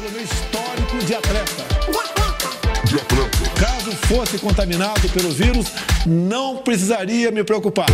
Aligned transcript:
pelo 0.00 0.12
meu 0.12 0.22
histórico 0.22 0.98
de 1.04 1.14
atleta. 1.14 1.64
Caso 3.58 3.90
fosse 4.06 4.38
contaminado 4.38 5.08
pelo 5.08 5.30
vírus, 5.30 5.72
não 6.06 6.58
precisaria 6.58 7.32
me 7.32 7.42
preocupar. 7.42 7.86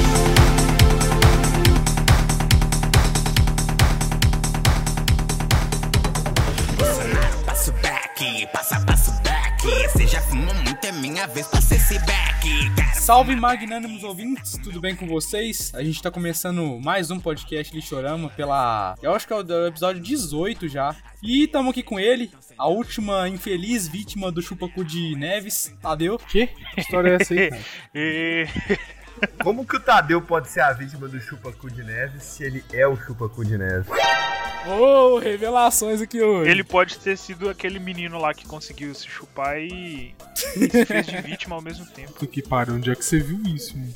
Passo 7.47 7.73
back, 7.73 8.49
passa, 8.53 8.81
passo 8.81 9.11
back. 9.23 9.67
Você 9.93 10.07
já 10.07 10.21
fumou 10.21 10.55
muito, 10.55 10.85
é 10.85 10.93
minha 10.93 11.27
vez 11.27 11.47
pra 11.47 11.61
ser 11.63 11.77
esse 11.77 11.99
back. 12.01 12.24
Salve 13.05 13.37
magnânimos 13.37 14.03
ouvintes, 14.03 14.59
tudo 14.65 14.81
bem 14.81 14.97
com 14.97 15.07
vocês? 15.07 15.71
A 15.75 15.85
gente 15.85 16.01
tá 16.01 16.11
começando 16.11 16.81
mais 16.83 17.11
um 17.11 17.21
podcast 17.21 17.75
Lixorama 17.75 18.31
pela. 18.31 18.97
Eu 19.03 19.15
acho 19.15 19.27
que 19.27 19.33
é 19.35 19.37
o 19.37 19.67
episódio 19.67 20.01
18 20.03 20.67
já. 20.69 20.97
E 21.23 21.47
tamo 21.47 21.69
aqui 21.69 21.83
com 21.83 22.01
ele, 22.01 22.31
a 22.57 22.67
última 22.67 23.29
infeliz 23.29 23.87
vítima 23.87 24.33
do 24.33 24.41
Chupacu 24.41 24.83
de 24.83 25.15
Neves, 25.17 25.71
Tadeu. 25.83 26.19
Que? 26.19 26.47
Que 26.47 26.81
história 26.81 27.11
é 27.11 27.15
essa 27.21 27.35
aí, 27.35 27.51
cara? 27.53 27.63
Como 29.43 29.67
que 29.67 29.77
o 29.77 29.81
Tadeu 29.81 30.21
pode 30.21 30.49
ser 30.49 30.61
a 30.61 30.73
vítima 30.73 31.09
do 31.09 31.21
Chupacu 31.21 31.71
de 31.71 31.83
Neves 31.83 32.23
se 32.23 32.45
ele 32.45 32.65
é 32.73 32.87
o 32.87 32.97
Chupacu 32.97 33.45
de 33.45 33.59
Neves? 33.59 33.87
Ô, 34.67 35.19
revelações 35.19 36.01
aqui 36.01 36.23
hoje. 36.23 36.51
Ele 36.51 36.65
pode 36.65 36.99
ter 36.99 37.19
sido 37.19 37.51
aquele 37.51 37.79
menino 37.79 38.19
lá 38.19 38.33
que 38.33 38.47
conseguiu 38.47 38.95
se 38.95 39.07
chupar 39.07 39.59
e, 39.59 40.15
e 40.57 40.71
se 40.71 40.87
fez 40.87 41.07
de 41.07 41.21
vítima 41.21 41.55
ao 41.57 41.63
mesmo 41.63 41.85
tempo. 41.87 42.27
Que 42.27 42.43
pariu, 42.43 42.75
onde 42.75 42.91
é 42.91 42.95
que 42.95 43.05
você 43.05 43.19
viu 43.21 43.43
isso, 43.55 43.77
mano? 43.77 43.93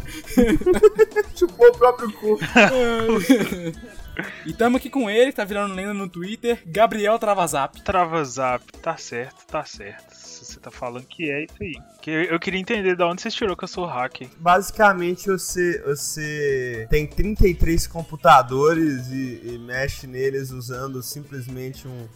Chupou 1.34 1.68
o 1.68 1.78
próprio 1.78 2.12
cu. 2.12 2.38
E 4.44 4.52
tamo 4.52 4.78
aqui 4.78 4.90
com 4.90 5.08
ele, 5.08 5.32
tá 5.32 5.44
virando 5.44 5.74
lenda 5.74 5.94
no 5.94 6.08
Twitter, 6.08 6.60
Gabriel 6.66 7.18
Travazap. 7.20 7.80
Trava 7.82 8.24
zap, 8.24 8.64
tá 8.82 8.96
certo, 8.96 9.46
tá 9.46 9.64
certo. 9.64 10.17
Você 10.48 10.58
tá 10.58 10.70
falando 10.70 11.04
que 11.04 11.30
é 11.30 11.44
isso 11.44 11.56
aí. 11.60 11.74
Que 12.00 12.10
eu, 12.10 12.22
eu 12.24 12.40
queria 12.40 12.58
entender 12.58 12.96
de 12.96 13.02
onde 13.02 13.20
você 13.20 13.30
tirou 13.30 13.54
que 13.54 13.64
eu 13.64 13.68
sou 13.68 13.84
hacker. 13.84 14.28
Basicamente, 14.38 15.26
você, 15.26 15.82
você 15.82 16.86
tem 16.88 17.06
33 17.06 17.86
computadores 17.86 19.08
e, 19.08 19.42
e 19.44 19.58
mexe 19.58 20.06
neles 20.06 20.50
usando 20.50 21.02
simplesmente 21.02 21.86
um 21.86 22.08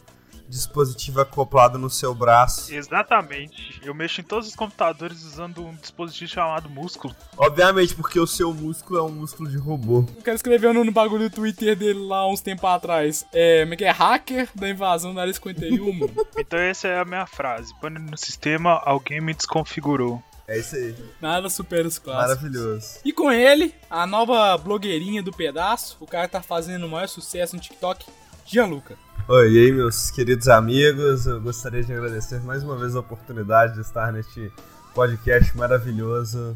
dispositivo 0.48 1.20
acoplado 1.20 1.78
no 1.78 1.88
seu 1.88 2.14
braço. 2.14 2.72
Exatamente. 2.74 3.80
Eu 3.82 3.94
mexo 3.94 4.20
em 4.20 4.24
todos 4.24 4.48
os 4.48 4.54
computadores 4.54 5.24
usando 5.24 5.64
um 5.64 5.74
dispositivo 5.74 6.30
chamado 6.30 6.68
músculo. 6.68 7.14
Obviamente, 7.36 7.94
porque 7.94 8.18
o 8.20 8.26
seu 8.26 8.52
músculo 8.52 8.98
é 8.98 9.02
um 9.02 9.10
músculo 9.10 9.48
de 9.48 9.56
robô. 9.56 10.00
O 10.00 10.22
cara 10.22 10.34
escreveu 10.34 10.72
no, 10.72 10.84
no 10.84 10.92
bagulho 10.92 11.28
do 11.28 11.34
Twitter 11.34 11.76
dele 11.76 12.00
lá 12.00 12.28
uns 12.28 12.40
tempos 12.40 12.64
atrás. 12.64 13.24
É, 13.32 13.62
como 13.62 13.74
é 13.74 13.76
que 13.76 13.84
é? 13.84 13.90
Hacker 13.90 14.48
da 14.54 14.68
invasão 14.68 15.14
da 15.14 15.22
área 15.22 15.32
51, 15.32 15.92
mano. 15.92 16.12
Então 16.36 16.58
essa 16.58 16.88
é 16.88 16.98
a 16.98 17.04
minha 17.04 17.26
frase. 17.26 17.74
Pane 17.80 17.98
no 17.98 18.16
sistema, 18.16 18.80
alguém 18.84 19.20
me 19.20 19.34
desconfigurou. 19.34 20.22
É 20.46 20.58
isso 20.58 20.74
aí. 20.76 20.94
Nada 21.20 21.48
supera 21.48 21.86
os 21.86 21.98
clássicos. 21.98 22.42
Maravilhoso. 22.42 22.98
E 23.04 23.12
com 23.12 23.30
ele, 23.30 23.74
a 23.88 24.06
nova 24.06 24.56
blogueirinha 24.58 25.22
do 25.22 25.32
pedaço, 25.32 25.96
o 26.00 26.06
cara 26.06 26.26
que 26.26 26.32
tá 26.32 26.42
fazendo 26.42 26.84
o 26.84 26.88
maior 26.90 27.08
sucesso 27.08 27.54
no 27.54 27.62
TikTok, 27.62 28.04
Gianluca. 28.44 28.96
Oi, 29.34 29.50
e 29.50 29.64
aí, 29.64 29.72
meus 29.72 30.10
queridos 30.10 30.46
amigos. 30.46 31.24
Eu 31.24 31.40
gostaria 31.40 31.82
de 31.82 31.90
agradecer 31.90 32.38
mais 32.42 32.62
uma 32.62 32.76
vez 32.76 32.94
a 32.94 33.00
oportunidade 33.00 33.76
de 33.76 33.80
estar 33.80 34.12
neste 34.12 34.52
podcast 34.94 35.56
maravilhoso 35.56 36.54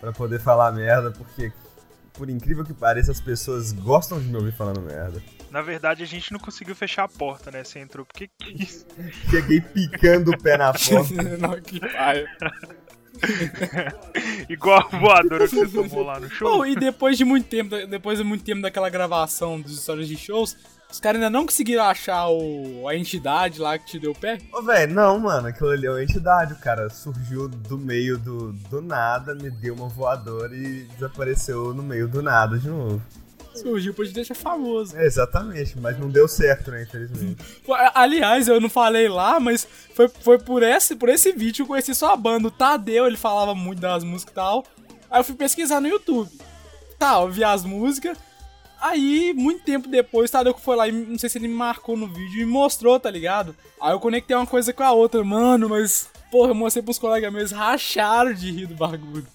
para 0.00 0.12
poder 0.12 0.38
falar 0.38 0.70
merda, 0.70 1.10
porque, 1.10 1.52
por 2.12 2.30
incrível 2.30 2.64
que 2.64 2.72
pareça, 2.72 3.10
as 3.10 3.20
pessoas 3.20 3.72
gostam 3.72 4.20
de 4.20 4.28
me 4.28 4.36
ouvir 4.36 4.52
falando 4.52 4.80
merda. 4.80 5.20
Na 5.50 5.60
verdade, 5.60 6.04
a 6.04 6.06
gente 6.06 6.30
não 6.30 6.38
conseguiu 6.38 6.76
fechar 6.76 7.02
a 7.02 7.08
porta, 7.08 7.50
né? 7.50 7.64
Você 7.64 7.80
entrou 7.80 8.06
porque 8.06 8.30
quis. 8.38 8.86
Cheguei 9.28 9.60
picando 9.60 10.30
o 10.30 10.38
pé 10.38 10.56
na 10.56 10.70
porta. 10.72 11.36
Não, 11.36 11.60
que 11.60 11.80
paia. 11.80 12.28
Igual 14.48 14.86
a 14.92 14.98
voadora 14.98 15.48
que 15.48 15.56
você 15.56 15.66
tomou 15.88 16.04
lá 16.04 16.20
no 16.20 16.30
show. 16.30 16.58
Pô, 16.58 16.66
e 16.66 16.74
depois 16.74 17.18
de 17.18 17.24
muito 17.24 17.48
tempo, 17.48 17.74
depois 17.88 18.18
de 18.18 18.24
muito 18.24 18.44
tempo 18.44 18.62
daquela 18.62 18.88
gravação 18.88 19.60
dos 19.60 19.72
histórias 19.78 20.08
de 20.08 20.16
shows, 20.16 20.56
os 20.90 21.00
caras 21.00 21.20
ainda 21.20 21.30
não 21.30 21.44
conseguiram 21.44 21.84
achar 21.84 22.28
o, 22.28 22.88
a 22.88 22.96
entidade 22.96 23.60
lá 23.60 23.78
que 23.78 23.86
te 23.86 23.98
deu 23.98 24.12
o 24.12 24.14
pé? 24.14 24.38
Ô, 24.52 24.62
velho, 24.62 24.92
não, 24.92 25.18
mano, 25.18 25.48
aquilo 25.48 25.70
ali 25.70 25.86
é 25.86 25.90
uma 25.90 26.02
entidade. 26.02 26.52
O 26.52 26.58
cara 26.58 26.88
surgiu 26.88 27.48
do 27.48 27.76
meio 27.76 28.16
do, 28.16 28.52
do 28.52 28.80
nada, 28.80 29.34
me 29.34 29.50
deu 29.50 29.74
uma 29.74 29.88
voadora 29.88 30.54
e 30.54 30.84
desapareceu 30.94 31.74
no 31.74 31.82
meio 31.82 32.06
do 32.06 32.22
nada 32.22 32.58
de 32.58 32.68
novo. 32.68 33.02
Surgiu 33.54 33.94
pra 33.94 34.04
te 34.04 34.12
deixar 34.12 34.34
famoso. 34.34 34.96
É, 34.96 35.06
exatamente, 35.06 35.78
mas 35.78 35.98
não 35.98 36.10
deu 36.10 36.26
certo, 36.26 36.72
né, 36.72 36.82
infelizmente. 36.82 37.40
Aliás, 37.94 38.48
eu 38.48 38.60
não 38.60 38.68
falei 38.68 39.08
lá, 39.08 39.38
mas 39.38 39.66
foi, 39.94 40.08
foi 40.08 40.38
por, 40.38 40.62
esse, 40.62 40.96
por 40.96 41.08
esse 41.08 41.30
vídeo 41.32 41.54
que 41.54 41.62
eu 41.62 41.66
conheci 41.66 41.94
sua 41.94 42.16
banda. 42.16 42.48
O 42.48 42.50
Tadeu, 42.50 43.06
ele 43.06 43.16
falava 43.16 43.54
muito 43.54 43.80
das 43.80 44.02
músicas 44.02 44.32
e 44.32 44.34
tal. 44.34 44.64
Aí 45.08 45.20
eu 45.20 45.24
fui 45.24 45.36
pesquisar 45.36 45.80
no 45.80 45.86
YouTube. 45.86 46.28
Tá, 46.98 47.20
eu 47.20 47.30
vi 47.30 47.44
as 47.44 47.64
músicas. 47.64 48.18
Aí, 48.86 49.32
muito 49.34 49.64
tempo 49.64 49.88
depois, 49.88 50.28
o 50.28 50.32
Tadeu 50.32 50.54
foi 50.58 50.76
lá 50.76 50.86
e 50.86 50.92
não 50.92 51.18
sei 51.18 51.30
se 51.30 51.38
ele 51.38 51.48
me 51.48 51.54
marcou 51.54 51.96
no 51.96 52.06
vídeo 52.06 52.42
e 52.42 52.44
mostrou, 52.44 53.00
tá 53.00 53.10
ligado? 53.10 53.56
Aí 53.80 53.92
eu 53.92 53.98
conectei 53.98 54.36
uma 54.36 54.46
coisa 54.46 54.74
com 54.74 54.82
a 54.82 54.92
outra, 54.92 55.24
mano, 55.24 55.70
mas, 55.70 56.06
porra, 56.30 56.50
eu 56.50 56.54
mostrei 56.54 56.82
pros 56.82 56.98
colegas 56.98 57.32
meus, 57.32 57.50
racharam 57.50 58.34
de 58.34 58.50
rir 58.52 58.66
do 58.66 58.74
bagulho. 58.74 59.26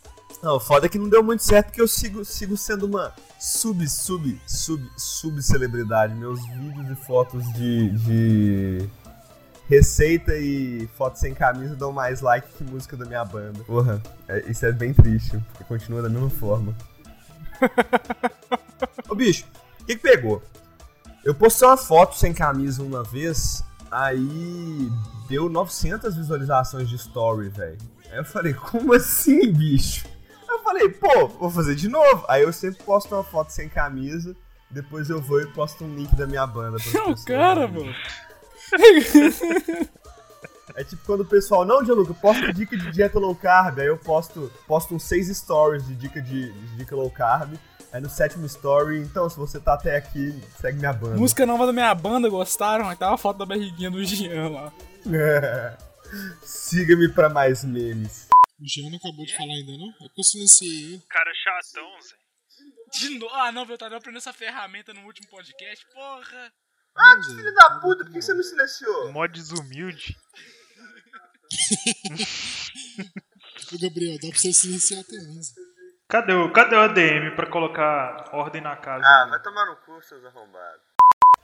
Não, 0.44 0.58
o 0.58 0.60
foda 0.60 0.86
é 0.86 0.90
que 0.90 1.00
não 1.00 1.10
deu 1.10 1.24
muito 1.24 1.42
certo 1.44 1.66
porque 1.66 1.82
eu 1.82 1.88
sigo, 1.88 2.24
sigo 2.24 2.56
sendo 2.56 2.86
uma 2.86 3.12
sub, 3.40 3.90
sub, 3.90 4.40
sub, 4.46 4.88
sub 4.96 5.42
celebridade. 5.42 6.14
Meus 6.14 6.40
vídeos 6.50 6.88
e 6.92 6.96
fotos 6.96 7.44
de, 7.54 7.90
de 7.90 8.90
receita 9.68 10.38
e 10.38 10.88
fotos 10.96 11.22
sem 11.22 11.34
camisa 11.34 11.76
dão 11.76 11.92
mais 11.92 12.22
like 12.22 12.48
que 12.56 12.64
música 12.64 12.96
da 12.96 13.04
minha 13.04 13.26
banda. 13.26 13.64
Porra, 13.64 14.00
é- 14.28 14.46
isso 14.48 14.64
é 14.64 14.72
bem 14.72 14.94
triste, 14.94 15.40
porque 15.52 15.64
continua 15.64 16.04
da 16.04 16.10
mesma 16.10 16.30
forma. 16.30 16.76
Ô 19.10 19.16
bicho, 19.16 19.46
o 19.82 19.86
que, 19.86 19.96
que 19.96 20.02
pegou? 20.02 20.42
Eu 21.24 21.36
postei 21.36 21.68
uma 21.68 21.78
foto 21.78 22.16
sem 22.16 22.34
camisa 22.34 22.82
uma 22.82 23.04
vez, 23.04 23.64
aí 23.92 24.90
deu 25.28 25.50
900 25.50 26.16
visualizações 26.16 26.90
de 26.90 26.96
story, 26.96 27.50
velho. 27.50 27.78
Aí 28.12 28.18
eu 28.18 28.26
falei, 28.26 28.54
como 28.54 28.94
assim, 28.94 29.52
bicho? 29.52 30.08
Aí 30.48 30.56
eu 30.56 30.64
falei, 30.64 30.90
pô, 30.90 31.28
vou 31.28 31.50
fazer 31.50 31.76
de 31.76 31.88
novo. 31.88 32.26
Aí 32.28 32.44
eu 32.44 32.54
sempre 32.54 32.84
posto 32.84 33.14
uma 33.14 33.24
foto 33.24 33.52
sem 33.52 33.70
camisa, 33.70 34.36
depois 34.70 35.10
eu 35.10 35.22
vou 35.22 35.42
e 35.42 35.48
posto 35.48 35.84
um 35.84 35.96
link 35.96 36.16
da 36.16 36.26
minha 36.26 36.48
banda. 36.48 36.78
É 36.96 37.02
o 37.02 37.16
cara, 37.26 37.68
mano. 37.68 37.94
É 40.76 40.84
tipo 40.84 41.04
quando 41.06 41.22
o 41.22 41.26
pessoal, 41.26 41.66
não, 41.66 41.84
Gianluca, 41.84 42.14
posta 42.14 42.54
dica 42.54 42.78
de 42.78 42.92
dieta 42.92 43.20
low 43.20 43.36
carb. 43.36 43.80
Aí 43.80 43.88
eu 43.88 43.98
posto, 43.98 44.52
posto 44.66 44.96
uns 44.96 45.04
seis 45.04 45.28
stories 45.36 45.86
de 45.86 45.94
dica 45.94 46.22
de, 46.22 46.52
de 46.52 46.78
dica 46.78 46.96
low 46.96 47.10
carb. 47.10 47.56
Aí 47.92 48.00
no 48.00 48.10
sétimo 48.10 48.46
story, 48.46 49.00
então, 49.00 49.28
se 49.28 49.36
você 49.36 49.60
tá 49.60 49.74
até 49.74 49.98
aqui, 49.98 50.40
segue 50.62 50.78
minha 50.78 50.94
banda. 50.94 51.18
Música 51.18 51.44
nova 51.44 51.66
da 51.66 51.74
minha 51.74 51.94
banda, 51.96 52.30
gostaram? 52.30 52.88
Aí 52.88 52.96
tava 52.96 53.16
a 53.16 53.18
foto 53.18 53.38
da 53.38 53.48
barriguinha 53.48 53.90
do 53.90 54.04
Jean 54.04 54.50
lá. 54.50 54.72
Siga-me 56.44 57.12
pra 57.12 57.30
mais 57.30 57.64
memes. 57.64 58.28
O 58.60 58.68
Jean 58.68 58.92
não 58.92 58.98
acabou 58.98 59.26
de 59.26 59.36
falar 59.36 59.54
ainda, 59.54 59.72
não? 59.72 59.90
É 60.06 60.10
que 60.10 60.20
eu 60.20 60.24
silenciei 60.24 60.94
ele. 60.94 61.04
Cara 61.10 61.32
chatão, 61.34 61.90
Zé. 62.02 62.16
De 62.94 63.10
novo? 63.18 63.34
Ah, 63.34 63.52
não, 63.52 63.66
eu 63.66 63.78
tava 63.78 63.98
aprendendo 63.98 64.20
essa 64.20 64.34
ferramenta 64.34 64.94
no 64.94 65.02
último 65.06 65.28
podcast, 65.30 65.84
porra. 65.92 66.54
Ah, 66.96 67.16
que 67.18 67.36
filho 67.36 67.54
da 67.56 67.80
puta, 67.80 68.04
por 68.04 68.14
que 68.14 68.22
você 68.22 68.34
me 68.36 68.44
silenciou? 68.44 69.12
Mó 69.12 69.26
desumilde. 69.26 70.16
Ô, 73.74 73.78
Gabriel, 73.80 74.20
dá 74.22 74.28
pra 74.30 74.38
você 74.38 74.54
silenciar 74.54 75.04
também. 75.06 75.42
Zé. 75.42 75.59
Cadê 76.10 76.34
o, 76.34 76.50
cadê 76.52 76.76
o 76.76 76.80
ADM 76.80 77.36
pra 77.36 77.46
colocar 77.46 78.26
ordem 78.34 78.62
na 78.62 78.76
casa? 78.76 79.06
Ah, 79.06 79.28
vai 79.30 79.40
tomar 79.44 79.68
no 79.68 79.76
cu, 79.76 80.02
seus 80.02 80.26
arrombados. 80.26 80.82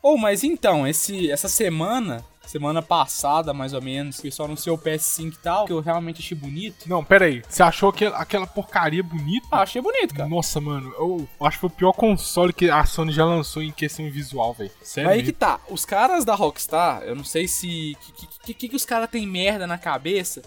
Oh, 0.01 0.17
mas 0.17 0.43
então, 0.43 0.87
esse, 0.87 1.29
essa 1.29 1.47
semana, 1.47 2.25
semana 2.47 2.81
passada 2.81 3.53
mais 3.53 3.73
ou 3.73 3.81
menos, 3.81 4.19
que 4.19 4.31
só 4.31 4.45
anunciou 4.45 4.75
o 4.75 4.79
PS5 4.81 5.33
e 5.33 5.37
tal, 5.37 5.65
que 5.67 5.71
eu 5.71 5.81
realmente 5.81 6.19
achei 6.19 6.35
bonito. 6.35 6.89
Não, 6.89 7.03
pera 7.03 7.25
aí. 7.25 7.43
Você 7.47 7.61
achou 7.61 7.89
aquela, 7.89 8.17
aquela 8.17 8.47
porcaria 8.47 9.03
bonita? 9.03 9.47
Ah, 9.51 9.61
achei 9.61 9.79
bonito, 9.79 10.15
cara. 10.15 10.27
Nossa, 10.27 10.59
mano, 10.59 10.91
eu 10.97 11.29
acho 11.45 11.57
que 11.57 11.61
foi 11.61 11.69
o 11.69 11.73
pior 11.73 11.93
console 11.93 12.51
que 12.51 12.67
a 12.67 12.83
Sony 12.85 13.11
já 13.11 13.23
lançou 13.23 13.61
em 13.61 13.71
questão 13.71 14.09
visual, 14.09 14.51
velho. 14.55 14.71
Sério. 14.81 15.11
Aí 15.11 15.21
que 15.21 15.31
tá, 15.31 15.59
os 15.69 15.85
caras 15.85 16.25
da 16.25 16.33
Rockstar, 16.33 17.03
eu 17.03 17.15
não 17.15 17.23
sei 17.23 17.47
se. 17.47 17.95
Que 18.01 18.27
que, 18.27 18.53
que, 18.55 18.69
que 18.69 18.75
os 18.75 18.85
caras 18.85 19.11
têm 19.11 19.27
merda 19.27 19.67
na 19.67 19.77
cabeça, 19.77 20.41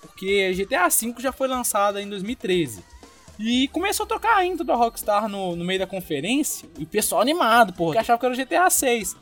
porque 0.00 0.52
GTA 0.52 0.88
V 0.88 1.14
já 1.18 1.32
foi 1.32 1.48
lançado 1.48 1.98
em 1.98 2.08
2013. 2.08 2.93
E 3.38 3.68
começou 3.68 4.04
a 4.04 4.08
tocar 4.08 4.36
a 4.36 4.44
intro 4.44 4.64
da 4.64 4.74
Rockstar 4.74 5.28
no, 5.28 5.56
no 5.56 5.64
meio 5.64 5.80
da 5.80 5.86
conferência, 5.86 6.68
e 6.78 6.84
o 6.84 6.86
pessoal 6.86 7.20
animado, 7.20 7.72
porra, 7.72 7.92
que 7.92 7.98
achava 7.98 8.18
que 8.18 8.26
era 8.26 8.34
o 8.34 8.36
GTA 8.36 8.70
6. 8.70 9.16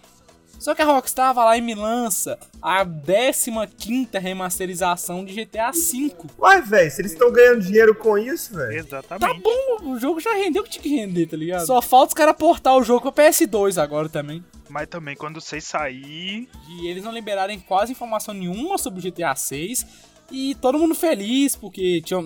Só 0.63 0.77
que 0.77 0.83
a 0.83 0.85
Rockstar 0.85 1.35
vai 1.35 1.45
lá 1.45 1.57
e 1.57 1.61
me 1.61 1.75
lança 1.75 2.39
a 2.63 2.87
15 2.87 4.11
remasterização 4.21 5.25
de 5.25 5.35
GTA 5.35 5.73
V. 5.73 6.15
Uai, 6.39 6.63
velho, 6.63 6.89
se 6.89 7.01
eles 7.01 7.13
estão 7.13 7.33
ganhando 7.33 7.63
dinheiro 7.63 7.93
com 7.97 8.17
isso, 8.17 8.55
velho. 8.55 8.85
Tá 8.85 8.99
Exatamente. 8.99 9.43
bom, 9.43 9.91
o 9.91 9.99
jogo 9.99 10.21
já 10.21 10.33
rendeu 10.35 10.63
o 10.63 10.65
que 10.65 10.71
tinha 10.71 10.83
que 10.83 10.89
render, 10.89 11.27
tá 11.27 11.37
ligado? 11.37 11.67
Só 11.67 11.83
falta 11.83 12.09
os 12.09 12.15
caras 12.15 12.37
portar 12.37 12.77
o 12.77 12.85
jogo 12.85 13.11
pra 13.11 13.25
PS2 13.25 13.83
agora 13.83 14.09
também. 14.09 14.45
Mas 14.69 14.87
também 14.87 15.17
quando 15.17 15.41
vocês 15.41 15.65
sair. 15.65 16.49
E 16.69 16.87
eles 16.87 17.03
não 17.03 17.13
liberarem 17.13 17.59
quase 17.59 17.91
informação 17.91 18.33
nenhuma 18.33 18.79
sobre 18.79 19.01
o 19.01 19.03
GTA 19.03 19.35
6. 19.35 19.85
E 20.33 20.55
todo 20.55 20.79
mundo 20.79 20.95
feliz, 20.95 21.55
porque 21.55 22.01
tinha, 22.01 22.25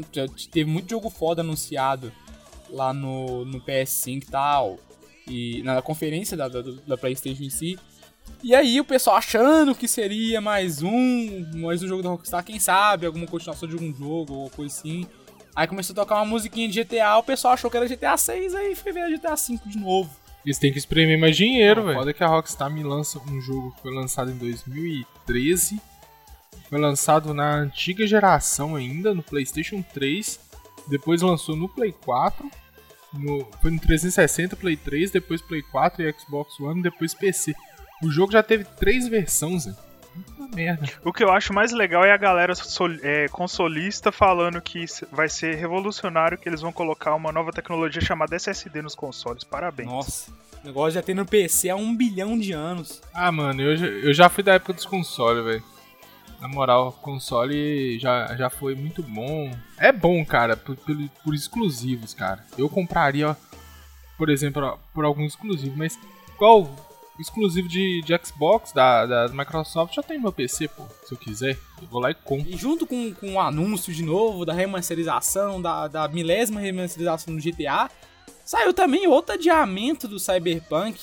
teve 0.53 0.71
muito 0.71 0.89
jogo 0.89 1.11
foda 1.11 1.43
anunciado 1.43 2.13
lá 2.71 2.93
no, 2.93 3.45
no 3.45 3.61
PS5 3.61 4.23
e 4.23 4.27
tal. 4.27 4.79
E 5.29 5.63
na 5.65 5.83
conferência 5.83 6.37
da, 6.37 6.49
da, 6.49 6.63
da 6.63 6.97
PlayStation 6.97 7.43
em 7.43 7.51
si. 7.51 7.77
E 8.45 8.55
aí 8.55 8.81
o 8.81 8.85
pessoal 8.85 9.17
achando 9.17 9.75
que 9.75 9.89
seria 9.89 10.41
mais 10.41 10.83
um, 10.83 11.45
mais 11.57 11.83
um 11.83 11.89
jogo 11.89 12.03
da 12.03 12.11
Rockstar, 12.11 12.45
quem 12.45 12.61
sabe, 12.61 13.07
alguma 13.07 13.27
continuação 13.27 13.69
de 13.69 13.75
algum 13.75 13.93
jogo 13.93 14.35
ou 14.35 14.51
coisa 14.51 14.73
assim. 14.73 15.05
Aí 15.55 15.67
começou 15.67 15.95
a 15.95 15.97
tocar 15.97 16.17
uma 16.17 16.27
musiquinha 16.27 16.69
de 16.69 16.85
GTA, 16.85 17.17
o 17.17 17.23
pessoal 17.25 17.55
achou 17.55 17.71
que 17.71 17.77
era 17.77 17.89
GTA 17.89 18.17
6, 18.17 18.55
aí 18.55 18.75
foi 18.77 18.93
ver 18.93 19.11
GTA 19.17 19.37
5 19.37 19.69
de 19.69 19.79
novo. 19.79 20.11
Eles 20.45 20.59
têm 20.59 20.71
que 20.71 20.79
espremer 20.79 21.19
mais 21.19 21.37
dinheiro, 21.37 21.81
Não, 21.81 21.87
velho. 21.89 21.99
Foda 21.99 22.13
que 22.13 22.23
a 22.23 22.29
Rockstar 22.29 22.71
me 22.71 22.85
lança 22.85 23.19
um 23.19 23.41
jogo 23.41 23.73
que 23.73 23.83
foi 23.83 23.93
lançado 23.93 24.31
em 24.31 24.37
2013. 24.37 25.81
Foi 26.69 26.79
lançado 26.81 27.33
na 27.33 27.55
antiga 27.57 28.07
geração 28.07 28.75
ainda, 28.77 29.15
no 29.15 29.23
PlayStation 29.23 29.83
3. 29.95 30.41
Depois 30.89 31.23
lançou 31.23 31.57
no 31.57 31.69
Play 31.69 31.93
4. 32.05 32.49
No, 33.13 33.47
foi 33.63 33.71
no 33.71 33.79
360, 33.81 34.57
Play 34.57 34.77
3, 34.77 35.11
depois 35.11 35.41
Play 35.41 35.63
4 35.63 36.03
e 36.03 36.13
Xbox 36.19 36.59
One, 36.61 36.83
depois 36.83 37.15
PC. 37.15 37.55
O 38.03 38.11
jogo 38.11 38.33
já 38.33 38.43
teve 38.43 38.65
três 38.65 39.09
versões, 39.09 39.65
velho. 39.65 39.77
Puta 40.37 40.57
merda. 40.57 40.89
O 41.05 41.13
que 41.13 41.23
eu 41.23 41.31
acho 41.31 41.53
mais 41.53 41.73
legal 41.73 42.05
é 42.05 42.11
a 42.13 42.17
galera 42.17 42.55
sol- 42.55 42.99
é, 43.03 43.29
consolista 43.29 44.11
falando 44.11 44.61
que 44.61 44.85
vai 45.13 45.29
ser 45.29 45.55
revolucionário, 45.57 46.37
que 46.39 46.49
eles 46.49 46.61
vão 46.61 46.73
colocar 46.73 47.15
uma 47.15 47.31
nova 47.33 47.53
tecnologia 47.53 48.01
chamada 48.03 48.35
SSD 48.37 48.83
nos 48.83 48.95
consoles. 48.95 49.45
Parabéns. 49.45 49.89
Nossa, 49.89 50.31
o 50.63 50.67
negócio 50.67 50.93
já 50.93 51.03
tem 51.03 51.15
no 51.15 51.25
PC 51.27 51.69
há 51.71 51.77
um 51.77 51.95
bilhão 51.97 52.39
de 52.39 52.53
anos. 52.53 53.01
Ah, 53.15 53.31
mano, 53.31 53.63
eu, 53.63 53.77
já- 53.77 53.87
eu 53.87 54.13
já 54.15 54.29
fui 54.29 54.43
da 54.43 54.55
época 54.55 54.73
dos 54.73 54.87
consoles, 54.87 55.45
velho. 55.45 55.63
Na 56.41 56.49
moral, 56.49 56.89
o 56.89 56.93
console 56.93 57.99
já, 57.99 58.37
já 58.37 58.51
foi 58.51 58.75
muito 58.75 59.03
bom. 59.03 59.51
É 59.79 59.91
bom, 59.91 60.25
cara, 60.25 60.57
por, 60.57 60.77
por, 60.77 60.97
por 61.25 61.35
exclusivos, 61.35 62.13
cara. 62.13 62.45
Eu 62.59 62.69
compraria, 62.69 63.37
por 64.19 64.29
exemplo, 64.29 64.79
por 64.93 65.05
algum 65.05 65.25
exclusivo, 65.25 65.77
mas 65.77 65.99
qual 66.37 66.69
exclusivo 67.19 67.69
de, 67.69 68.03
de 68.03 68.19
Xbox 68.23 68.73
da, 68.73 69.07
da 69.07 69.29
Microsoft 69.29 69.95
já 69.95 70.03
tem 70.03 70.21
meu 70.21 70.33
PC, 70.33 70.69
pô. 70.69 70.85
Se 71.05 71.13
eu 71.15 71.19
quiser, 71.19 71.59
eu 71.81 71.89
vou 71.89 72.01
lá 72.01 72.11
e 72.11 72.15
compro. 72.15 72.51
E 72.51 72.57
junto 72.57 72.87
com, 72.87 73.15
com 73.15 73.35
o 73.35 73.41
anúncio 73.41 73.93
de 73.93 74.03
novo 74.03 74.45
da 74.45 74.53
remasterização, 74.53 75.61
da, 75.61 75.89
da 75.89 76.09
milésima 76.09 76.61
remasterização 76.61 77.35
do 77.35 77.43
GTA, 77.43 77.91
saiu 78.45 78.73
também 78.73 79.07
outro 79.07 79.35
adiamento 79.35 80.07
do 80.07 80.19
Cyberpunk. 80.19 81.01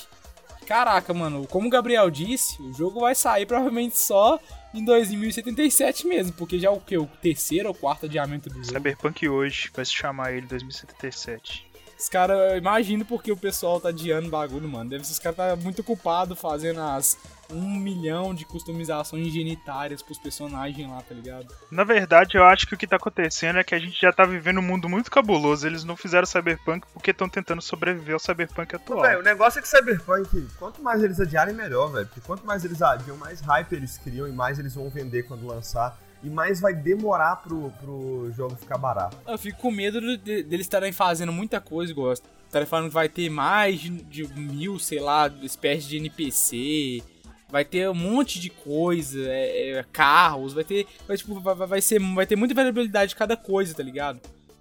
Caraca, 0.67 1.13
mano, 1.13 1.45
como 1.47 1.67
o 1.67 1.71
Gabriel 1.71 2.09
disse, 2.09 2.61
o 2.61 2.73
jogo 2.73 3.01
vai 3.01 3.15
sair 3.15 3.45
provavelmente 3.45 3.99
só 3.99 4.39
em 4.73 4.83
2077 4.83 6.07
mesmo, 6.07 6.33
porque 6.33 6.59
já 6.59 6.69
é 6.69 6.71
o 6.71 6.79
que? 6.79 6.97
O 6.97 7.05
terceiro 7.21 7.69
ou 7.69 7.75
quarto 7.75 8.05
adiamento 8.05 8.49
do 8.49 8.55
jogo. 8.55 8.67
Cyberpunk 8.67 9.27
hoje 9.27 9.69
vai 9.73 9.85
se 9.85 9.93
chamar 9.93 10.33
ele 10.33 10.47
2077. 10.47 11.65
Os 12.03 12.09
caras, 12.09 12.51
eu 12.51 12.57
imagino 12.57 13.05
porque 13.05 13.31
o 13.31 13.37
pessoal 13.37 13.79
tá 13.79 13.87
adiando 13.87 14.27
o 14.27 14.29
bagulho, 14.29 14.67
mano. 14.67 14.89
Deve 14.89 15.05
ser 15.05 15.13
os 15.13 15.19
caras 15.19 15.37
tá 15.37 15.55
muito 15.55 15.79
ocupado 15.79 16.35
fazendo 16.35 16.81
as 16.81 17.17
um 17.49 17.61
milhão 17.61 18.35
de 18.35 18.43
customizações 18.43 19.31
genitárias 19.31 20.01
pros 20.01 20.17
personagens 20.17 20.89
lá, 20.89 21.01
tá 21.01 21.15
ligado? 21.15 21.47
Na 21.71 21.85
verdade, 21.85 22.35
eu 22.35 22.43
acho 22.43 22.67
que 22.67 22.73
o 22.73 22.77
que 22.77 22.85
tá 22.85 22.97
acontecendo 22.97 23.57
é 23.57 23.63
que 23.63 23.73
a 23.73 23.79
gente 23.79 24.01
já 24.01 24.11
tá 24.11 24.25
vivendo 24.25 24.57
um 24.57 24.61
mundo 24.61 24.89
muito 24.89 25.09
cabuloso. 25.09 25.65
Eles 25.65 25.85
não 25.85 25.95
fizeram 25.95 26.25
Cyberpunk 26.25 26.85
porque 26.91 27.11
estão 27.11 27.29
tentando 27.29 27.61
sobreviver 27.61 28.15
ao 28.15 28.19
Cyberpunk 28.19 28.75
atual. 28.75 29.19
O 29.19 29.23
negócio 29.23 29.59
é 29.59 29.61
que 29.61 29.67
Cyberpunk, 29.69 30.45
quanto 30.59 30.81
mais 30.81 31.01
eles 31.01 31.21
adiarem, 31.21 31.55
melhor, 31.55 31.87
velho. 31.87 32.07
Porque 32.07 32.19
quanto 32.19 32.45
mais 32.45 32.65
eles 32.65 32.81
adiam, 32.81 33.15
mais 33.15 33.39
hype 33.39 33.71
eles 33.71 33.97
criam 33.97 34.27
e 34.27 34.31
mais 34.33 34.59
eles 34.59 34.75
vão 34.75 34.89
vender 34.89 35.23
quando 35.23 35.47
lançar. 35.47 35.97
E 36.23 36.29
mais 36.29 36.61
vai 36.61 36.73
demorar 36.73 37.35
pro, 37.37 37.71
pro 37.81 38.31
jogo 38.35 38.55
ficar 38.55 38.77
barato. 38.77 39.17
Eu 39.27 39.37
fico 39.37 39.59
com 39.59 39.69
medo 39.71 39.99
de, 39.99 40.17
de- 40.17 40.43
deles 40.43 40.65
estarem 40.65 40.91
fazendo 40.93 41.33
muita 41.33 41.59
coisa, 41.59 41.91
igual. 41.91 42.13
Estarem 42.13 42.67
falando 42.67 42.87
que 42.87 42.93
vai 42.93 43.09
ter 43.09 43.29
mais 43.29 43.79
de, 43.81 43.89
de 43.89 44.27
mil, 44.39 44.79
sei 44.79 44.99
lá, 44.99 45.27
espécies 45.41 45.85
de 45.85 45.97
NPC. 45.97 47.03
Vai 47.49 47.65
ter 47.65 47.89
um 47.89 47.93
monte 47.93 48.39
de 48.39 48.49
coisa, 48.49 49.19
é, 49.27 49.71
é, 49.71 49.85
carros, 49.91 50.53
vai 50.53 50.63
ter. 50.63 50.87
Vai, 51.07 51.17
tipo, 51.17 51.39
vai, 51.39 51.53
vai- 51.55 51.67
vai 51.67 51.81
ser, 51.81 51.99
vai 51.99 52.25
ter 52.25 52.35
muita 52.35 52.53
variabilidade 52.55 53.09
de 53.09 53.15
cada 53.15 53.35
coisa, 53.37 53.73
tá 53.75 53.83
ligado? 53.83 54.19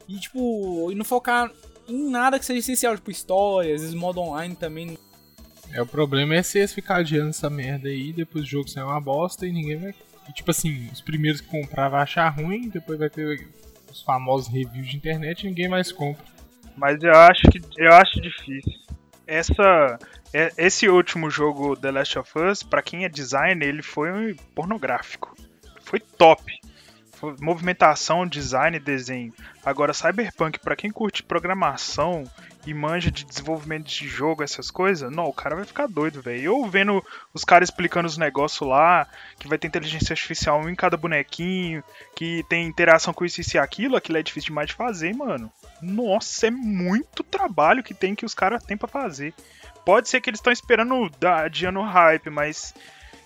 E 0.08 0.18
tipo, 0.18 0.90
e 0.90 0.94
não 0.94 1.04
focar 1.04 1.50
em 1.88 2.10
nada 2.10 2.38
que 2.38 2.44
seja 2.44 2.58
essencial, 2.58 2.96
tipo 2.96 3.10
história, 3.10 3.74
às 3.74 3.80
vezes 3.82 3.94
modo 3.94 4.20
online 4.20 4.54
também. 4.56 4.98
É, 5.70 5.80
o 5.80 5.86
problema 5.86 6.34
é 6.34 6.42
se 6.42 6.58
eles 6.58 6.74
ficarem 6.74 7.00
adiando 7.02 7.30
essa 7.30 7.48
merda 7.48 7.88
aí, 7.88 8.12
depois 8.12 8.44
o 8.44 8.48
jogo 8.48 8.68
sair 8.68 8.82
uma 8.84 9.00
bosta 9.00 9.46
e 9.46 9.52
ninguém 9.52 9.76
vai. 9.78 9.94
Tipo 10.32 10.50
assim, 10.50 10.88
os 10.92 11.00
primeiros 11.00 11.40
que 11.40 11.48
comprar 11.48 11.88
vai 11.88 12.02
achar 12.02 12.28
ruim, 12.28 12.68
depois 12.68 12.98
vai 12.98 13.10
ter 13.10 13.48
os 13.90 14.02
famosos 14.02 14.48
reviews 14.48 14.88
de 14.88 14.96
internet 14.96 15.42
e 15.42 15.46
ninguém 15.48 15.68
mais 15.68 15.90
compra. 15.92 16.24
Mas 16.76 17.02
eu 17.02 17.12
acho 17.12 17.42
que 17.50 17.60
eu 17.76 17.92
acho 17.92 18.20
difícil. 18.20 18.72
Essa 19.26 19.98
é- 20.32 20.52
esse 20.56 20.88
último 20.88 21.30
jogo 21.30 21.76
The 21.76 21.90
Last 21.90 22.18
of 22.18 22.38
Us, 22.38 22.62
pra 22.62 22.82
quem 22.82 23.04
é 23.04 23.08
designer, 23.08 23.66
ele 23.68 23.82
foi 23.82 24.10
um 24.10 24.34
pornográfico. 24.54 25.36
Foi 25.82 26.00
top. 26.00 26.52
Foi 27.12 27.36
movimentação, 27.40 28.26
design, 28.26 28.78
desenho. 28.78 29.32
Agora 29.64 29.92
Cyberpunk, 29.92 30.58
pra 30.58 30.74
quem 30.74 30.90
curte 30.90 31.22
programação 31.22 32.24
e 32.66 32.72
manja 32.72 33.10
de 33.10 33.24
desenvolvimento 33.24 33.86
de 33.86 34.06
jogo, 34.06 34.42
essas 34.42 34.70
coisas, 34.70 35.10
não, 35.10 35.24
o 35.24 35.32
cara 35.32 35.56
vai 35.56 35.64
ficar 35.64 35.86
doido, 35.86 36.22
velho. 36.22 36.42
Eu 36.42 36.64
vendo 36.66 37.04
os 37.34 37.44
caras 37.44 37.68
explicando 37.68 38.06
os 38.06 38.16
negócios 38.16 38.68
lá, 38.68 39.06
que 39.38 39.48
vai 39.48 39.58
ter 39.58 39.66
inteligência 39.66 40.12
artificial 40.12 40.68
em 40.68 40.74
cada 40.74 40.96
bonequinho, 40.96 41.82
que 42.14 42.44
tem 42.48 42.66
interação 42.66 43.12
com 43.12 43.24
isso, 43.24 43.40
e 43.40 43.58
aquilo, 43.58 43.96
aquilo 43.96 44.18
é 44.18 44.22
difícil 44.22 44.48
demais 44.48 44.68
de 44.68 44.74
fazer, 44.74 45.14
mano. 45.14 45.50
Nossa, 45.80 46.46
é 46.46 46.50
muito 46.50 47.24
trabalho 47.24 47.82
que 47.82 47.94
tem 47.94 48.14
que 48.14 48.24
os 48.24 48.34
caras 48.34 48.62
têm 48.62 48.76
pra 48.76 48.88
fazer. 48.88 49.34
Pode 49.84 50.08
ser 50.08 50.20
que 50.20 50.30
eles 50.30 50.38
estão 50.38 50.52
esperando 50.52 51.10
dar 51.18 51.46
adiando 51.46 51.80
o 51.80 51.84
hype, 51.84 52.30
mas 52.30 52.72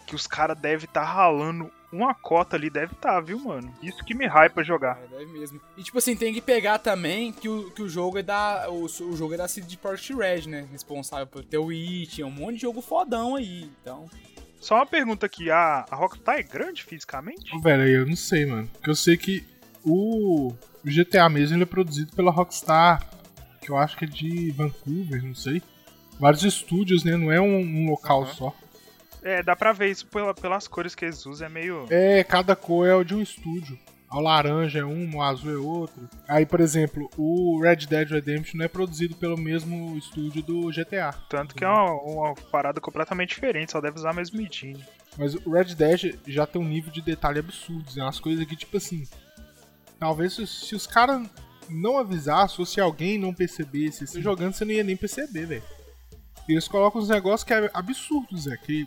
que 0.06 0.14
os 0.14 0.26
caras 0.26 0.58
devem 0.58 0.86
estar 0.86 1.04
ralando 1.04 1.70
uma 1.96 2.14
cota 2.14 2.56
ali, 2.56 2.70
deve 2.70 2.92
estar, 2.92 3.20
viu, 3.20 3.38
mano? 3.38 3.72
Isso 3.82 4.04
que 4.04 4.14
me 4.14 4.26
hype 4.26 4.52
pra 4.52 4.62
jogar. 4.62 4.98
É, 5.02 5.18
deve 5.18 5.32
mesmo. 5.32 5.60
E 5.76 5.82
tipo 5.82 5.98
assim, 5.98 6.16
tem 6.16 6.32
que 6.32 6.40
pegar 6.40 6.78
também 6.78 7.32
que 7.32 7.48
o, 7.48 7.70
que 7.70 7.82
o 7.82 7.88
jogo 7.88 8.18
é 8.18 8.22
da. 8.22 8.66
O, 8.68 8.84
o 8.84 9.16
jogo 9.16 9.34
é 9.34 9.36
da 9.36 9.48
CD 9.48 9.76
Projekt 9.76 10.14
Red, 10.14 10.48
né? 10.48 10.68
Responsável 10.70 11.26
por 11.26 11.44
ter 11.44 11.58
o 11.58 11.70
It, 11.70 12.22
um 12.22 12.30
monte 12.30 12.56
de 12.56 12.62
jogo 12.62 12.80
fodão 12.80 13.36
aí. 13.36 13.70
Então. 13.80 14.08
Só 14.60 14.76
uma 14.76 14.86
pergunta 14.86 15.26
aqui, 15.26 15.50
a, 15.50 15.84
a 15.90 15.94
Rockstar 15.96 16.38
é 16.38 16.42
grande 16.42 16.82
fisicamente? 16.82 17.54
Ô, 17.54 17.60
Velho, 17.60 17.86
eu 17.86 18.06
não 18.06 18.16
sei, 18.16 18.46
mano. 18.46 18.68
Porque 18.72 18.90
eu 18.90 18.96
sei 18.96 19.16
que 19.16 19.44
o, 19.84 20.48
o 20.48 20.54
GTA 20.84 21.28
mesmo 21.28 21.56
ele 21.56 21.62
é 21.62 21.66
produzido 21.66 22.12
pela 22.16 22.32
Rockstar, 22.32 23.08
que 23.60 23.70
eu 23.70 23.76
acho 23.76 23.96
que 23.96 24.04
é 24.04 24.08
de 24.08 24.50
Vancouver, 24.50 25.22
não 25.22 25.34
sei. 25.34 25.62
Vários 26.18 26.42
estúdios, 26.42 27.04
né? 27.04 27.16
Não 27.16 27.30
é 27.30 27.40
um, 27.40 27.58
um 27.58 27.90
local 27.90 28.22
Aham. 28.22 28.32
só. 28.32 28.56
É, 29.26 29.42
dá 29.42 29.56
pra 29.56 29.72
ver 29.72 29.90
isso 29.90 30.06
pela- 30.06 30.32
pelas 30.34 30.68
cores 30.68 30.94
que 30.94 31.04
eles 31.04 31.24
usam, 31.26 31.46
é 31.46 31.50
meio... 31.50 31.86
É, 31.90 32.22
cada 32.22 32.54
cor 32.54 32.86
é 32.86 32.94
o 32.94 33.02
de 33.04 33.14
um 33.14 33.20
estúdio. 33.20 33.78
O 34.08 34.20
laranja 34.20 34.78
é 34.78 34.84
um, 34.84 35.16
o 35.16 35.20
azul 35.20 35.52
é 35.52 35.56
outro. 35.56 36.08
Aí, 36.28 36.46
por 36.46 36.60
exemplo, 36.60 37.10
o 37.18 37.60
Red 37.60 37.86
Dead 37.86 38.08
Redemption 38.08 38.56
não 38.58 38.64
é 38.64 38.68
produzido 38.68 39.16
pelo 39.16 39.36
mesmo 39.36 39.98
estúdio 39.98 40.42
do 40.42 40.68
GTA. 40.70 41.12
Tanto 41.28 41.54
que 41.56 41.64
é 41.64 41.68
uma, 41.68 41.92
uma 42.02 42.34
parada 42.52 42.80
completamente 42.80 43.30
diferente, 43.30 43.72
só 43.72 43.80
deve 43.80 43.96
usar 43.98 44.10
a 44.10 44.14
mesma 44.14 44.40
engine. 44.40 44.82
Mas 45.18 45.34
o 45.34 45.50
Red 45.50 45.74
Dead 45.74 46.18
já 46.26 46.46
tem 46.46 46.62
um 46.62 46.68
nível 46.68 46.92
de 46.92 47.02
detalhe 47.02 47.40
absurdo. 47.40 47.84
É 47.96 48.02
umas 48.02 48.20
coisas 48.20 48.46
que, 48.46 48.54
tipo 48.54 48.76
assim. 48.76 49.04
Talvez 49.98 50.34
se, 50.34 50.46
se 50.46 50.74
os 50.76 50.86
caras 50.86 51.28
não 51.68 51.98
avisassem, 51.98 52.56
ou 52.60 52.66
se 52.66 52.80
alguém 52.80 53.18
não 53.18 53.34
percebesse, 53.34 54.04
assim, 54.04 54.22
jogando 54.22 54.52
você 54.54 54.64
não 54.64 54.72
ia 54.72 54.84
nem 54.84 54.96
perceber, 54.96 55.46
velho. 55.46 55.62
E 56.48 56.52
eles 56.52 56.68
colocam 56.68 57.00
uns 57.00 57.08
negócios 57.08 57.42
que 57.44 57.52
é 57.52 57.68
absurdos, 57.74 58.46
é 58.46 58.56
que. 58.56 58.86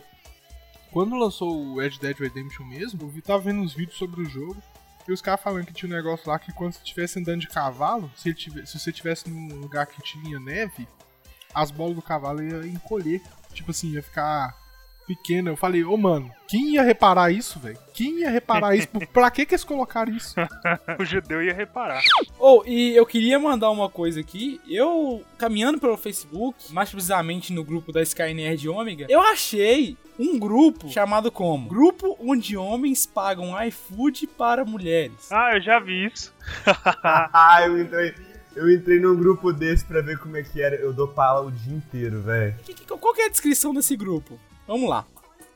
Quando 0.91 1.15
lançou 1.15 1.55
o 1.55 1.79
Red 1.79 1.91
Dead 1.99 2.17
Redemption 2.17 2.65
mesmo, 2.65 3.11
eu 3.15 3.21
tava 3.21 3.39
vendo 3.43 3.61
uns 3.61 3.73
vídeos 3.73 3.97
sobre 3.97 4.21
o 4.21 4.25
jogo. 4.29 4.57
E 5.07 5.11
os 5.11 5.21
caras 5.21 5.41
falando 5.41 5.65
que 5.65 5.73
tinha 5.73 5.91
um 5.91 5.95
negócio 5.95 6.29
lá 6.29 6.37
que 6.37 6.51
quando 6.51 6.73
você 6.73 6.79
estivesse 6.79 7.19
andando 7.19 7.41
de 7.41 7.47
cavalo, 7.47 8.11
se, 8.15 8.29
ele 8.29 8.35
tive- 8.37 8.65
se 8.65 8.77
você 8.77 8.89
estivesse 8.91 9.29
num 9.29 9.55
lugar 9.55 9.85
que 9.87 10.01
tinha 10.01 10.39
neve, 10.39 10.87
as 11.53 11.71
bolas 11.71 11.95
do 11.95 12.01
cavalo 12.01 12.43
iam 12.43 12.63
encolher. 12.63 13.21
Tipo 13.53 13.71
assim, 13.71 13.89
ia 13.91 14.03
ficar 14.03 14.55
pequena. 15.09 15.49
Eu 15.49 15.57
falei, 15.57 15.83
ô 15.83 15.97
mano, 15.97 16.31
quem 16.47 16.73
ia 16.75 16.83
reparar 16.83 17.31
isso, 17.31 17.59
velho? 17.59 17.77
Quem 17.95 18.19
ia 18.19 18.29
reparar 18.29 18.75
isso? 18.75 18.87
Pra 19.11 19.31
que 19.31 19.43
que 19.43 19.55
eles 19.55 19.63
colocaram 19.63 20.13
isso? 20.13 20.35
O 20.99 21.05
judeu 21.05 21.41
ia 21.41 21.53
reparar. 21.53 22.01
Oh, 22.37 22.61
e 22.65 22.95
eu 22.95 23.05
queria 23.05 23.39
mandar 23.39 23.71
uma 23.71 23.89
coisa 23.89 24.19
aqui. 24.19 24.61
Eu, 24.67 25.23
caminhando 25.37 25.79
pelo 25.79 25.97
Facebook, 25.97 26.71
mais 26.71 26.91
precisamente 26.91 27.51
no 27.53 27.63
grupo 27.63 27.91
da 27.91 28.01
Sky 28.03 28.33
Nerd 28.33 28.67
Ômega, 28.69 29.07
eu 29.09 29.21
achei 29.21 29.97
um 30.19 30.37
grupo 30.37 30.89
chamado 30.89 31.31
como? 31.31 31.67
Grupo 31.67 32.17
onde 32.19 32.57
homens 32.57 33.05
pagam 33.05 33.59
iFood 33.65 34.27
para 34.27 34.65
mulheres. 34.65 35.31
Ah, 35.31 35.55
eu 35.55 35.61
já 35.61 35.79
vi 35.79 36.05
isso. 36.05 36.33
Ah, 37.03 37.63
eu 37.65 37.79
entrei. 37.81 38.13
Eu 38.55 38.69
entrei 38.69 38.99
num 38.99 39.15
grupo 39.15 39.53
desse 39.53 39.85
pra 39.85 40.01
ver 40.01 40.17
como 40.17 40.35
é 40.35 40.43
que 40.43 40.61
era. 40.61 40.75
Eu 40.75 40.91
dou 40.91 41.07
pala 41.07 41.41
o 41.47 41.51
dia 41.51 41.73
inteiro, 41.73 42.21
velho. 42.21 42.55
Qual 42.99 43.13
que 43.13 43.21
é 43.21 43.25
a 43.27 43.29
descrição 43.29 43.73
desse 43.73 43.95
grupo? 43.95 44.37
Vamos 44.69 44.87
lá. 44.87 45.03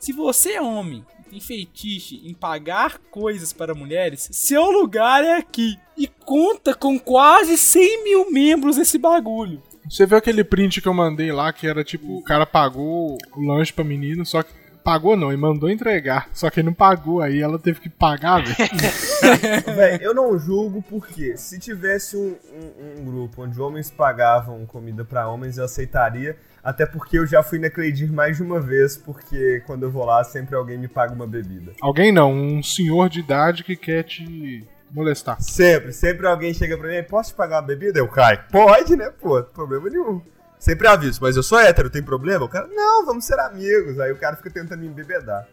Se 0.00 0.12
você 0.12 0.54
é 0.54 0.60
homem 0.60 1.04
e 1.20 1.30
tem 1.30 1.40
feitiço 1.40 2.16
em 2.16 2.34
pagar 2.34 2.98
coisas 3.12 3.52
para 3.52 3.72
mulheres, 3.72 4.28
seu 4.32 4.72
lugar 4.72 5.22
é 5.22 5.36
aqui. 5.36 5.78
E 5.96 6.08
conta 6.08 6.74
com 6.74 6.98
quase 6.98 7.56
100 7.56 8.02
mil 8.02 8.32
membros 8.32 8.76
esse 8.76 8.98
bagulho. 8.98 9.62
Você 9.88 10.04
viu 10.04 10.18
aquele 10.18 10.42
print 10.42 10.80
que 10.80 10.88
eu 10.88 10.92
mandei 10.92 11.30
lá, 11.30 11.52
que 11.52 11.64
era 11.64 11.84
tipo, 11.84 12.18
o 12.18 12.24
cara 12.24 12.44
pagou 12.44 13.16
o 13.36 13.40
lanche 13.40 13.72
pra 13.72 13.84
menina, 13.84 14.24
só 14.24 14.42
que. 14.42 14.63
Pagou 14.84 15.16
não, 15.16 15.32
e 15.32 15.36
mandou 15.36 15.70
entregar. 15.70 16.28
Só 16.34 16.50
que 16.50 16.60
ele 16.60 16.66
não 16.66 16.74
pagou, 16.74 17.22
aí 17.22 17.40
ela 17.40 17.58
teve 17.58 17.80
que 17.80 17.88
pagar, 17.88 18.42
velho. 18.44 18.54
Véi, 19.74 19.98
eu 20.02 20.14
não 20.14 20.38
julgo 20.38 20.82
porque 20.82 21.36
se 21.38 21.58
tivesse 21.58 22.16
um, 22.16 22.36
um- 22.52 23.00
um 23.00 23.04
grupo 23.06 23.42
onde 23.42 23.58
homens 23.60 23.90
pagavam 23.90 24.64
comida 24.66 25.04
pra 25.04 25.26
homens, 25.28 25.56
eu 25.56 25.64
aceitaria. 25.64 26.36
Até 26.62 26.84
porque 26.86 27.18
eu 27.18 27.26
já 27.26 27.42
fui 27.42 27.58
na 27.58 27.68
Cleidir 27.70 28.12
mais 28.12 28.36
de 28.36 28.42
uma 28.42 28.60
vez, 28.60 28.96
porque 28.96 29.62
quando 29.66 29.84
eu 29.84 29.90
vou 29.90 30.04
lá, 30.04 30.22
sempre 30.24 30.54
alguém 30.54 30.78
me 30.78 30.88
paga 30.88 31.14
uma 31.14 31.26
bebida. 31.26 31.72
Alguém 31.80 32.12
não, 32.12 32.32
um 32.32 32.62
senhor 32.62 33.08
de 33.08 33.20
idade 33.20 33.64
que 33.64 33.76
quer 33.76 34.02
te 34.04 34.66
molestar. 34.90 35.40
Sempre, 35.42 35.92
sempre 35.92 36.26
alguém 36.26 36.54
chega 36.54 36.76
pra 36.78 36.88
mim, 36.88 37.02
posso 37.02 37.30
te 37.32 37.36
pagar 37.36 37.56
uma 37.56 37.66
bebida? 37.66 37.98
Eu 37.98 38.08
caio. 38.08 38.40
Pode, 38.50 38.96
né, 38.96 39.10
pô? 39.20 39.42
Problema 39.42 39.88
nenhum. 39.90 40.22
Sempre 40.64 40.88
aviso, 40.88 41.18
mas 41.20 41.36
eu 41.36 41.42
sou 41.42 41.58
hétero, 41.58 41.90
tem 41.90 42.02
problema? 42.02 42.46
O 42.46 42.48
cara, 42.48 42.66
não, 42.68 43.04
vamos 43.04 43.26
ser 43.26 43.38
amigos. 43.38 44.00
Aí 44.00 44.10
o 44.10 44.16
cara 44.16 44.34
fica 44.34 44.48
tentando 44.48 44.80
me 44.80 44.86
embebedar. 44.86 45.46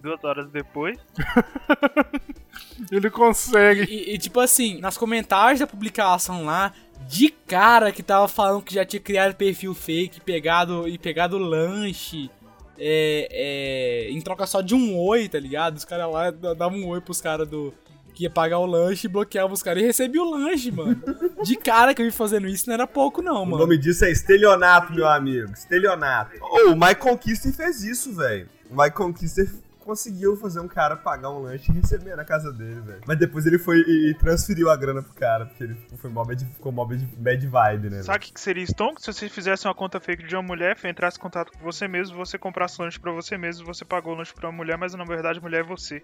Duas 0.00 0.22
horas 0.22 0.48
depois. 0.50 0.96
Ele 2.88 3.10
consegue. 3.10 3.82
E, 3.92 4.14
e, 4.14 4.18
tipo 4.18 4.38
assim, 4.38 4.78
nas 4.80 4.96
comentários 4.96 5.58
da 5.58 5.66
publicação 5.66 6.44
lá, 6.44 6.72
de 7.08 7.28
cara 7.28 7.90
que 7.90 8.04
tava 8.04 8.28
falando 8.28 8.62
que 8.62 8.72
já 8.72 8.84
tinha 8.84 9.00
criado 9.02 9.34
perfil 9.34 9.74
fake, 9.74 10.20
pegado 10.20 10.86
e 10.86 10.96
pegado 10.96 11.36
lanche. 11.38 12.30
É, 12.78 14.06
é, 14.06 14.10
em 14.12 14.20
troca 14.20 14.46
só 14.46 14.60
de 14.60 14.76
um 14.76 14.96
oi, 14.96 15.28
tá 15.28 15.40
ligado? 15.40 15.76
Os 15.76 15.84
caras 15.84 16.08
lá 16.08 16.30
da- 16.30 16.54
davam 16.54 16.78
um 16.78 16.86
oi 16.86 17.00
pros 17.00 17.20
caras 17.20 17.48
do. 17.48 17.74
Que 18.14 18.24
ia 18.24 18.30
pagar 18.30 18.58
o 18.58 18.66
lanche, 18.66 19.08
bloqueavam 19.08 19.52
os 19.54 19.62
caras 19.62 19.82
e 19.82 19.86
recebia 19.86 20.22
o 20.22 20.30
lanche, 20.30 20.70
mano. 20.70 21.00
De 21.42 21.56
cara 21.56 21.94
que 21.94 22.02
eu 22.02 22.06
vi 22.06 22.12
fazendo 22.12 22.46
isso 22.46 22.66
não 22.66 22.74
era 22.74 22.86
pouco, 22.86 23.22
não, 23.22 23.42
O 23.42 23.46
mano. 23.46 23.58
nome 23.58 23.78
disso 23.78 24.04
é 24.04 24.10
estelionato, 24.10 24.92
meu 24.92 25.08
amigo. 25.08 25.50
Estelionato. 25.52 26.36
Ô, 26.40 26.70
o 26.72 26.76
Mike 26.76 27.00
Conquister 27.00 27.52
fez 27.52 27.82
isso, 27.82 28.14
velho. 28.14 28.48
O 28.70 28.76
Mike 28.76 28.94
Conquister 28.96 29.48
conseguiu 29.80 30.36
fazer 30.36 30.60
um 30.60 30.68
cara 30.68 30.94
pagar 30.94 31.30
um 31.30 31.40
lanche 31.42 31.72
e 31.72 31.74
receber 31.74 32.14
na 32.14 32.24
casa 32.24 32.52
dele, 32.52 32.80
velho. 32.82 33.00
Mas 33.06 33.18
depois 33.18 33.46
ele 33.46 33.58
foi 33.58 33.78
e, 33.78 34.10
e 34.10 34.14
transferiu 34.14 34.70
a 34.70 34.76
grana 34.76 35.02
pro 35.02 35.12
cara, 35.14 35.46
porque 35.46 35.64
ele 35.64 35.76
foi 35.96 36.08
mó 36.10 36.22
bad, 36.24 36.44
ficou 36.44 36.70
mó 36.70 36.84
bad, 36.84 37.04
bad 37.18 37.46
vibe, 37.46 37.90
né? 37.90 38.02
Sabe 38.02 38.18
o 38.18 38.20
que 38.20 38.32
que 38.32 38.40
seria 38.40 38.64
Stonk? 38.64 39.00
Se 39.02 39.12
você 39.12 39.28
fizesse 39.28 39.66
uma 39.66 39.74
conta 39.74 39.98
fake 39.98 40.22
de 40.24 40.36
uma 40.36 40.42
mulher, 40.42 40.76
entrasse 40.84 41.18
em 41.18 41.20
contato 41.20 41.50
com 41.50 41.58
você 41.64 41.88
mesmo, 41.88 42.16
você 42.16 42.38
comprasse 42.38 42.80
lanche 42.80 43.00
pra 43.00 43.10
você 43.10 43.36
mesmo, 43.36 43.66
você 43.66 43.84
pagou 43.84 44.12
o 44.12 44.16
lanche 44.16 44.32
pra 44.32 44.48
uma 44.50 44.56
mulher, 44.56 44.78
mas 44.78 44.94
na 44.94 45.02
verdade 45.04 45.38
a 45.40 45.42
mulher 45.42 45.60
é 45.64 45.66
você. 45.66 46.02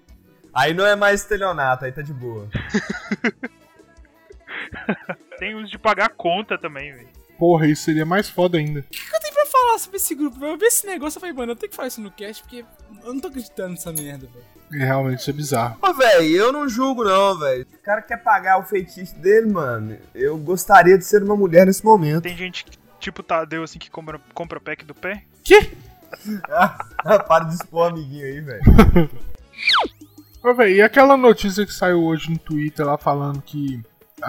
Aí 0.59 0.75
não 0.75 0.85
é 0.85 0.97
mais 0.97 1.21
estelionato, 1.21 1.85
aí 1.85 1.93
tá 1.93 2.03
de 2.03 2.13
boa. 2.13 2.49
Tem 5.39 5.55
uso 5.55 5.71
de 5.71 5.79
pagar 5.79 6.09
conta 6.09 6.59
também, 6.59 6.93
velho. 6.93 7.09
Porra, 7.39 7.69
isso 7.69 7.85
seria 7.85 8.05
mais 8.05 8.29
foda 8.29 8.59
ainda. 8.59 8.83
pra 8.83 9.47
falar 9.47 9.79
sobre 9.79 9.99
esse 9.99 10.17
grupo. 10.17 10.45
Eu 10.45 10.59
vi 10.59 10.67
esse 10.67 10.85
negócio 10.85 11.19
e 11.19 11.21
falei, 11.21 11.33
mano, 11.33 11.53
eu 11.53 11.57
tenho 11.57 11.71
que 11.71 11.77
falar 11.77 11.87
isso 11.87 12.01
no 12.01 12.11
cast 12.11 12.43
porque 12.43 12.65
eu 13.05 13.15
não 13.15 13.21
tô 13.21 13.29
acreditando 13.29 13.71
nessa 13.71 13.93
merda, 13.93 14.27
velho. 14.27 14.83
É, 14.83 14.85
realmente, 14.85 15.21
isso 15.21 15.31
é 15.31 15.33
bizarro. 15.33 15.79
Ô, 15.81 15.95
velho, 15.95 16.27
eu 16.27 16.53
não 16.53 16.69
julgo 16.69 17.05
não, 17.05 17.39
velho. 17.39 17.65
O 17.73 17.83
cara 17.85 18.03
quer 18.03 18.17
pagar 18.17 18.59
o 18.59 18.65
feitiço 18.65 19.15
dele, 19.15 19.53
mano. 19.53 19.97
Eu 20.13 20.37
gostaria 20.37 20.99
de 20.99 21.05
ser 21.05 21.23
uma 21.23 21.37
mulher 21.37 21.67
nesse 21.67 21.85
momento. 21.85 22.25
Tem 22.25 22.37
gente 22.37 22.65
que, 22.65 22.77
tipo 22.99 23.23
Tadeu, 23.23 23.63
assim, 23.63 23.79
que 23.79 23.89
compra, 23.89 24.21
compra 24.35 24.61
pack 24.61 24.85
do 24.85 24.95
pé. 24.95 25.23
Ah, 26.49 26.79
Para 27.29 27.45
de 27.45 27.55
expor 27.55 27.83
o 27.83 27.89
amiguinho 27.91 28.25
aí, 28.25 28.41
velho. 28.41 28.63
Ô, 30.43 30.55
velho, 30.55 30.77
e 30.77 30.83
aquela 30.83 31.17
notícia 31.17 31.67
que 31.67 31.73
saiu 31.73 32.05
hoje 32.05 32.31
no 32.31 32.39
Twitter 32.39 32.87
lá 32.87 32.97
falando 32.97 33.43
que 33.43 33.83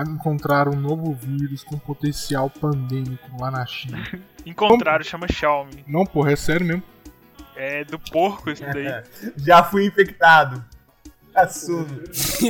encontraram 0.08 0.74
um 0.74 0.80
novo 0.80 1.14
vírus 1.14 1.64
com 1.64 1.78
potencial 1.78 2.50
pandêmico 2.50 3.30
lá 3.40 3.52
na 3.52 3.66
China? 3.66 4.04
Encontraram, 4.46 5.04
chama 5.04 5.28
Xiaomi. 5.28 5.84
Não, 5.88 6.06
porra, 6.06 6.32
é 6.32 6.36
sério 6.36 6.66
mesmo. 6.66 6.84
É 7.56 7.84
do 7.84 8.00
porco 8.00 8.50
isso 8.50 8.64
daí. 8.64 9.04
Já 9.38 9.64
fui 9.64 9.86
infectado. 9.86 10.64
Assumo. 11.36 11.88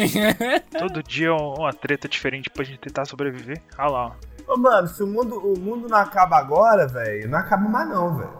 Todo 0.77 1.03
dia 1.03 1.27
é 1.27 1.31
uma 1.31 1.73
treta 1.73 2.07
diferente 2.07 2.49
pra 2.49 2.63
gente 2.63 2.79
tentar 2.79 3.05
sobreviver. 3.05 3.61
Ah 3.77 3.89
lá, 3.89 4.07
ó. 4.07 4.29
Ô, 4.53 4.57
mano, 4.57 4.87
se 4.87 5.03
o 5.03 5.07
mundo, 5.07 5.37
o 5.37 5.59
mundo 5.59 5.87
não 5.87 5.97
acaba 5.97 6.37
agora, 6.37 6.87
velho, 6.87 7.29
não 7.29 7.37
acaba 7.37 7.67
mais 7.69 7.89
não, 7.89 8.17
velho. 8.17 8.38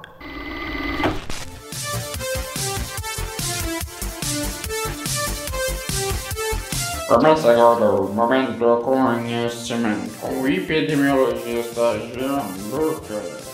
Começa 7.10 7.52
agora 7.52 7.86
o 7.86 8.14
Momento 8.14 8.60
do 8.60 8.78
Conhecimento 8.84 10.16
com 10.22 10.42
o 10.42 10.48
epidemiologista 10.48 11.98
Jean 12.14 12.44
Lucas. 12.70 13.50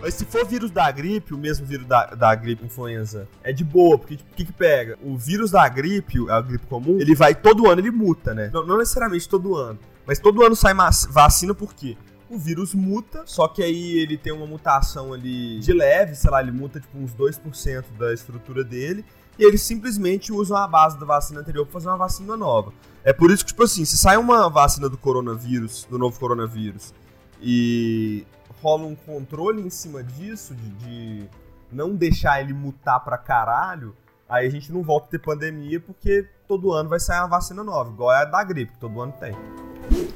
Mas 0.00 0.14
se 0.14 0.24
for 0.24 0.44
vírus 0.44 0.72
da 0.72 0.90
gripe, 0.90 1.32
o 1.32 1.38
mesmo 1.38 1.64
vírus 1.64 1.86
da, 1.86 2.06
da 2.06 2.34
gripe 2.34 2.64
influenza, 2.64 3.28
é 3.40 3.52
de 3.52 3.62
boa, 3.62 3.96
porque 3.96 4.14
o 4.14 4.18
que 4.34 4.44
que 4.44 4.52
pega? 4.52 4.98
O 5.00 5.16
vírus 5.16 5.52
da 5.52 5.68
gripe, 5.68 6.28
a 6.28 6.40
gripe 6.40 6.66
comum, 6.66 6.98
ele 6.98 7.14
vai 7.14 7.36
todo 7.36 7.70
ano, 7.70 7.80
ele 7.80 7.92
muta, 7.92 8.34
né? 8.34 8.50
Não, 8.52 8.66
não 8.66 8.78
necessariamente 8.78 9.28
todo 9.28 9.54
ano, 9.54 9.78
mas 10.04 10.18
todo 10.18 10.42
ano 10.42 10.56
sai 10.56 10.74
vacina 11.08 11.54
por 11.54 11.72
quê? 11.72 11.96
O 12.28 12.36
vírus 12.36 12.74
muta, 12.74 13.22
só 13.26 13.46
que 13.46 13.62
aí 13.62 13.96
ele 14.00 14.18
tem 14.18 14.32
uma 14.32 14.46
mutação 14.46 15.12
ali 15.12 15.60
de 15.60 15.72
leve, 15.72 16.16
sei 16.16 16.32
lá, 16.32 16.42
ele 16.42 16.50
muta 16.50 16.80
tipo 16.80 16.98
uns 16.98 17.14
2% 17.14 17.84
da 17.96 18.12
estrutura 18.12 18.64
dele, 18.64 19.04
e 19.38 19.44
eles 19.44 19.62
simplesmente 19.62 20.32
usam 20.32 20.56
a 20.56 20.66
base 20.66 20.98
da 20.98 21.06
vacina 21.06 21.40
anterior 21.40 21.64
pra 21.64 21.72
fazer 21.72 21.88
uma 21.88 21.96
vacina 21.96 22.36
nova. 22.36 22.72
É 23.04 23.12
por 23.12 23.30
isso 23.30 23.44
que, 23.44 23.50
tipo 23.50 23.62
assim, 23.64 23.84
se 23.84 23.96
sai 23.96 24.16
uma 24.16 24.48
vacina 24.48 24.88
do 24.88 24.96
coronavírus, 24.96 25.86
do 25.90 25.98
novo 25.98 26.18
coronavírus, 26.18 26.94
e 27.40 28.24
rola 28.62 28.86
um 28.86 28.94
controle 28.94 29.60
em 29.60 29.70
cima 29.70 30.02
disso, 30.02 30.54
de, 30.54 30.70
de 30.70 31.28
não 31.70 31.94
deixar 31.94 32.40
ele 32.40 32.52
mutar 32.52 33.00
pra 33.00 33.18
caralho, 33.18 33.96
aí 34.28 34.46
a 34.46 34.50
gente 34.50 34.72
não 34.72 34.82
volta 34.82 35.06
a 35.06 35.10
ter 35.10 35.18
pandemia, 35.18 35.80
porque 35.80 36.28
todo 36.46 36.72
ano 36.72 36.88
vai 36.88 37.00
sair 37.00 37.18
uma 37.20 37.28
vacina 37.28 37.64
nova, 37.64 37.90
igual 37.90 38.12
é 38.12 38.22
a 38.22 38.24
da 38.24 38.44
gripe, 38.44 38.72
que 38.72 38.78
todo 38.78 39.00
ano 39.00 39.12
tem. 39.18 39.34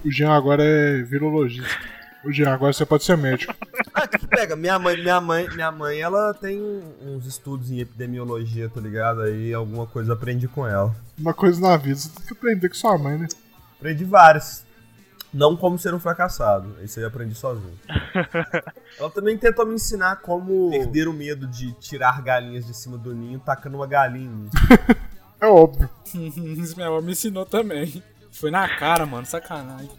O 0.05 0.11
Jean 0.11 0.33
agora 0.33 0.63
é 0.63 1.03
virologista. 1.03 1.96
O 2.27 2.33
Jean, 2.33 2.53
agora 2.53 2.73
você 2.73 2.85
pode 2.85 3.05
ser 3.05 3.17
médico. 3.17 3.55
Ah, 3.95 4.09
que 4.09 4.19
que 4.19 4.27
pega? 4.27 4.57
Minha 4.57 4.81
mãe, 4.81 5.01
minha 5.01 5.21
mãe, 5.21 5.49
minha 5.55 5.71
mãe, 5.71 6.01
ela 6.01 6.35
tem 6.35 6.61
uns 7.01 7.25
estudos 7.25 7.71
em 7.71 7.79
epidemiologia, 7.79 8.69
tá 8.69 8.81
ligado? 8.81 9.21
Aí 9.21 9.55
alguma 9.55 9.87
coisa 9.87 10.11
eu 10.11 10.15
aprendi 10.15 10.49
com 10.49 10.67
ela. 10.67 10.93
Uma 11.17 11.33
coisa 11.33 11.61
na 11.61 11.77
vida, 11.77 12.01
você 12.01 12.09
tem 12.09 12.27
que 12.27 12.33
aprender 12.33 12.69
com 12.69 12.75
sua 12.75 12.99
mãe, 12.99 13.17
né? 13.17 13.29
Aprendi 13.79 14.05
várias. 14.05 14.67
Não 15.33 15.57
como 15.57 15.79
ser 15.79 15.95
um 15.95 16.01
fracassado. 16.01 16.75
Isso 16.83 16.99
aí 16.99 17.05
eu 17.05 17.09
aprendi 17.09 17.37
sozinho. 17.37 17.79
Ela 18.99 19.11
também 19.11 19.39
tentou 19.39 19.65
me 19.65 19.75
ensinar 19.75 20.17
como 20.17 20.71
perder 20.71 21.07
o 21.07 21.13
medo 21.13 21.47
de 21.47 21.75
tirar 21.75 22.21
galinhas 22.23 22.67
de 22.67 22.75
cima 22.75 22.99
do 22.99 23.15
ninho 23.15 23.39
tacando 23.39 23.77
uma 23.77 23.87
galinha. 23.87 24.51
É 25.39 25.47
óbvio. 25.47 25.89
Isso 26.15 26.75
minha 26.77 26.89
avó 26.89 27.03
me 27.03 27.13
ensinou 27.13 27.45
também. 27.45 28.03
Foi 28.33 28.51
na 28.51 28.67
cara, 28.75 29.05
mano, 29.05 29.27
sacanagem. 29.27 29.91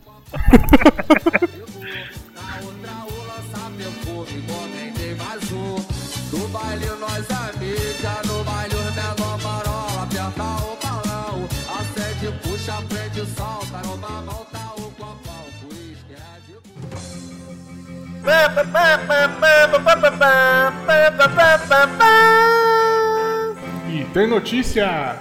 E 23.90 24.04
tem 24.14 24.28
notícia! 24.28 25.18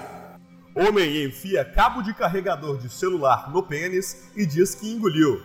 Homem 0.74 1.24
enfia 1.24 1.64
cabo 1.64 2.02
de 2.02 2.12
carregador 2.12 2.78
de 2.78 2.88
celular 2.88 3.48
no 3.52 3.62
pênis 3.62 4.28
e 4.34 4.44
diz 4.44 4.74
que 4.74 4.92
engoliu. 4.92 5.40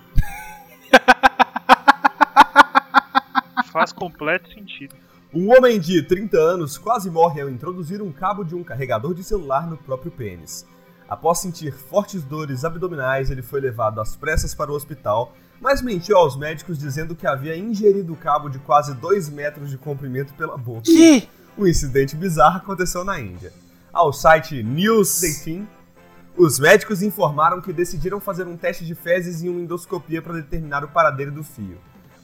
Faz 3.72 3.94
completo 3.94 4.51
sentido. 4.51 4.96
Um 5.32 5.56
homem 5.56 5.80
de 5.80 6.01
30 6.01 6.38
anos 6.38 6.80
quase 6.80 7.12
morre 7.12 7.41
ao 7.41 7.50
introduzir 7.50 8.01
um 8.01 8.12
cabo 8.12 8.44
de 8.44 8.56
um 8.56 8.63
carregador 8.63 9.13
de 9.13 9.24
celular 9.24 9.68
no 9.68 9.77
próprio 9.77 10.12
pênis. 10.12 10.65
Após 11.08 11.38
sentir 11.38 11.74
fortes 11.74 12.24
dores 12.24 12.65
abdominais, 12.65 13.30
ele 13.30 13.44
foi 13.44 13.62
levado 13.62 14.01
às 14.01 14.15
pressas 14.15 14.56
para 14.56 14.72
o 14.72 14.75
hospital, 14.75 15.36
mas 15.62 15.82
mentiu 15.82 16.18
aos 16.18 16.36
médicos 16.36 16.80
dizendo 16.80 17.15
que 17.15 17.27
havia 17.27 17.56
ingerido 17.56 18.13
o 18.13 18.18
cabo 18.18 18.50
de 18.50 18.58
quase 18.60 18.96
2 18.96 19.30
metros 19.30 19.70
de 19.70 19.77
comprimento 19.77 20.34
pela 20.34 20.58
boca. 20.58 20.82
Que? 20.82 21.30
Um 21.56 21.68
incidente 21.68 22.15
bizarro 22.15 22.58
aconteceu 22.58 23.06
na 23.06 23.20
Índia. 23.20 23.53
Ao 23.94 24.12
site 24.12 24.63
News 24.63 25.22
18, 25.22 25.68
os 26.36 26.60
médicos 26.60 27.03
informaram 27.03 27.62
que 27.62 27.72
decidiram 27.72 28.20
fazer 28.20 28.48
um 28.48 28.58
teste 28.58 28.86
de 28.86 28.96
fezes 28.96 29.44
e 29.44 29.50
uma 29.50 29.62
endoscopia 29.62 30.22
para 30.22 30.34
determinar 30.34 30.84
o 30.84 30.88
paradeiro 30.88 31.32
do 31.32 31.44
fio. 31.44 31.77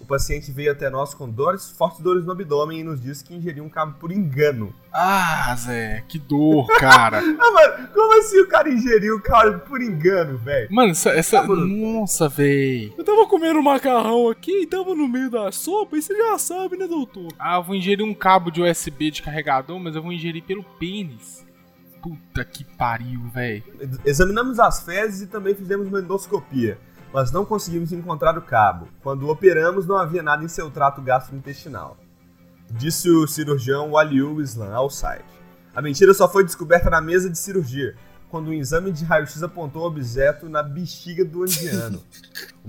O 0.08 0.16
paciente 0.16 0.54
veio 0.54 0.72
até 0.72 0.90
nós 0.90 1.14
com 1.14 1.30
dores, 1.30 1.70
fortes 1.70 2.00
dores 2.00 2.24
no 2.24 2.32
abdômen 2.32 2.80
e 2.80 2.84
nos 2.84 3.02
disse 3.02 3.26
que 3.26 3.36
ingeriu 3.36 3.66
um 3.66 3.70
cabo 3.70 3.98
por 4.00 4.10
engano. 4.10 4.74
Ah, 4.94 5.54
Zé, 5.58 6.02
que 6.08 6.18
dor, 6.18 6.66
cara. 6.80 7.22
Ah, 7.38 7.52
mano, 7.52 7.90
como 7.94 8.18
assim 8.18 8.40
o 8.40 8.48
cara 8.48 8.70
ingeriu 8.70 9.18
o 9.18 9.22
cabo 9.22 9.60
por 9.60 9.82
engano, 9.82 10.38
velho? 10.38 10.70
Mano, 10.72 10.92
essa. 10.92 11.10
essa... 11.10 11.42
Tá. 11.42 11.48
Nossa, 11.48 12.30
véi. 12.30 12.94
Eu 12.98 13.04
tava 13.04 13.28
comendo 13.28 13.62
macarrão 13.62 14.30
aqui 14.30 14.62
e 14.62 14.66
tava 14.66 14.96
no 14.96 15.10
meio 15.10 15.30
da 15.30 15.52
sopa, 15.52 15.98
e 15.98 16.02
você 16.02 16.16
já 16.16 16.38
sabe, 16.38 16.78
né, 16.78 16.88
doutor? 16.88 17.28
Ah, 17.38 17.58
eu 17.58 17.64
vou 17.64 17.76
ingerir 17.76 18.06
um 18.06 18.14
cabo 18.14 18.50
de 18.50 18.62
USB 18.62 19.12
de 19.12 19.22
carregador, 19.22 19.78
mas 19.78 19.94
eu 19.94 20.02
vou 20.02 20.14
ingerir 20.14 20.42
pelo 20.42 20.64
pênis. 20.64 21.46
Puta 22.02 22.46
que 22.46 22.64
pariu, 22.64 23.24
véi. 23.34 23.62
Examinamos 24.06 24.58
as 24.58 24.84
fezes 24.84 25.24
e 25.24 25.28
também 25.28 25.54
fizemos 25.54 25.90
uma 25.90 26.00
endoscopia, 26.00 26.78
mas 27.14 27.32
não 27.32 27.46
conseguimos 27.46 27.92
encontrar 27.92 28.38
o 28.38 28.42
cabo. 28.42 28.88
Quando 29.02 29.30
operamos, 29.30 29.86
não 29.86 29.98
havia 29.98 30.24
nada 30.24 30.44
em 30.44 30.48
seu 30.48 30.70
trato 30.70 31.02
gastrointestinal. 31.02 31.98
Disse 32.72 33.10
o 33.10 33.28
cirurgião 33.28 33.92
Waliu 33.92 34.42
Islam 34.42 34.74
ao 34.74 34.90
site. 34.90 35.26
A 35.74 35.82
mentira 35.82 36.14
só 36.14 36.28
foi 36.28 36.44
descoberta 36.44 36.90
na 36.90 37.00
mesa 37.00 37.30
de 37.30 37.38
cirurgia, 37.38 37.96
quando 38.30 38.50
um 38.50 38.54
exame 38.54 38.92
de 38.92 39.06
raio-x 39.06 39.42
apontou 39.42 39.84
o 39.84 39.86
objeto 39.86 40.50
na 40.50 40.62
bexiga 40.62 41.24
do 41.24 41.46
indiano. 41.46 42.02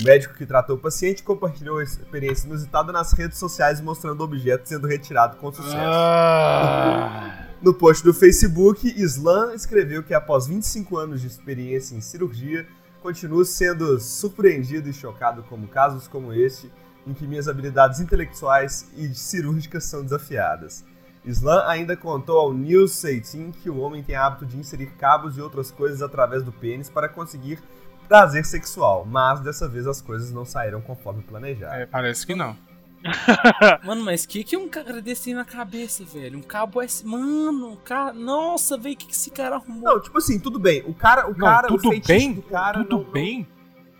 O 0.00 0.04
médico 0.04 0.34
que 0.34 0.46
tratou 0.46 0.76
o 0.76 0.78
paciente 0.78 1.24
compartilhou 1.24 1.78
a 1.78 1.82
experiência 1.82 2.46
inusitada 2.46 2.92
nas 2.92 3.12
redes 3.12 3.36
sociais 3.36 3.80
mostrando 3.80 4.20
o 4.20 4.24
objeto 4.24 4.68
sendo 4.68 4.86
retirado 4.86 5.36
com 5.38 5.52
sucesso. 5.52 5.76
Ah. 5.76 7.46
No 7.60 7.74
post 7.74 8.04
do 8.04 8.14
Facebook, 8.14 8.86
Islam 8.96 9.52
escreveu 9.54 10.04
que 10.04 10.14
após 10.14 10.46
25 10.46 10.96
anos 10.96 11.20
de 11.20 11.26
experiência 11.26 11.96
em 11.96 12.00
cirurgia, 12.00 12.64
continuo 13.08 13.42
sendo 13.42 13.98
surpreendido 13.98 14.86
e 14.86 14.92
chocado 14.92 15.42
com 15.44 15.66
casos 15.66 16.06
como 16.06 16.30
este, 16.30 16.70
em 17.06 17.14
que 17.14 17.26
minhas 17.26 17.48
habilidades 17.48 18.00
intelectuais 18.00 18.86
e 18.94 19.14
cirúrgicas 19.14 19.84
são 19.84 20.02
desafiadas. 20.02 20.84
Islam 21.24 21.66
ainda 21.66 21.96
contou 21.96 22.38
ao 22.38 22.52
News 22.52 23.00
18 23.00 23.52
que 23.62 23.70
o 23.70 23.78
homem 23.78 24.02
tem 24.02 24.14
hábito 24.14 24.44
de 24.44 24.58
inserir 24.58 24.88
cabos 24.98 25.38
e 25.38 25.40
outras 25.40 25.70
coisas 25.70 26.02
através 26.02 26.42
do 26.42 26.52
pênis 26.52 26.90
para 26.90 27.08
conseguir 27.08 27.62
prazer 28.06 28.44
sexual, 28.44 29.06
mas 29.06 29.40
dessa 29.40 29.66
vez 29.66 29.86
as 29.86 30.02
coisas 30.02 30.30
não 30.30 30.44
saíram 30.44 30.82
conforme 30.82 31.22
planejado. 31.22 31.76
É, 31.76 31.86
parece 31.86 32.26
que 32.26 32.34
não. 32.34 32.54
Mano, 33.84 34.04
mas 34.04 34.26
que 34.26 34.42
que 34.44 34.56
um 34.56 34.68
cara 34.68 35.00
desse 35.00 35.24
tem 35.24 35.34
na 35.34 35.44
cabeça, 35.44 36.04
velho? 36.04 36.38
Um 36.38 36.42
cabo 36.42 36.82
S. 36.82 37.06
Mano, 37.06 37.72
um 37.72 37.76
cara. 37.76 38.12
Nossa, 38.12 38.76
velho, 38.76 38.96
que 38.96 39.06
que 39.06 39.12
esse 39.12 39.30
cara 39.30 39.56
arrumou? 39.56 39.82
Não, 39.94 40.00
tipo 40.00 40.18
assim, 40.18 40.38
tudo 40.38 40.58
bem. 40.58 40.82
O 40.86 40.94
cara, 40.94 41.26
o 41.26 41.30
Não, 41.30 41.46
cara, 41.46 41.66
o 41.72 41.76
tudo 41.76 41.90
feitiço 41.90 42.08
bem? 42.08 42.32
do 42.34 42.42
cara 42.42 42.82
tudo 42.84 43.04
não- 43.04 43.10
bem? 43.12 43.46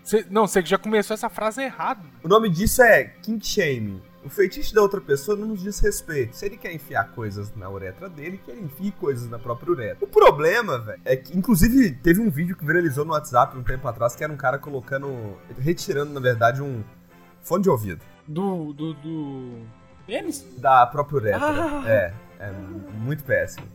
Cê- 0.03 0.25
não, 0.29 0.47
você 0.47 0.61
já 0.65 0.77
começou 0.77 1.13
essa 1.13 1.29
frase 1.29 1.61
errado. 1.61 2.05
O 2.23 2.27
nome 2.27 2.49
disso 2.49 2.81
é 2.81 3.03
kink 3.21 3.45
shaming. 3.45 4.01
O 4.25 4.29
feitiço 4.29 4.73
da 4.75 4.81
outra 4.81 4.99
pessoa 4.99 5.37
não 5.37 5.47
nos 5.49 5.61
diz 5.61 5.79
respeito. 5.79 6.35
Se 6.35 6.45
ele 6.45 6.57
quer 6.57 6.73
enfiar 6.73 7.09
coisas 7.11 7.55
na 7.55 7.69
uretra 7.69 8.09
dele, 8.09 8.37
que 8.43 8.51
ele 8.51 8.61
enfie 8.61 8.91
coisas 8.91 9.29
na 9.29 9.39
própria 9.39 9.71
uretra. 9.71 10.03
O 10.03 10.07
problema, 10.07 10.77
velho, 10.79 10.99
é 11.05 11.15
que, 11.15 11.37
inclusive, 11.37 11.91
teve 11.91 12.19
um 12.19 12.29
vídeo 12.29 12.55
que 12.55 12.65
viralizou 12.65 13.05
no 13.05 13.13
WhatsApp 13.13 13.57
um 13.57 13.63
tempo 13.63 13.87
atrás, 13.87 14.15
que 14.15 14.23
era 14.23 14.31
um 14.33 14.35
cara 14.37 14.57
colocando, 14.59 15.37
retirando, 15.57 16.11
na 16.11 16.19
verdade, 16.19 16.61
um 16.61 16.83
fone 17.41 17.63
de 17.63 17.69
ouvido 17.69 18.01
Do. 18.29 18.73
do. 18.73 18.93
do. 18.93 19.79
Pênis? 20.05 20.45
da 20.57 20.85
própria 20.87 21.17
uretra. 21.17 21.39
Ah. 21.41 21.83
É, 21.87 22.13
é 22.39 22.51
muito 22.99 23.23
péssimo. 23.23 23.65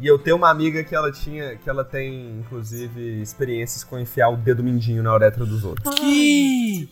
E 0.00 0.06
eu 0.06 0.18
tenho 0.18 0.36
uma 0.36 0.50
amiga 0.50 0.82
que 0.82 0.94
ela 0.94 1.12
tinha, 1.12 1.56
que 1.56 1.70
ela 1.70 1.84
tem, 1.84 2.40
inclusive, 2.40 3.22
experiências 3.22 3.84
com 3.84 3.98
enfiar 3.98 4.28
o 4.28 4.36
dedo 4.36 4.62
mindinho 4.62 5.02
na 5.02 5.14
uretra 5.14 5.46
dos 5.46 5.64
outros. 5.64 5.94
Que? 5.94 6.88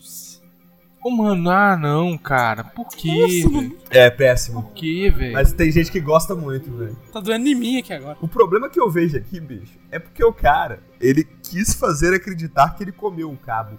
Ô, 1.03 1.11
mano, 1.11 1.49
ah, 1.49 1.75
não, 1.75 2.17
cara. 2.17 2.63
Por 2.63 2.87
quê, 2.87 3.43
Nossa, 3.43 3.59
velho? 3.59 3.77
É 3.89 4.09
péssimo. 4.09 4.63
Por 4.63 4.71
quê, 4.71 5.13
velho? 5.13 5.33
Mas 5.33 5.51
tem 5.51 5.69
gente 5.69 5.91
que 5.91 5.99
gosta 5.99 6.33
muito, 6.33 6.71
velho. 6.71 6.95
Tá 7.11 7.19
doendo 7.19 7.45
em 7.45 7.55
mim 7.55 7.77
aqui 7.77 7.91
agora. 7.91 8.17
O 8.21 8.27
problema 8.27 8.69
que 8.69 8.79
eu 8.79 8.89
vejo 8.89 9.17
aqui, 9.17 9.37
bicho, 9.41 9.77
é 9.91 9.99
porque 9.99 10.23
o 10.23 10.31
cara, 10.31 10.79
ele 11.01 11.25
quis 11.43 11.73
fazer 11.73 12.13
acreditar 12.13 12.69
que 12.69 12.83
ele 12.85 12.93
comeu 12.93 13.29
um 13.29 13.35
cabo. 13.35 13.77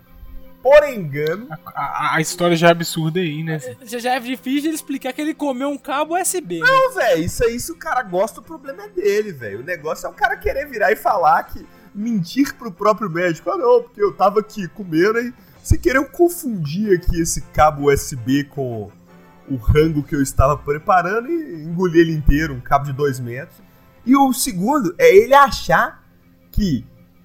Por 0.64 0.88
engano, 0.88 1.46
A, 1.66 1.82
a- 1.82 2.16
a 2.16 2.20
história 2.22 2.56
já 2.56 2.68
é 2.68 2.70
absurda 2.70 3.20
aí, 3.20 3.44
né? 3.44 3.60
Já, 3.84 3.98
já 3.98 4.14
é 4.14 4.18
difícil 4.20 4.62
de 4.62 4.68
ele 4.68 4.74
explicar 4.76 5.12
que 5.12 5.20
ele 5.20 5.34
comeu 5.34 5.68
um 5.68 5.76
cabo 5.78 6.18
USB. 6.18 6.58
né? 6.58 6.66
não, 6.66 6.94
velho, 6.94 7.22
isso 7.22 7.44
aí, 7.44 7.60
se 7.60 7.70
o 7.70 7.76
cara 7.76 8.02
gosta, 8.02 8.40
o 8.40 8.42
problema 8.42 8.82
é 8.84 8.88
dele, 8.88 9.30
velho. 9.30 9.60
O 9.60 9.62
negócio 9.62 10.06
é 10.06 10.10
o 10.10 10.14
cara 10.14 10.36
querer 10.38 10.66
virar 10.66 10.90
e 10.90 10.96
falar 10.96 11.42
que 11.44 11.64
mentir 11.94 12.54
pro 12.54 12.72
próprio 12.72 13.10
médico. 13.10 13.50
Ah, 13.50 13.58
não, 13.58 13.82
porque 13.82 14.02
eu 14.02 14.12
tava 14.14 14.40
aqui 14.40 14.66
comendo 14.68 15.18
e 15.20 15.34
se 15.62 15.78
querer 15.78 15.98
eu 15.98 16.06
confundir 16.06 16.92
aqui 16.96 17.20
esse 17.20 17.42
cabo 17.52 17.92
USB 17.92 18.44
com 18.44 18.90
o 19.46 19.56
rango 19.56 20.02
que 20.02 20.16
eu 20.16 20.22
estava 20.22 20.56
preparando 20.56 21.28
e 21.30 21.62
engolir 21.62 22.00
ele 22.00 22.12
inteiro, 22.14 22.54
um 22.54 22.60
cabo 22.60 22.86
de 22.86 22.92
2 22.94 23.20
metros. 23.20 23.58
E 24.06 24.16
o 24.16 24.32
segundo 24.32 24.94
é 24.98 25.14
ele 25.14 25.34
achar 25.34 26.02
que 26.50 26.84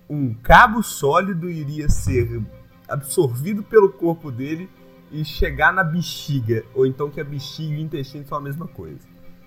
um 0.09 0.33
cabo 0.33 0.83
sólido 0.83 1.49
iria 1.49 1.87
ser 1.89 2.41
absorvido 2.89 3.63
pelo 3.63 3.89
corpo 3.91 4.31
dele 4.31 4.69
e 5.11 5.23
chegar 5.25 5.73
na 5.73 5.83
bexiga, 5.83 6.63
ou 6.73 6.85
então 6.85 7.09
que 7.09 7.19
a 7.19 7.23
bexiga 7.23 7.73
e 7.73 7.77
o 7.77 7.81
intestino 7.81 8.25
são 8.27 8.37
a 8.37 8.41
mesma 8.41 8.67
coisa. 8.67 8.99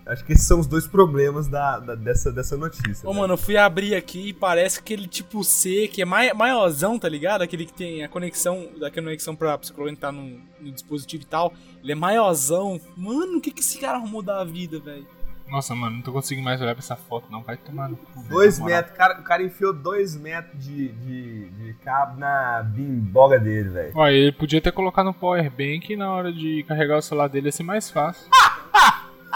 Acho 0.04 0.24
que 0.24 0.32
esses 0.32 0.44
são 0.48 0.58
os 0.58 0.66
dois 0.66 0.84
problemas 0.84 1.46
da, 1.46 1.78
da- 1.78 1.94
dessa, 1.94 2.32
dessa 2.32 2.56
notícia. 2.56 3.08
Ô, 3.08 3.12
né? 3.14 3.20
mano, 3.20 3.34
eu 3.34 3.38
fui 3.38 3.56
abrir 3.56 3.94
aqui 3.94 4.30
e 4.30 4.32
parece 4.32 4.80
aquele 4.80 5.06
tipo 5.06 5.44
C, 5.44 5.86
que 5.86 6.02
é 6.02 6.04
mai, 6.04 6.32
maiorzão, 6.32 6.98
tá 6.98 7.08
ligado? 7.08 7.42
Aquele 7.42 7.64
que 7.64 7.72
tem 7.72 8.02
a 8.02 8.08
conexão, 8.08 8.68
da 8.80 8.90
conexão 8.90 9.36
pra 9.36 9.56
você 9.56 9.72
conectar 9.72 10.10
no, 10.10 10.40
no 10.60 10.72
dispositivo 10.72 11.22
e 11.22 11.26
tal. 11.26 11.54
Ele 11.80 11.92
é 11.92 11.94
maiorzão. 11.94 12.80
Mano, 12.96 13.38
o 13.38 13.40
que 13.40 13.52
que 13.52 13.60
esse 13.60 13.78
cara 13.78 13.98
arrumou 13.98 14.22
da 14.22 14.42
vida, 14.42 14.80
velho? 14.80 15.06
Nossa, 15.48 15.74
mano, 15.74 15.96
não 15.96 16.02
tô 16.02 16.12
conseguindo 16.12 16.44
mais 16.44 16.60
olhar 16.60 16.74
pra 16.74 16.82
essa 16.82 16.96
foto, 16.96 17.26
não. 17.30 17.42
Vai 17.42 17.56
tomar 17.56 17.88
no 17.88 17.96
cu. 17.96 18.22
Dois 18.28 18.58
metros, 18.58 18.96
cara, 18.96 19.20
o 19.20 19.22
cara 19.22 19.42
enfiou 19.42 19.72
dois 19.72 20.16
metros 20.16 20.62
de, 20.62 20.88
de, 20.88 21.50
de 21.50 21.74
cabo 21.84 22.18
na 22.18 22.62
bimboga 22.62 23.38
dele, 23.38 23.68
velho. 23.68 23.92
Olha, 23.94 24.12
ele 24.12 24.32
podia 24.32 24.60
ter 24.60 24.72
colocado 24.72 25.06
no 25.06 25.14
power 25.14 25.50
bank 25.50 25.92
e 25.92 25.96
na 25.96 26.10
hora 26.10 26.32
de 26.32 26.64
carregar 26.66 26.98
o 26.98 27.02
celular 27.02 27.28
dele 27.28 27.48
ia 27.48 27.52
ser 27.52 27.62
mais 27.64 27.90
fácil. 27.90 28.26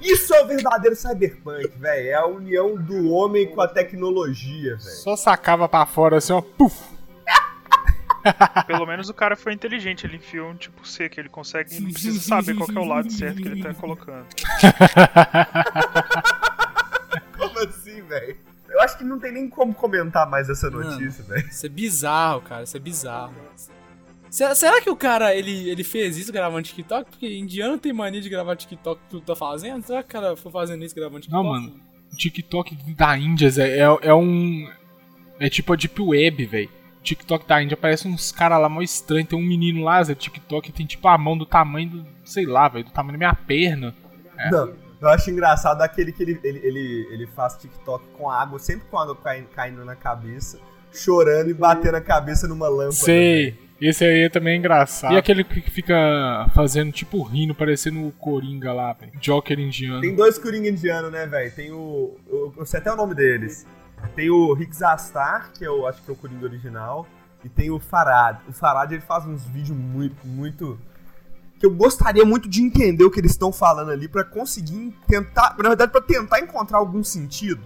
Isso 0.00 0.34
é 0.34 0.42
o 0.42 0.46
verdadeiro 0.46 0.96
cyberpunk, 0.96 1.68
velho. 1.78 2.08
É 2.08 2.14
a 2.14 2.26
união 2.26 2.76
do 2.76 3.10
homem 3.10 3.46
com 3.46 3.60
a 3.60 3.68
tecnologia, 3.68 4.76
velho. 4.76 4.80
Só 4.80 5.16
sacava 5.16 5.68
pra 5.68 5.84
fora 5.84 6.16
assim, 6.18 6.32
ó, 6.32 6.40
puf! 6.40 6.95
Pelo 8.66 8.86
menos 8.86 9.08
o 9.08 9.14
cara 9.14 9.36
foi 9.36 9.52
inteligente, 9.52 10.06
ele 10.06 10.16
enfiou 10.16 10.50
um 10.50 10.54
tipo 10.54 10.86
C 10.86 11.08
que 11.08 11.20
ele 11.20 11.28
consegue, 11.28 11.78
não 11.80 11.90
precisa 11.90 12.20
saber 12.20 12.54
qual 12.54 12.68
que 12.68 12.76
é 12.76 12.80
o 12.80 12.84
lado 12.84 13.10
certo 13.10 13.40
que 13.40 13.48
ele 13.48 13.62
tá 13.62 13.74
colocando. 13.74 14.26
Como 17.36 17.58
assim, 17.60 18.02
velho? 18.02 18.36
Eu 18.68 18.80
acho 18.80 18.98
que 18.98 19.04
não 19.04 19.18
tem 19.18 19.32
nem 19.32 19.48
como 19.48 19.74
comentar 19.74 20.28
mais 20.28 20.50
essa 20.50 20.68
notícia, 20.68 21.24
velho. 21.24 21.48
Isso 21.48 21.64
é 21.64 21.68
bizarro, 21.68 22.42
cara. 22.42 22.64
Isso 22.64 22.76
é 22.76 22.80
bizarro. 22.80 23.34
Será, 24.28 24.82
que 24.82 24.90
o 24.90 24.96
cara, 24.96 25.34
ele, 25.34 25.70
ele 25.70 25.82
fez 25.82 26.18
isso 26.18 26.32
gravando 26.32 26.66
TikTok? 26.66 27.10
Porque 27.10 27.38
indiano 27.38 27.78
tem 27.78 27.92
mania 27.92 28.20
de 28.20 28.28
gravar 28.28 28.54
TikTok 28.56 29.00
que 29.00 29.10
tu 29.10 29.20
tá 29.20 29.34
fazendo. 29.34 29.82
Será 29.82 30.02
que 30.02 30.08
o 30.10 30.12
cara 30.12 30.36
foi 30.36 30.52
fazendo 30.52 30.84
isso 30.84 30.94
gravando 30.94 31.20
TikTok? 31.20 31.42
Não, 31.42 31.50
mano. 31.50 31.80
O 32.12 32.16
TikTok 32.16 32.76
da 32.94 33.16
Índia 33.16 33.48
Zé, 33.48 33.78
é, 33.78 33.84
é 34.02 34.14
um. 34.14 34.70
É 35.38 35.48
tipo 35.48 35.72
a 35.72 35.76
Deep 35.76 36.00
Web, 36.00 36.44
velho. 36.44 36.70
O 37.06 37.08
TikTok 37.08 37.46
da 37.46 37.62
Índia 37.62 37.76
parece 37.76 38.08
uns 38.08 38.32
caras 38.32 38.60
lá 38.60 38.68
mó 38.68 38.82
estranho. 38.82 39.24
Tem 39.24 39.38
um 39.38 39.42
menino 39.42 39.84
lá, 39.84 40.02
Zé, 40.02 40.12
TikTok, 40.12 40.72
tem 40.72 40.84
tipo 40.84 41.06
a 41.06 41.16
mão 41.16 41.38
do 41.38 41.46
tamanho 41.46 41.88
do. 41.88 42.06
sei 42.24 42.44
lá, 42.44 42.68
velho, 42.68 42.84
do 42.84 42.90
tamanho 42.90 43.12
da 43.12 43.18
minha 43.18 43.34
perna. 43.34 43.94
É. 44.36 44.50
Não, 44.50 44.72
eu 45.00 45.08
acho 45.08 45.30
engraçado 45.30 45.80
aquele 45.82 46.10
que 46.10 46.20
ele, 46.20 46.40
ele, 46.42 46.58
ele, 46.64 47.08
ele 47.12 47.26
faz 47.28 47.54
TikTok 47.58 48.04
com 48.18 48.28
água, 48.28 48.58
sempre 48.58 48.88
com 48.90 48.98
água 48.98 49.14
caindo, 49.14 49.46
caindo 49.54 49.84
na 49.84 49.94
cabeça, 49.94 50.58
chorando 50.92 51.48
e 51.48 51.54
batendo 51.54 51.94
a 51.94 52.00
cabeça 52.00 52.48
numa 52.48 52.68
lâmpada. 52.68 52.90
Sei. 52.90 53.56
Esse 53.80 54.04
aí 54.04 54.28
também 54.28 54.54
é 54.54 54.56
engraçado. 54.56 55.12
E 55.12 55.16
aquele 55.16 55.44
que 55.44 55.70
fica 55.70 56.50
fazendo 56.54 56.90
tipo 56.90 57.22
rindo, 57.22 57.54
parecendo 57.54 58.04
o 58.04 58.10
Coringa 58.10 58.72
lá, 58.72 58.92
velho. 58.94 59.12
Joker 59.20 59.60
indiano. 59.60 60.00
Tem 60.00 60.14
dois 60.14 60.38
Coringa 60.38 60.68
indianos, 60.68 61.12
né, 61.12 61.24
velho? 61.26 61.52
Tem 61.52 61.70
o. 61.70 62.16
Eu, 62.26 62.54
eu 62.56 62.66
sei 62.66 62.80
até 62.80 62.90
o 62.92 62.96
nome 62.96 63.14
deles. 63.14 63.64
Tem 64.14 64.30
o 64.30 64.52
Rick 64.54 64.74
Zastar, 64.74 65.50
que 65.52 65.64
eu 65.64 65.86
acho 65.86 66.02
que 66.02 66.10
é 66.10 66.12
o 66.14 66.16
Coringa 66.16 66.46
original, 66.46 67.06
e 67.44 67.48
tem 67.48 67.70
o 67.70 67.78
Farad. 67.78 68.38
O 68.48 68.52
Farad 68.52 68.92
ele 68.92 69.02
faz 69.02 69.26
uns 69.26 69.44
vídeos 69.44 69.76
muito, 69.76 70.26
muito 70.26 70.78
que 71.58 71.64
eu 71.66 71.70
gostaria 71.70 72.24
muito 72.24 72.48
de 72.48 72.62
entender 72.62 73.04
o 73.04 73.10
que 73.10 73.18
eles 73.20 73.32
estão 73.32 73.50
falando 73.52 73.90
ali 73.90 74.08
pra 74.08 74.24
conseguir 74.24 74.94
tentar, 75.06 75.56
na 75.58 75.68
verdade, 75.68 75.90
pra 75.90 76.00
tentar 76.00 76.40
encontrar 76.40 76.78
algum 76.78 77.02
sentido. 77.02 77.60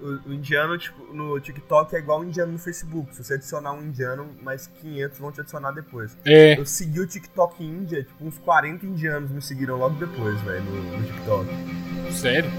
O, 0.00 0.28
o 0.28 0.32
indiano, 0.32 0.78
tipo, 0.78 1.12
no 1.12 1.40
TikTok 1.40 1.96
é 1.96 1.98
igual 1.98 2.20
o 2.20 2.24
indiano 2.24 2.52
no 2.52 2.58
Facebook. 2.58 3.14
Se 3.14 3.24
você 3.24 3.34
adicionar 3.34 3.72
um 3.72 3.82
indiano, 3.82 4.28
mais 4.42 4.66
500 4.66 5.18
vão 5.18 5.32
te 5.32 5.40
adicionar 5.40 5.72
depois. 5.72 6.16
É, 6.24 6.58
Eu 6.58 6.66
segui 6.66 7.00
o 7.00 7.06
TikTok 7.06 7.64
Índia, 7.64 8.04
tipo, 8.04 8.24
uns 8.24 8.38
40 8.38 8.86
indianos 8.86 9.30
me 9.30 9.42
seguiram 9.42 9.78
logo 9.78 9.96
depois, 9.96 10.40
velho, 10.42 10.64
no, 10.64 10.98
no 10.98 11.04
TikTok. 11.04 12.12
sério. 12.12 12.50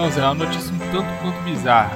Não, 0.00 0.10
Zé, 0.10 0.22
é 0.22 0.24
uma 0.24 0.46
notícia 0.46 0.72
um 0.72 0.78
tanto 0.78 1.20
quanto 1.20 1.44
bizarra. 1.44 1.94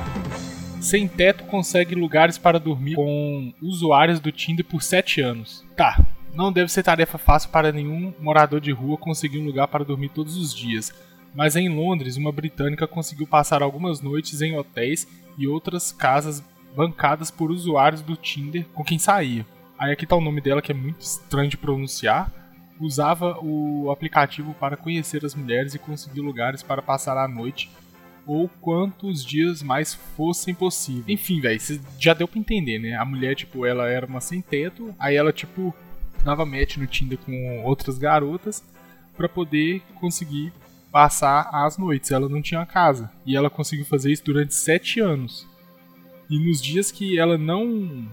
Sem 0.78 1.08
teto 1.08 1.42
consegue 1.44 1.94
lugares 1.94 2.36
para 2.36 2.60
dormir 2.60 2.96
com 2.96 3.50
usuários 3.62 4.20
do 4.20 4.30
Tinder 4.30 4.62
por 4.62 4.82
7 4.82 5.22
anos. 5.22 5.64
Tá, 5.74 6.06
não 6.34 6.52
deve 6.52 6.70
ser 6.70 6.82
tarefa 6.82 7.16
fácil 7.16 7.48
para 7.48 7.72
nenhum 7.72 8.12
morador 8.20 8.60
de 8.60 8.70
rua 8.72 8.98
conseguir 8.98 9.38
um 9.38 9.46
lugar 9.46 9.68
para 9.68 9.86
dormir 9.86 10.10
todos 10.10 10.36
os 10.36 10.54
dias. 10.54 10.92
Mas 11.34 11.56
em 11.56 11.70
Londres, 11.70 12.18
uma 12.18 12.30
britânica 12.30 12.86
conseguiu 12.86 13.26
passar 13.26 13.62
algumas 13.62 14.02
noites 14.02 14.42
em 14.42 14.54
hotéis 14.54 15.08
e 15.38 15.48
outras 15.48 15.90
casas 15.90 16.44
bancadas 16.76 17.30
por 17.30 17.50
usuários 17.50 18.02
do 18.02 18.16
Tinder 18.16 18.66
com 18.74 18.84
quem 18.84 18.98
saía. 18.98 19.46
Aí 19.78 19.90
aqui 19.90 20.04
tá 20.04 20.14
o 20.14 20.20
nome 20.20 20.42
dela 20.42 20.60
que 20.60 20.72
é 20.72 20.74
muito 20.74 21.00
estranho 21.00 21.48
de 21.48 21.56
pronunciar. 21.56 22.30
Usava 22.78 23.38
o 23.40 23.90
aplicativo 23.90 24.52
para 24.60 24.76
conhecer 24.76 25.24
as 25.24 25.34
mulheres 25.34 25.74
e 25.74 25.78
conseguir 25.78 26.20
lugares 26.20 26.62
para 26.62 26.82
passar 26.82 27.16
a 27.16 27.26
noite 27.26 27.70
ou 28.26 28.48
quantos 28.60 29.24
dias 29.24 29.62
mais 29.62 29.94
fossem 29.94 30.54
possíveis. 30.54 31.08
Enfim, 31.08 31.40
velho, 31.40 31.60
já 31.98 32.14
deu 32.14 32.26
pra 32.26 32.38
entender, 32.38 32.78
né? 32.78 32.94
A 32.94 33.04
mulher, 33.04 33.34
tipo, 33.34 33.66
ela 33.66 33.88
era 33.88 34.06
uma 34.06 34.20
sem 34.20 34.40
teto, 34.40 34.94
aí 34.98 35.16
ela, 35.16 35.32
tipo, 35.32 35.74
dava 36.24 36.46
match 36.46 36.76
no 36.76 36.86
Tinder 36.86 37.18
com 37.18 37.62
outras 37.64 37.98
garotas 37.98 38.64
pra 39.16 39.28
poder 39.28 39.82
conseguir 40.00 40.52
passar 40.90 41.48
as 41.52 41.76
noites. 41.76 42.10
Ela 42.10 42.28
não 42.28 42.40
tinha 42.40 42.64
casa. 42.64 43.10
E 43.26 43.36
ela 43.36 43.50
conseguiu 43.50 43.84
fazer 43.84 44.12
isso 44.12 44.24
durante 44.24 44.54
sete 44.54 45.00
anos. 45.00 45.46
E 46.30 46.38
nos 46.38 46.62
dias 46.62 46.90
que 46.90 47.18
ela 47.18 47.36
não 47.36 48.08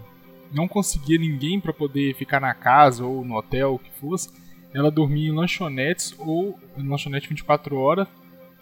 não 0.54 0.67
conseguia 0.67 1.17
ninguém 1.17 1.62
pra 1.62 1.71
poder 1.71 2.13
ficar 2.15 2.41
na 2.41 2.54
casa 2.54 3.06
ou 3.06 3.24
no 3.24 3.38
hotel, 3.38 3.76
o 3.76 3.80
que 3.80 3.89
fosse, 3.91 4.30
ela 4.74 4.91
dormia 4.91 5.30
em 5.30 5.36
lanchonetes 5.36 6.13
ou 6.19 6.60
em 6.78 6.88
lanchonete 6.88 7.30
24 7.30 7.78
horas, 7.78 8.08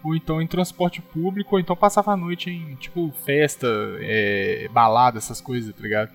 ou 0.03 0.15
então 0.15 0.41
em 0.41 0.47
transporte 0.47 1.01
público, 1.01 1.55
ou 1.55 1.59
então 1.59 1.75
passava 1.75 2.13
a 2.13 2.17
noite 2.17 2.49
em, 2.49 2.75
tipo, 2.75 3.12
festa, 3.25 3.67
é, 3.99 4.67
balada, 4.71 5.17
essas 5.17 5.41
coisas, 5.41 5.73
tá 5.73 5.81
ligado? 5.81 6.12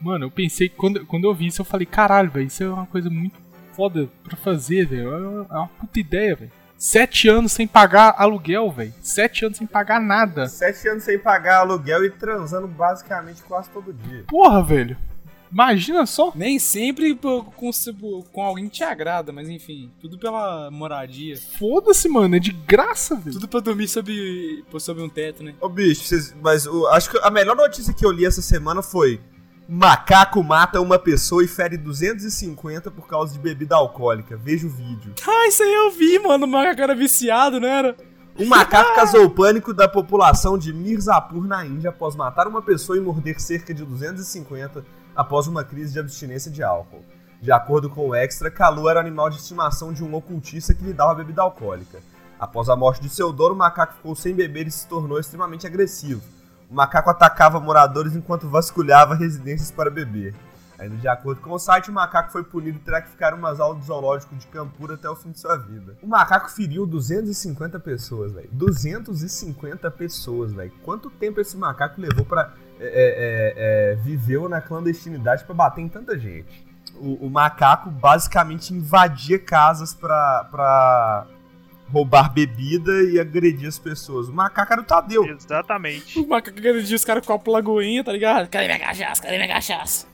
Mano, 0.00 0.26
eu 0.26 0.30
pensei, 0.30 0.68
quando, 0.68 1.04
quando 1.06 1.24
eu 1.24 1.34
vi 1.34 1.46
isso, 1.46 1.60
eu 1.60 1.64
falei, 1.64 1.86
caralho, 1.86 2.30
velho, 2.30 2.46
isso 2.46 2.62
é 2.62 2.68
uma 2.68 2.86
coisa 2.86 3.10
muito 3.10 3.38
foda 3.74 4.08
pra 4.22 4.36
fazer, 4.36 4.86
velho. 4.86 5.08
É 5.10 5.54
é 5.54 5.58
uma 5.58 5.68
puta 5.68 6.00
ideia, 6.00 6.34
velho. 6.34 6.52
Sete 6.76 7.28
anos 7.28 7.52
sem 7.52 7.66
pagar 7.66 8.14
aluguel, 8.16 8.70
velho. 8.70 8.94
Sete 9.02 9.44
anos 9.44 9.58
sem 9.58 9.66
pagar 9.66 10.00
nada. 10.00 10.48
Sete 10.48 10.88
anos 10.88 11.04
sem 11.04 11.18
pagar 11.18 11.58
aluguel 11.58 12.04
e 12.06 12.10
transando 12.10 12.66
basicamente 12.66 13.42
quase 13.42 13.68
todo 13.68 13.92
dia. 13.92 14.24
Porra, 14.26 14.62
velho. 14.64 14.96
Imagina 15.52 16.06
só. 16.06 16.32
Nem 16.34 16.58
sempre 16.58 17.14
com, 17.16 17.42
com 18.32 18.42
alguém 18.42 18.66
que 18.66 18.76
te 18.76 18.84
agrada, 18.84 19.32
mas 19.32 19.48
enfim, 19.48 19.90
tudo 20.00 20.16
pela 20.18 20.70
moradia. 20.70 21.36
Foda-se, 21.58 22.08
mano. 22.08 22.36
É 22.36 22.38
de 22.38 22.52
graça, 22.52 23.16
velho. 23.16 23.32
Tudo 23.32 23.48
pra 23.48 23.60
dormir 23.60 23.88
sob, 23.88 24.64
pô, 24.70 24.78
sob 24.78 25.02
um 25.02 25.08
teto, 25.08 25.42
né? 25.42 25.54
Ô 25.60 25.68
bicho, 25.68 26.04
vocês- 26.04 26.34
mas 26.40 26.66
o- 26.66 26.86
acho 26.88 27.10
que 27.10 27.18
a 27.22 27.30
melhor 27.30 27.56
notícia 27.56 27.92
que 27.92 28.04
eu 28.06 28.12
li 28.12 28.24
essa 28.24 28.40
semana 28.42 28.80
foi: 28.82 29.20
Macaco 29.68 30.42
mata 30.42 30.80
uma 30.80 30.98
pessoa 30.98 31.44
e 31.44 31.48
fere 31.48 31.76
250 31.76 32.90
por 32.90 33.06
causa 33.06 33.32
de 33.32 33.38
bebida 33.38 33.74
alcoólica. 33.76 34.36
Veja 34.36 34.66
o 34.66 34.70
vídeo. 34.70 35.12
Ah, 35.26 35.46
isso 35.48 35.62
aí 35.62 35.72
eu 35.74 35.90
vi, 35.92 36.18
mano. 36.18 36.44
O 36.44 36.48
macaco 36.48 36.80
era 36.82 36.94
viciado, 36.94 37.58
não 37.60 37.68
era? 37.68 37.96
Um 38.38 38.46
macaco 38.46 38.94
causou 38.96 39.24
o 39.24 39.30
pânico 39.30 39.72
da 39.74 39.88
população 39.88 40.56
de 40.56 40.72
Mirzapur, 40.72 41.46
na 41.46 41.64
Índia, 41.66 41.90
após 41.90 42.14
matar 42.16 42.46
uma 42.48 42.62
pessoa 42.62 42.96
e 42.96 43.00
morder 43.00 43.40
cerca 43.40 43.72
de 43.74 43.84
250 43.84 44.84
após 45.14 45.46
uma 45.46 45.64
crise 45.64 45.92
de 45.92 45.98
abstinência 45.98 46.50
de 46.50 46.62
álcool. 46.62 47.04
De 47.40 47.50
acordo 47.50 47.88
com 47.88 48.08
o 48.08 48.14
Extra, 48.14 48.50
Kalu 48.50 48.88
era 48.88 49.00
animal 49.00 49.30
de 49.30 49.36
estimação 49.36 49.92
de 49.92 50.04
um 50.04 50.14
ocultista 50.14 50.74
que 50.74 50.84
lhe 50.84 50.92
dava 50.92 51.14
bebida 51.14 51.42
alcoólica. 51.42 52.00
Após 52.38 52.68
a 52.68 52.76
morte 52.76 53.00
de 53.00 53.08
seu 53.08 53.32
dono, 53.32 53.54
o 53.54 53.58
macaco 53.58 53.94
ficou 53.94 54.14
sem 54.14 54.34
beber 54.34 54.66
e 54.66 54.70
se 54.70 54.86
tornou 54.86 55.18
extremamente 55.18 55.66
agressivo. 55.66 56.22
O 56.70 56.74
macaco 56.74 57.10
atacava 57.10 57.58
moradores 57.58 58.14
enquanto 58.14 58.48
vasculhava 58.48 59.14
residências 59.14 59.70
para 59.70 59.90
beber. 59.90 60.34
Ainda 60.78 60.96
de 60.96 61.06
acordo 61.06 61.42
com 61.42 61.50
o 61.50 61.58
site, 61.58 61.90
o 61.90 61.92
macaco 61.92 62.32
foi 62.32 62.42
punido 62.42 62.78
e 62.78 62.80
terá 62.80 63.02
que 63.02 63.10
ficar 63.10 63.34
em 63.34 63.36
umas 63.36 63.60
aulas 63.60 63.80
do 63.80 63.84
zoológico 63.84 64.34
de 64.34 64.46
Campura 64.46 64.94
até 64.94 65.10
o 65.10 65.14
fim 65.14 65.30
de 65.30 65.38
sua 65.38 65.56
vida. 65.56 65.98
O 66.02 66.06
macaco 66.06 66.50
feriu 66.50 66.86
250 66.86 67.78
pessoas, 67.80 68.32
velho. 68.32 68.48
250 68.50 69.90
pessoas, 69.90 70.52
velho. 70.52 70.72
Quanto 70.82 71.10
tempo 71.10 71.38
esse 71.38 71.54
macaco 71.54 72.00
levou 72.00 72.24
pra. 72.24 72.54
É, 72.80 72.86
é, 72.86 73.92
é, 73.92 73.94
viveu 73.96 74.48
na 74.48 74.60
clandestinidade 74.60 75.44
pra 75.44 75.54
bater 75.54 75.82
em 75.82 75.88
tanta 75.88 76.18
gente? 76.18 76.66
O, 76.96 77.26
o 77.26 77.30
macaco 77.30 77.90
basicamente 77.90 78.74
invadia 78.74 79.38
casas 79.38 79.94
pra, 79.94 80.48
pra 80.50 81.26
roubar 81.92 82.32
bebida 82.32 83.02
e 83.02 83.18
agredir 83.18 83.68
as 83.68 83.78
pessoas. 83.78 84.28
O 84.28 84.32
macaco 84.32 84.72
era 84.72 84.82
o 84.82 84.84
Tadeu. 84.84 85.24
Exatamente. 85.26 86.18
O 86.18 86.28
macaco 86.28 86.58
agrediu 86.58 86.96
os 86.96 87.04
caras 87.04 87.26
com 87.26 87.32
a 87.32 87.52
lagoinha, 87.52 88.02
tá 88.02 88.12
ligado? 88.12 88.48
Cadê 88.48 88.66
minha 88.66 88.78
cachaça? 88.78 89.22
Cadê 89.22 89.36
minha 89.36 89.48
cachaça? 89.48 90.06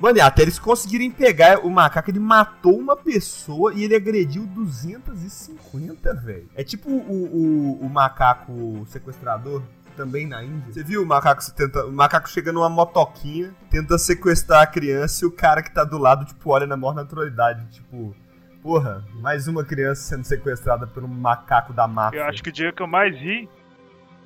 Mano, 0.00 0.18
e 0.18 0.20
até 0.20 0.42
eles 0.42 0.60
conseguirem 0.60 1.10
pegar 1.10 1.58
o 1.58 1.70
macaco, 1.70 2.08
ele 2.08 2.20
matou 2.20 2.78
uma 2.78 2.96
pessoa 2.96 3.74
e 3.74 3.82
ele 3.82 3.96
agrediu 3.96 4.46
250, 4.46 6.14
velho. 6.14 6.48
É 6.54 6.62
tipo 6.62 6.88
o, 6.88 6.94
o, 6.94 7.84
o 7.84 7.90
macaco 7.90 8.86
sequestrador, 8.86 9.60
também 9.98 10.28
na 10.28 10.44
Índia. 10.44 10.72
Você 10.72 10.84
viu 10.84 11.02
o 11.02 11.06
macaco 11.06 11.42
tenta, 11.50 11.84
o 11.84 11.92
macaco 11.92 12.30
chega 12.30 12.52
numa 12.52 12.68
motoquinha, 12.68 13.52
tenta 13.68 13.98
sequestrar 13.98 14.62
a 14.62 14.66
criança 14.66 15.24
e 15.24 15.28
o 15.28 15.32
cara 15.32 15.60
que 15.60 15.74
tá 15.74 15.82
do 15.82 15.98
lado, 15.98 16.24
tipo, 16.24 16.50
olha 16.50 16.66
na 16.66 16.76
maior 16.76 16.94
naturalidade, 16.94 17.66
tipo, 17.72 18.14
porra, 18.62 19.04
mais 19.14 19.48
uma 19.48 19.64
criança 19.64 20.02
sendo 20.02 20.24
sequestrada 20.24 20.86
pelo 20.86 21.08
macaco 21.08 21.72
da 21.72 21.88
máfia. 21.88 22.20
Eu 22.20 22.24
acho 22.26 22.40
que 22.40 22.48
o 22.48 22.52
dia 22.52 22.72
que 22.72 22.80
eu 22.80 22.86
mais 22.86 23.12
ri 23.16 23.48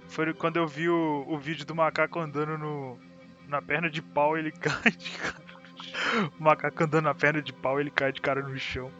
foi 0.08 0.34
quando 0.34 0.58
eu 0.58 0.68
vi 0.68 0.90
o, 0.90 1.24
o 1.26 1.38
vídeo 1.38 1.64
do 1.64 1.74
macaco 1.74 2.20
andando 2.20 2.58
no, 2.58 2.98
na 3.48 3.62
perna 3.62 3.88
de 3.88 4.02
pau 4.02 4.36
e 4.36 4.40
ele 4.40 4.52
cai 4.60 4.92
de 4.92 5.10
cara. 5.10 5.52
O 6.38 6.42
macaco 6.42 6.84
andando 6.84 7.04
na 7.04 7.14
perna 7.14 7.40
de 7.40 7.52
pau 7.52 7.78
e 7.78 7.82
ele 7.82 7.90
cai 7.90 8.12
de 8.12 8.20
cara 8.20 8.42
no 8.42 8.58
chão. 8.58 8.90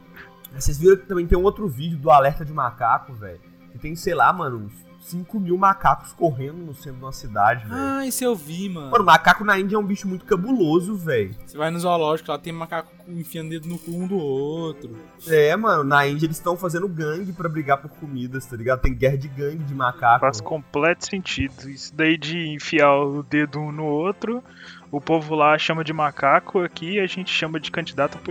Vocês 0.51 0.77
viram 0.79 0.97
que 0.97 1.05
também 1.05 1.27
tem 1.27 1.37
um 1.37 1.43
outro 1.43 1.67
vídeo 1.67 1.97
do 1.97 2.09
alerta 2.09 2.43
de 2.43 2.53
macaco, 2.53 3.13
velho. 3.13 3.39
Que 3.71 3.79
tem, 3.79 3.95
sei 3.95 4.13
lá, 4.13 4.31
mano, 4.31 4.57
uns 4.57 4.82
5 5.03 5.39
mil 5.39 5.57
macacos 5.57 6.13
correndo 6.13 6.57
no 6.57 6.73
centro 6.73 6.99
de 6.99 7.05
uma 7.05 7.11
cidade, 7.11 7.65
velho. 7.65 7.81
Ah, 7.81 8.05
isso 8.05 8.23
eu 8.23 8.35
vi, 8.35 8.69
mano. 8.69 8.91
Mano, 8.91 9.03
macaco 9.03 9.43
na 9.43 9.59
Índia 9.59 9.75
é 9.75 9.79
um 9.79 9.85
bicho 9.85 10.07
muito 10.07 10.25
cabuloso, 10.25 10.95
velho. 10.95 11.35
Você 11.45 11.57
vai 11.57 11.69
no 11.69 11.79
zoológico, 11.79 12.31
lá 12.31 12.37
tem 12.37 12.53
macaco 12.53 12.91
enfiando 13.07 13.49
dedo 13.49 13.67
no 13.67 13.77
cu 13.77 13.91
um 13.91 14.07
do 14.07 14.17
outro. 14.17 14.95
É, 15.27 15.55
mano, 15.55 15.83
na 15.83 16.07
Índia 16.07 16.25
eles 16.25 16.37
estão 16.37 16.55
fazendo 16.55 16.87
gangue 16.87 17.33
pra 17.33 17.49
brigar 17.49 17.81
por 17.81 17.89
comidas, 17.89 18.45
tá 18.45 18.55
ligado? 18.55 18.81
Tem 18.81 18.93
guerra 18.93 19.17
de 19.17 19.27
gangue 19.27 19.63
de 19.63 19.75
macaco. 19.75 20.21
Faz 20.21 20.39
completo 20.39 21.05
sentido. 21.05 21.69
Isso 21.69 21.93
daí 21.95 22.17
de 22.17 22.47
enfiar 22.47 22.95
o 22.95 23.23
dedo 23.23 23.59
um 23.59 23.71
no 23.71 23.85
outro, 23.85 24.43
o 24.91 25.01
povo 25.01 25.35
lá 25.35 25.57
chama 25.57 25.83
de 25.83 25.91
macaco, 25.91 26.59
aqui 26.59 26.99
a 26.99 27.07
gente 27.07 27.31
chama 27.31 27.59
de 27.59 27.71
candidato 27.71 28.17
a 28.17 28.21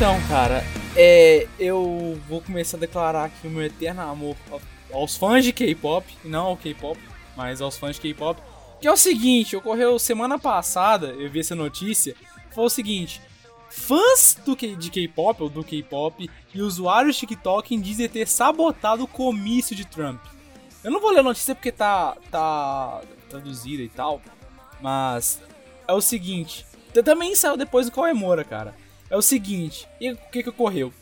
Então, 0.00 0.18
cara, 0.28 0.64
é, 0.96 1.46
eu 1.58 2.18
vou 2.26 2.40
começar 2.40 2.78
a 2.78 2.80
declarar 2.80 3.24
aqui 3.24 3.46
o 3.46 3.50
meu 3.50 3.62
eterno 3.62 4.00
amor 4.00 4.34
ao- 4.50 4.62
aos 4.94 5.14
fãs 5.14 5.44
de 5.44 5.52
K-pop, 5.52 6.06
não 6.24 6.46
ao 6.46 6.56
K-pop, 6.56 6.98
mas 7.36 7.60
aos 7.60 7.76
fãs 7.76 7.96
de 7.96 8.00
K-pop. 8.00 8.40
Que 8.80 8.88
é 8.88 8.90
o 8.90 8.96
seguinte, 8.96 9.54
ocorreu 9.56 9.98
semana 9.98 10.38
passada, 10.38 11.08
eu 11.08 11.28
vi 11.30 11.40
essa 11.40 11.54
notícia, 11.54 12.16
foi 12.50 12.64
o 12.64 12.70
seguinte, 12.70 13.20
fãs 13.68 14.38
do 14.42 14.56
K- 14.56 14.74
de 14.74 14.90
K-pop, 14.90 15.42
ou 15.42 15.50
do 15.50 15.62
K-pop, 15.62 16.30
e 16.54 16.62
usuários 16.62 17.16
de 17.16 17.26
TikTok 17.26 17.76
dizem 17.76 18.08
ter 18.08 18.26
sabotado 18.26 19.04
o 19.04 19.06
comício 19.06 19.76
de 19.76 19.84
Trump. 19.84 20.18
Eu 20.82 20.90
não 20.90 21.00
vou 21.02 21.10
ler 21.10 21.20
a 21.20 21.24
notícia 21.24 21.54
porque 21.54 21.70
tá, 21.70 22.16
tá 22.30 23.02
traduzida 23.28 23.82
e 23.82 23.88
tal, 23.90 24.22
mas 24.80 25.42
é 25.86 25.92
o 25.92 26.00
seguinte, 26.00 26.64
também 27.04 27.34
saiu 27.34 27.58
depois 27.58 27.84
do 27.84 27.92
Coemora, 27.92 28.42
cara 28.44 28.74
é 29.10 29.16
o 29.16 29.22
seguinte, 29.22 29.86
e 30.00 30.12
o 30.12 30.16
que 30.30 30.42
que 30.42 30.48
ocorreu? 30.50 30.92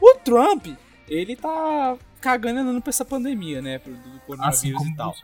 O 0.00 0.14
Trump, 0.18 0.66
ele 1.08 1.34
tá 1.34 1.96
cagando 2.20 2.60
andando 2.60 2.82
pra 2.82 2.90
essa 2.90 3.04
pandemia, 3.04 3.62
né? 3.62 3.78
pro- 3.78 3.92
Do 3.94 4.20
coronavírus 4.26 4.80
Assim 4.82 4.90
e 4.92 4.96
tal. 4.96 5.14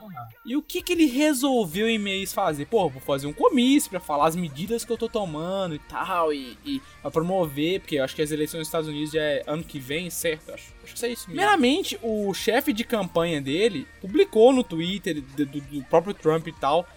E 0.45 0.55
o 0.55 0.61
que 0.61 0.81
que 0.81 0.93
ele 0.93 1.05
resolveu 1.05 1.89
em 1.89 1.99
mês 1.99 2.31
fazer? 2.31 2.65
Pô, 2.65 2.87
vou 2.89 3.01
fazer 3.01 3.27
um 3.27 3.33
comício 3.33 3.89
pra 3.89 3.99
falar 3.99 4.27
as 4.27 4.35
medidas 4.35 4.85
que 4.85 4.91
eu 4.91 4.97
tô 4.97 5.09
tomando 5.09 5.75
e 5.75 5.79
tal, 5.79 6.31
e, 6.33 6.57
e 6.65 6.81
pra 7.01 7.11
promover, 7.11 7.81
porque 7.81 7.95
eu 7.95 8.03
acho 8.03 8.15
que 8.15 8.21
as 8.21 8.31
eleições 8.31 8.59
nos 8.59 8.67
Estados 8.69 8.87
Unidos 8.87 9.11
já 9.11 9.21
é 9.21 9.43
ano 9.45 9.63
que 9.63 9.79
vem, 9.79 10.09
certo? 10.09 10.53
Acho, 10.53 10.71
acho 10.83 10.95
que 10.95 11.05
é 11.05 11.09
isso 11.09 11.27
mesmo. 11.29 11.33
Primeiramente, 11.35 11.99
o 12.01 12.33
chefe 12.33 12.71
de 12.71 12.83
campanha 12.85 13.41
dele 13.41 13.85
publicou 13.99 14.53
no 14.53 14.63
Twitter 14.63 15.21
do, 15.21 15.45
do- 15.45 15.61
do 15.61 15.83
próprio 15.85 16.13
Trump 16.13 16.47
e 16.47 16.53
tal, 16.53 16.87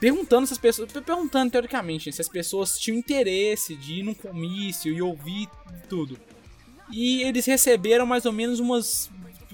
perguntando 0.00 0.46
se 0.46 0.54
as 0.54 0.58
pessoas, 0.58 0.90
perguntando 0.90 1.52
teoricamente, 1.52 2.10
se 2.10 2.20
as 2.20 2.28
pessoas 2.28 2.78
tinham 2.78 2.98
interesse 2.98 3.76
de 3.76 4.00
ir 4.00 4.02
num 4.02 4.14
comício 4.14 4.90
e 4.90 5.02
ouvir 5.02 5.48
tudo. 5.88 6.18
E 6.90 7.22
eles 7.22 7.44
receberam 7.46 8.06
mais 8.06 8.24
ou 8.24 8.32
menos 8.32 8.58
umas. 8.58 9.10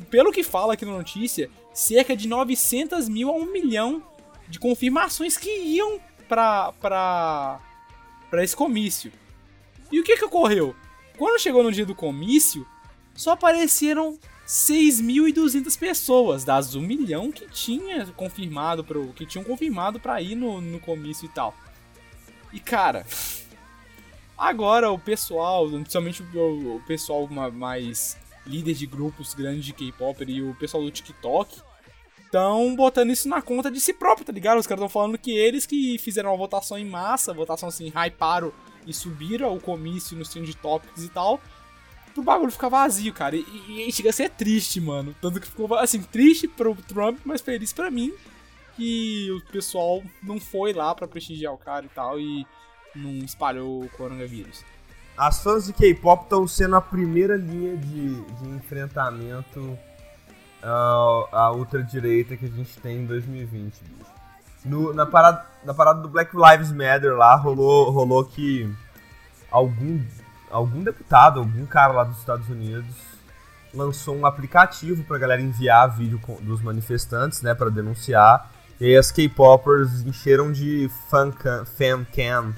Pelo 0.09 0.33
que 0.33 0.43
fala 0.43 0.75
aqui 0.75 0.85
na 0.85 0.93
notícia, 0.93 1.51
cerca 1.75 2.17
de 2.17 2.29
900 2.29 3.09
mil 3.09 3.29
a 3.29 3.33
1 3.33 3.53
milhão 3.53 4.03
de 4.49 4.59
confirmações 4.59 5.37
que 5.37 5.51
iam 5.51 6.01
pra, 6.29 6.73
pra 6.73 7.61
esse 8.45 8.55
comício. 8.55 9.13
E 9.91 9.99
o 9.99 10.05
que 10.05 10.17
que 10.17 10.25
ocorreu? 10.25 10.75
Quando 11.19 11.41
chegou 11.41 11.63
no 11.63 11.73
dia 11.73 11.85
do 11.85 11.95
comício, 11.95 12.67
só 13.15 13.33
apareceram 13.33 14.19
6.200 14.47 15.79
pessoas 15.79 16.45
das 16.45 16.75
1 16.75 16.81
milhão 16.81 17.33
que 17.33 17.49
tinha 17.49 18.07
confirmado 18.07 18.85
pro, 18.85 19.09
que 19.13 19.27
tinham 19.27 19.45
confirmado 19.45 19.99
pra 19.99 20.21
ir 20.23 20.35
no, 20.35 20.61
no 20.61 20.79
comício 20.79 21.27
e 21.27 21.29
tal. 21.29 21.55
E 22.53 22.61
cara, 22.61 23.05
Agora 24.39 24.91
o 24.91 24.99
pessoal, 24.99 25.67
principalmente 25.69 26.23
o, 26.23 26.77
o 26.77 26.83
pessoal 26.87 27.27
ma- 27.27 27.51
mais 27.51 28.19
líder 28.47 28.75
de 28.75 28.87
grupos 28.87 29.33
grandes 29.33 29.65
de 29.65 29.73
K-pop 29.73 30.23
e 30.29 30.43
o 30.43 30.55
pessoal 30.57 30.83
do 30.83 30.91
TikTok, 30.91 31.59
estão 32.23 32.77
botando 32.77 33.11
isso 33.11 33.29
na 33.29 33.41
conta 33.41 33.71
de 33.71 33.81
si 33.81 33.95
próprio, 33.95 34.27
tá 34.27 34.33
ligado? 34.33 34.59
Os 34.59 34.67
caras 34.67 34.83
estão 34.83 34.89
falando 34.91 35.17
que 35.17 35.31
eles 35.31 35.65
que 35.65 35.97
fizeram 35.99 36.31
uma 36.31 36.37
votação 36.37 36.77
em 36.77 36.85
massa, 36.85 37.33
votação 37.33 37.71
assim, 37.71 37.91
hyparam 37.95 38.53
e 38.87 38.93
subiram 38.93 39.55
o 39.57 39.61
comício 39.61 40.15
nos 40.17 40.29
trend 40.29 40.55
topics 40.59 41.03
e 41.03 41.09
tal, 41.09 41.41
pro 42.17 42.25
bagulho 42.25 42.51
ficar 42.51 42.69
vazio, 42.69 43.13
cara. 43.13 43.37
E, 43.37 43.45
e, 43.69 43.89
e 43.89 43.93
chega 43.93 44.11
a 44.11 44.13
ser 44.13 44.31
triste, 44.31 44.81
mano. 44.81 45.15
Tanto 45.21 45.41
que 45.41 45.47
ficou, 45.47 45.73
assim, 45.77 46.03
triste 46.03 46.49
pro 46.49 46.75
Trump, 46.75 47.19
mas 47.25 47.41
feliz 47.41 47.73
pra 47.73 47.91
mim 47.91 48.13
que 48.77 49.31
o 49.31 49.41
pessoal 49.53 50.03
não 50.23 50.39
foi 50.41 50.73
lá 50.75 50.95
pra 50.95 51.09
prestigiar 51.09 51.53
o 51.53 51.59
cara 51.59 51.87
e 51.87 51.89
tal 51.89 52.21
e 52.21 52.47
não 52.95 53.11
espalhou 53.25 53.85
o 53.85 53.89
coronavírus. 53.91 54.63
As 55.17 55.43
fãs 55.43 55.65
de 55.67 55.73
K-pop 55.73 56.25
estão 56.25 56.47
sendo 56.47 56.77
a 56.77 56.81
primeira 56.81 57.37
linha 57.37 57.75
de, 57.77 58.23
de 58.23 58.49
enfrentamento 58.51 59.79
à, 60.63 61.29
à 61.33 61.53
ultradireita 61.53 62.37
que 62.37 62.45
a 62.45 62.51
gente 62.51 62.79
tem 62.81 62.99
em 62.99 63.07
2020. 63.07 63.73
bicho. 63.83 64.11
No- 64.65 64.93
na, 64.93 65.07
parada, 65.07 65.47
na 65.65 65.73
parada 65.73 66.01
do 66.03 66.09
Black 66.09 66.33
Lives 66.37 66.71
Matter 66.73 67.15
lá, 67.17 67.35
rolou, 67.37 67.91
rolou 67.91 68.25
que 68.27 68.69
algum, 69.51 70.03
algum 70.57 70.83
deputado, 70.83 71.41
algum 71.41 71.67
cara 71.67 71.93
lá 71.93 72.05
dos 72.05 72.19
Estados 72.19 72.49
Unidos 72.49 72.95
lançou 73.75 74.17
um 74.17 74.25
aplicativo 74.25 75.05
pra 75.05 75.19
galera 75.19 75.43
enviar 75.43 75.95
vídeo 75.95 76.19
dos 76.41 76.63
manifestantes, 76.63 77.43
né, 77.43 77.55
pra 77.55 77.69
denunciar. 77.69 78.51
E 78.81 78.87
aí 78.87 78.97
as 78.97 79.11
K-popers 79.11 80.03
encheram 80.03 80.51
de 80.51 80.91
fancam, 81.11 81.65
fancam 81.67 82.55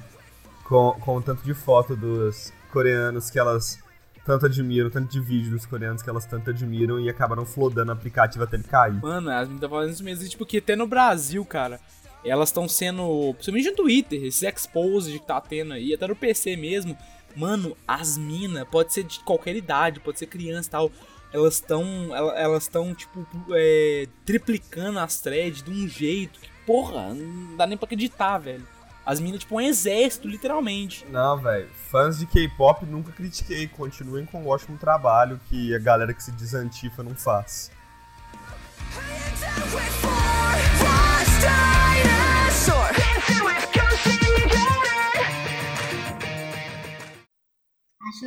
com, 0.65 0.93
com 1.01 1.17
o 1.17 1.23
tanto 1.23 1.43
de 1.43 1.55
foto 1.55 1.97
dos 1.97 2.53
coreanos 2.73 3.31
que 3.31 3.39
elas 3.39 3.79
tanto 4.25 4.47
admiram, 4.47 4.91
tanto 4.91 5.11
de 5.11 5.21
vídeo 5.21 5.51
dos 5.51 5.65
coreanos 5.65 6.03
que 6.03 6.11
elas 6.11 6.27
tanto 6.27 6.51
admiram 6.51 7.01
e 7.01 7.09
acabaram 7.09 7.47
flodando 7.47 7.91
o 7.91 7.95
aplicativo 7.95 8.45
até 8.45 8.57
ele 8.57 8.65
cair. 8.65 9.01
Mano, 9.01 9.31
as 9.31 9.49
meninas 9.49 9.71
fazendo 9.71 9.93
isso 9.93 10.05
mesmo. 10.05 10.29
Tipo, 10.29 10.45
que 10.45 10.59
até 10.59 10.77
no 10.77 10.87
Brasil, 10.87 11.45
cara, 11.45 11.81
elas 12.25 12.51
estão 12.51 12.69
sendo. 12.69 13.33
Principalmente 13.35 13.71
no 13.71 13.77
Twitter, 13.77 14.25
esses 14.25 14.43
exposed 14.43 15.19
que 15.19 15.27
tá 15.27 15.41
tendo 15.41 15.73
aí, 15.73 15.95
até 15.95 16.07
no 16.07 16.15
PC 16.15 16.57
mesmo. 16.57 16.97
Mano, 17.39 17.77
as 17.87 18.19
minas, 18.19 18.67
pode 18.69 18.93
ser 18.93 19.05
de 19.05 19.21
qualquer 19.21 19.55
idade, 19.55 20.01
pode 20.01 20.19
ser 20.19 20.27
criança 20.27 20.69
e 20.69 20.71
tal. 20.73 20.93
Elas 21.33 21.55
estão. 21.55 21.85
Elas 22.15 22.65
estão, 22.65 22.93
tipo, 22.93 23.25
é, 23.53 24.09
triplicando 24.27 24.99
as 24.99 25.21
threads 25.21 25.63
de 25.63 25.71
um 25.71 25.87
jeito 25.87 26.41
que, 26.41 26.49
porra, 26.67 27.15
não 27.15 27.57
dá 27.57 27.65
nem 27.65 27.79
pra 27.79 27.87
acreditar, 27.87 28.39
velho. 28.39 28.67
As 29.07 29.21
minas, 29.21 29.41
tipo, 29.41 29.55
um 29.55 29.61
exército, 29.61 30.27
literalmente. 30.27 31.07
Não, 31.11 31.39
velho, 31.39 31.69
fãs 31.91 32.19
de 32.19 32.27
K-pop 32.27 32.85
nunca 32.85 33.13
critiquei, 33.13 33.69
continuem 33.69 34.27
com 34.27 34.43
o 34.43 34.49
ótimo 34.49 34.77
trabalho 34.77 35.41
que 35.49 35.73
a 35.73 35.79
galera 35.79 36.13
que 36.13 36.23
se 36.23 36.33
diz 36.33 36.55
antifa 36.55 37.05
não 37.05 37.15
faz. 37.15 37.71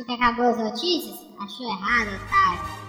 Que 0.06 0.12
acabou 0.12 0.46
as 0.46 0.58
notícias? 0.58 1.16
Achou 1.38 1.66
errado, 1.70 2.08
otário. 2.24 2.82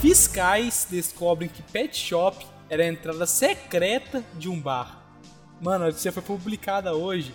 Fiscais 0.00 0.86
descobrem 0.88 1.48
que 1.48 1.62
Pet 1.62 1.96
Shop 1.96 2.46
era 2.68 2.84
a 2.84 2.86
entrada 2.86 3.26
secreta 3.26 4.24
de 4.34 4.48
um 4.48 4.60
bar. 4.60 5.02
Mano, 5.60 5.84
a 5.84 5.86
notícia 5.88 6.12
foi 6.12 6.22
publicada 6.22 6.94
hoje. 6.94 7.34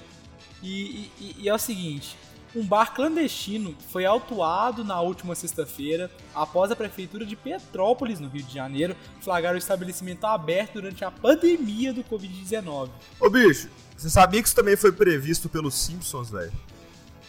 E, 0.63 1.09
e- 1.19 1.35
e 1.39 1.49
é 1.49 1.53
o 1.53 1.57
seguinte: 1.57 2.15
um 2.55 2.63
bar 2.65 2.93
clandestino 2.93 3.75
foi 3.89 4.05
autuado 4.05 4.83
na 4.83 5.01
última 5.01 5.35
sexta-feira 5.35 6.09
após 6.35 6.71
a 6.71 6.75
prefeitura 6.75 7.25
de 7.25 7.35
Petrópolis, 7.35 8.19
no 8.19 8.29
Rio 8.29 8.43
de 8.43 8.53
Janeiro, 8.53 8.95
flagrar 9.19 9.55
o 9.55 9.57
estabelecimento 9.57 10.25
aberto 10.25 10.73
durante 10.73 11.03
a 11.03 11.11
pandemia 11.11 11.91
do 11.93 12.03
Covid-19. 12.03 12.89
Ô 13.19 13.29
bicho, 13.29 13.69
você 14.01 14.09
sabia 14.09 14.41
que 14.41 14.47
isso 14.47 14.55
também 14.55 14.75
foi 14.75 14.91
previsto 14.91 15.47
pelos 15.47 15.75
Simpsons, 15.75 16.31
velho? 16.31 16.51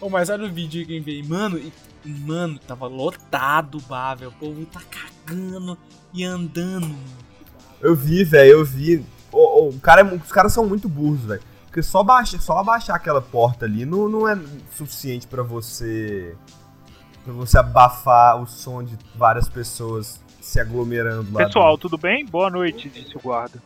Ô, 0.00 0.08
mas 0.08 0.30
olha 0.30 0.46
o 0.46 0.50
vídeo 0.50 0.86
que 0.86 0.94
eu 0.94 0.98
enviei. 0.98 1.22
Mano, 1.22 1.58
e, 1.58 1.70
mano, 2.08 2.58
tava 2.58 2.86
lotado 2.86 3.76
o 3.76 3.80
bar, 3.82 4.14
velho. 4.14 4.30
O 4.30 4.34
povo 4.34 4.64
tá 4.64 4.80
cagando 4.80 5.76
e 6.14 6.24
andando. 6.24 6.96
Eu 7.78 7.94
vi, 7.94 8.24
velho, 8.24 8.52
eu 8.52 8.64
vi. 8.64 9.04
Ô, 9.30 9.38
ô, 9.38 9.68
o 9.68 9.80
cara 9.80 10.00
é 10.00 10.04
os 10.04 10.32
caras 10.32 10.54
são 10.54 10.66
muito 10.66 10.88
burros, 10.88 11.20
velho. 11.20 11.42
Porque 11.66 11.82
só, 11.82 12.02
baixa, 12.02 12.38
só 12.38 12.56
abaixar 12.56 12.96
aquela 12.96 13.20
porta 13.20 13.66
ali 13.66 13.84
não, 13.84 14.08
não 14.08 14.26
é 14.26 14.38
suficiente 14.74 15.26
pra 15.26 15.42
você. 15.42 16.34
pra 17.22 17.34
você 17.34 17.58
abafar 17.58 18.42
o 18.42 18.46
som 18.46 18.82
de 18.82 18.96
várias 19.14 19.46
pessoas 19.46 20.18
se 20.40 20.58
aglomerando 20.58 21.34
lá. 21.34 21.44
Pessoal, 21.44 21.76
tudo 21.76 21.98
bem? 21.98 22.24
Boa 22.24 22.48
noite, 22.48 22.88
disse 22.88 23.14
o 23.14 23.20
guarda. 23.20 23.60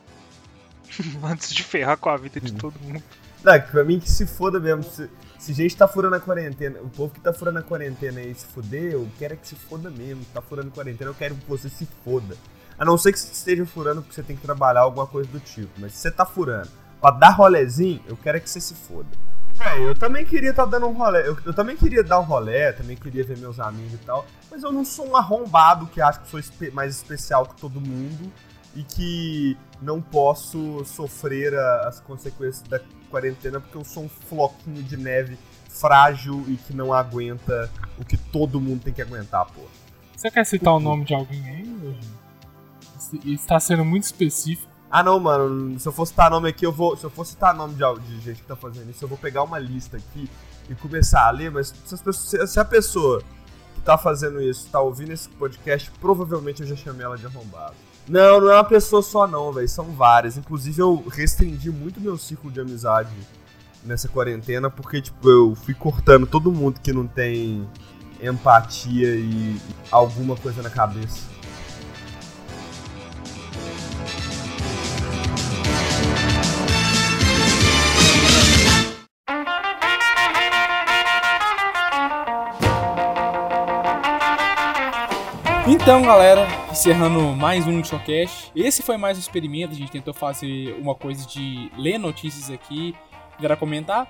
Antes 1.22 1.53
de 1.55 1.62
ferrar 1.62 1.96
com 1.96 2.09
a 2.11 2.16
vida 2.16 2.40
de 2.40 2.53
todo 2.53 2.79
mundo. 2.81 3.03
Não, 3.42 3.53
é 3.53 3.59
pra 3.59 3.85
mim 3.85 4.01
que 4.01 4.11
se 4.11 4.27
foda 4.27 4.59
mesmo. 4.59 4.83
Se, 4.83 5.09
se 5.38 5.53
gente 5.53 5.77
tá 5.77 5.87
furando 5.87 6.16
a 6.16 6.20
quarentena, 6.20 6.81
o 6.81 6.88
povo 6.88 7.12
que 7.14 7.20
tá 7.20 7.33
furando 7.33 7.59
a 7.59 7.62
quarentena 7.62 8.20
aí 8.20 8.35
se 8.35 8.46
fuder, 8.46 8.92
eu 8.92 9.09
quero 9.18 9.35
é 9.35 9.37
que 9.37 9.46
se 9.46 9.55
foda 9.55 9.90
mesmo. 9.90 10.25
Tá 10.35 10.40
furando 10.42 10.68
a 10.68 10.72
quarentena, 10.72 11.11
eu 11.11 11.14
quero 11.14 11.35
que 11.35 11.49
você 11.49 11.68
se 11.68 11.87
foda. 12.05 12.37
A 12.79 12.85
não 12.85 12.99
ser 12.99 13.12
que 13.12 13.18
você 13.18 13.33
esteja 13.33 13.64
furando 13.64 14.03
porque 14.03 14.14
você 14.14 14.22
tem 14.22 14.37
que 14.37 14.42
trabalhar 14.42 14.81
alguma 14.81 15.07
coisa 15.07 15.31
do 15.31 15.40
tipo. 15.40 15.70
Mas 15.79 15.92
se 15.92 16.01
você 16.01 16.11
tá 16.11 16.27
furando 16.27 16.68
pra 17.01 17.11
dar 17.11 17.31
rolezinho, 17.31 18.03
eu 18.07 18.16
quero 18.16 18.37
é 18.38 18.40
que 18.40 18.51
você 18.51 18.61
se 18.61 18.75
foda. 18.75 19.09
É, 19.59 19.81
eu 19.88 19.94
também 19.94 20.25
queria 20.27 20.51
estar 20.51 20.66
dando 20.66 20.87
um 20.87 20.92
rolê. 20.92 21.27
Eu, 21.27 21.38
eu 21.46 21.55
também 21.55 21.77
queria 21.77 22.03
dar 22.05 22.20
um 22.20 22.25
rolê, 22.25 22.72
também 22.75 22.94
queria 22.96 23.25
ver 23.25 23.38
meus 23.38 23.59
amigos 23.59 23.94
e 23.94 23.99
tal. 23.99 24.27
Mas 24.51 24.62
eu 24.62 24.70
não 24.70 24.85
sou 24.85 25.09
um 25.09 25.16
arrombado 25.16 25.87
que 25.87 26.01
acha 26.01 26.18
que 26.20 26.29
sou 26.29 26.38
espe- 26.38 26.70
mais 26.72 26.94
especial 26.96 27.46
que 27.46 27.59
todo 27.59 27.81
mundo 27.81 28.31
e 28.77 28.85
que 28.85 29.57
não 29.83 30.01
posso 30.01 30.85
sofrer 30.85 31.55
a- 31.55 31.89
as 31.89 31.99
consequências 32.01 32.62
da 32.69 32.79
quarentena 33.11 33.61
porque 33.61 33.77
eu 33.77 33.85
sou 33.85 34.05
um 34.05 34.09
floquinho 34.09 34.83
de 34.83 34.97
neve 34.97 35.37
frágil 35.69 36.45
e 36.49 36.57
que 36.57 36.73
não 36.75 36.93
aguenta 36.93 37.71
o 37.99 38.05
que 38.05 38.17
todo 38.17 38.61
mundo 38.61 38.83
tem 38.85 38.93
que 38.93 39.03
aguentar, 39.03 39.47
pô. 39.47 39.62
Você 40.17 40.31
quer 40.31 40.45
citar 40.47 40.75
o 40.75 40.81
nome 40.81 41.05
de 41.05 41.15
alguém 41.15 41.45
aí, 41.49 41.61
Eugênio? 41.61 42.17
Isso- 42.99 43.19
Isso 43.25 43.47
tá 43.47 43.61
sendo 43.61 43.85
muito 43.85 44.05
específico. 44.05 44.71
Ah 44.91 45.03
não, 45.03 45.19
mano, 45.21 45.79
se 45.79 45.87
eu 45.87 45.93
for 45.93 46.07
citar 46.07 46.31
nome 46.31 46.49
aqui, 46.49 46.65
eu 46.65 46.73
vou. 46.73 46.97
Se 46.97 47.05
eu 47.05 47.11
for 47.11 47.25
citar 47.27 47.55
nome 47.55 47.75
de, 47.75 48.01
de 48.09 48.21
gente 48.21 48.41
que 48.41 48.47
tá 48.47 48.57
fazendo 48.57 48.89
isso, 48.91 49.05
eu 49.05 49.09
vou 49.09 49.19
pegar 49.19 49.43
uma 49.43 49.59
lista 49.59 49.97
aqui 49.99 50.31
e 50.71 50.75
começar 50.77 51.27
a 51.27 51.31
ler, 51.31 51.51
mas 51.51 51.69
se, 51.85 51.95
as 51.95 52.01
pessoas- 52.01 52.51
se 52.51 52.59
a 52.61 52.65
pessoa 52.65 53.23
que 53.75 53.81
tá 53.83 53.99
fazendo 53.99 54.41
isso 54.41 54.69
tá 54.71 54.81
ouvindo 54.81 55.12
esse 55.12 55.29
podcast, 55.29 55.91
provavelmente 56.01 56.62
eu 56.62 56.69
já 56.69 56.77
chamei 56.77 57.05
ela 57.05 57.19
de 57.19 57.27
arrombado. 57.27 57.75
Não, 58.09 58.40
não 58.40 58.51
é 58.51 58.55
uma 58.55 58.64
pessoa 58.64 59.03
só 59.03 59.27
não, 59.27 59.53
velho. 59.53 59.69
São 59.69 59.87
várias. 59.92 60.37
Inclusive 60.37 60.81
eu 60.81 61.05
restringi 61.09 61.71
muito 61.71 62.01
meu 62.01 62.16
ciclo 62.16 62.51
de 62.51 62.61
amizade 62.61 63.11
nessa 63.85 64.09
quarentena, 64.09 64.69
porque, 64.69 65.01
tipo, 65.01 65.29
eu 65.29 65.55
fui 65.55 65.75
cortando 65.75 66.27
todo 66.27 66.53
mundo 66.53 66.81
que 66.81 66.92
não 66.92 67.07
tem 67.07 67.69
empatia 68.23 69.14
e 69.14 69.61
alguma 69.90 70.37
coisa 70.37 70.62
na 70.62 70.71
cabeça. 70.71 71.36
Então, 85.68 86.00
galera, 86.00 86.46
encerrando 86.70 87.20
mais 87.35 87.66
um 87.66 87.83
Showcast. 87.83 88.52
Esse 88.55 88.85
foi 88.85 88.96
mais 88.96 89.16
um 89.16 89.20
experimento. 89.20 89.74
A 89.74 89.76
gente 89.76 89.90
tentou 89.90 90.14
fazer 90.14 90.76
uma 90.79 90.94
coisa 90.94 91.26
de 91.26 91.72
ler 91.76 91.98
notícias 91.98 92.50
aqui, 92.50 92.94
para 93.37 93.57
comentar. 93.57 94.07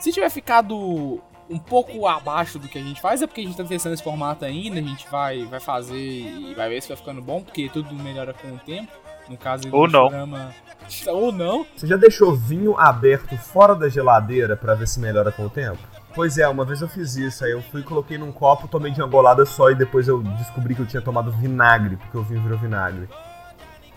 Se 0.00 0.12
tiver 0.12 0.28
ficado 0.30 1.20
um 1.48 1.58
pouco 1.60 2.08
abaixo 2.08 2.58
do 2.58 2.66
que 2.66 2.76
a 2.76 2.82
gente 2.82 3.00
faz, 3.00 3.22
é 3.22 3.26
porque 3.28 3.40
a 3.40 3.44
gente 3.44 3.56
tá 3.56 3.62
testando 3.62 3.94
esse 3.94 4.02
formato 4.02 4.44
ainda. 4.44 4.80
A 4.80 4.82
gente 4.82 5.08
vai, 5.08 5.44
vai 5.44 5.60
fazer 5.60 5.96
e 5.96 6.52
vai 6.56 6.68
ver 6.68 6.82
se 6.82 6.88
vai 6.88 6.96
ficando 6.96 7.22
bom, 7.22 7.40
porque 7.40 7.68
tudo 7.68 7.94
melhora 7.94 8.34
com 8.34 8.48
o 8.48 8.58
tempo. 8.58 8.90
No 9.28 9.36
caso 9.36 9.68
do 9.70 9.76
Ou 9.76 9.86
não. 9.86 10.08
programa. 10.08 10.52
Ou 11.06 11.30
não. 11.30 11.64
Você 11.76 11.86
já 11.86 11.96
deixou 11.96 12.34
vinho 12.34 12.76
aberto 12.76 13.36
fora 13.36 13.76
da 13.76 13.88
geladeira 13.88 14.56
pra 14.56 14.74
ver 14.74 14.88
se 14.88 14.98
melhora 14.98 15.30
com 15.30 15.44
o 15.44 15.50
tempo? 15.50 15.78
Pois 16.16 16.38
é, 16.38 16.48
uma 16.48 16.64
vez 16.64 16.80
eu 16.80 16.88
fiz 16.88 17.14
isso, 17.16 17.44
aí 17.44 17.52
eu 17.52 17.60
fui, 17.62 17.82
coloquei 17.82 18.16
num 18.16 18.32
copo, 18.32 18.66
tomei 18.66 18.90
de 18.90 19.00
uma 19.00 19.06
golada 19.06 19.44
só 19.44 19.70
e 19.70 19.74
depois 19.74 20.08
eu 20.08 20.22
descobri 20.22 20.74
que 20.74 20.80
eu 20.80 20.86
tinha 20.86 21.02
tomado 21.02 21.30
vinagre, 21.30 21.96
porque 21.96 22.16
o 22.16 22.22
vinho 22.22 22.40
virou 22.42 22.58
vinagre. 22.58 23.06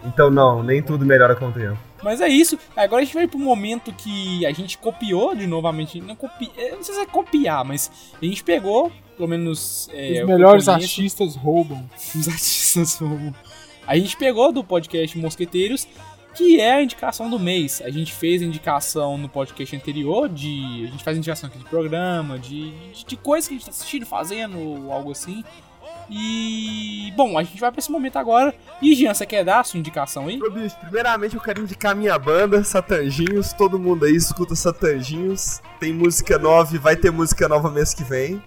Então 0.04 0.30
não, 0.30 0.62
nem 0.62 0.82
tudo 0.84 1.06
melhora 1.06 1.34
com 1.34 1.48
o 1.48 1.52
tempo. 1.54 1.78
Mas 2.04 2.20
é 2.22 2.28
isso. 2.28 2.60
Agora 2.76 3.02
a 3.02 3.06
gente 3.06 3.14
vai 3.14 3.26
pro 3.28 3.40
momento 3.40 3.92
que 3.94 4.46
a 4.46 4.52
gente 4.52 4.78
copiou 4.78 5.34
de 5.34 5.48
novamente. 5.48 6.00
Não, 6.02 6.16
copi... 6.16 6.52
eu 6.58 6.76
não 6.78 6.84
sei 6.84 6.96
se 6.96 7.02
é 7.02 7.06
copiar, 7.06 7.64
mas 7.66 7.90
a 8.22 8.26
gente 8.26 8.44
pegou, 8.44 8.92
pelo 9.16 9.28
menos. 9.28 9.90
é, 9.94 10.22
Os 10.22 10.28
melhores 10.28 10.68
artistas 10.68 11.36
roubam. 11.36 11.90
Os 12.16 12.28
artistas 12.28 12.90
são- 12.92 13.34
A 13.88 13.98
gente 13.98 14.16
pegou 14.18 14.52
do 14.54 14.64
podcast 14.64 15.18
Mosqueteiros, 15.18 15.88
que 16.34 16.60
é 16.60 16.76
a 16.76 16.84
indicação 16.84 17.30
do 17.30 17.40
mês. 17.40 17.82
A 17.84 17.90
gente 17.90 18.14
fez 18.14 18.42
a 18.42 18.46
indicação 18.46 19.18
no 19.18 19.28
podcast 19.28 19.76
anterior 19.76 20.30
de. 20.30 20.86
A 20.88 20.92
gente 20.92 21.04
faz 21.04 21.18
indicação 21.18 21.50
aqui 21.50 21.58
de 21.58 21.66
programa, 21.66 22.38
de, 22.38 22.72
de, 22.92 23.06
de 23.06 23.18
coisas 23.18 23.48
que 23.48 23.56
a 23.56 23.58
gente 23.58 23.66
tá 23.66 23.72
assistindo, 23.72 24.06
fazendo, 24.06 24.58
algo 24.92 25.12
assim. 25.12 25.44
E. 26.10 27.14
Bom, 27.16 27.38
a 27.38 27.44
gente 27.44 27.60
vai 27.60 27.72
pra 27.72 27.80
esse 27.80 27.92
momento 27.92 28.18
agora. 28.18 28.54
E 28.82 28.96
Jean, 28.96 29.14
você 29.14 29.26
quer 29.26 29.44
dar 29.44 29.60
a 29.60 29.64
sua 29.64 29.80
indicação 29.80 30.28
aí? 30.28 30.42
Ô, 30.42 30.50
bicho, 30.50 30.76
primeiramente 30.80 31.36
eu 31.36 31.42
quero 31.42 31.62
indicar 31.62 31.96
minha 31.96 32.18
banda, 32.18 32.64
Satanginhos. 32.64 33.54
Todo 33.54 33.78
mundo 33.78 34.06
aí 34.06 34.16
escuta 34.16 34.56
Satanginhos. 34.56 35.62
Tem 35.80 35.94
música 35.94 36.40
nova 36.40 36.76
e 36.76 36.80
vai 36.80 36.96
ter 36.96 37.12
música 37.12 37.48
nova 37.48 37.70
mês 37.70 37.94
que 37.94 38.04
vem. 38.04 38.42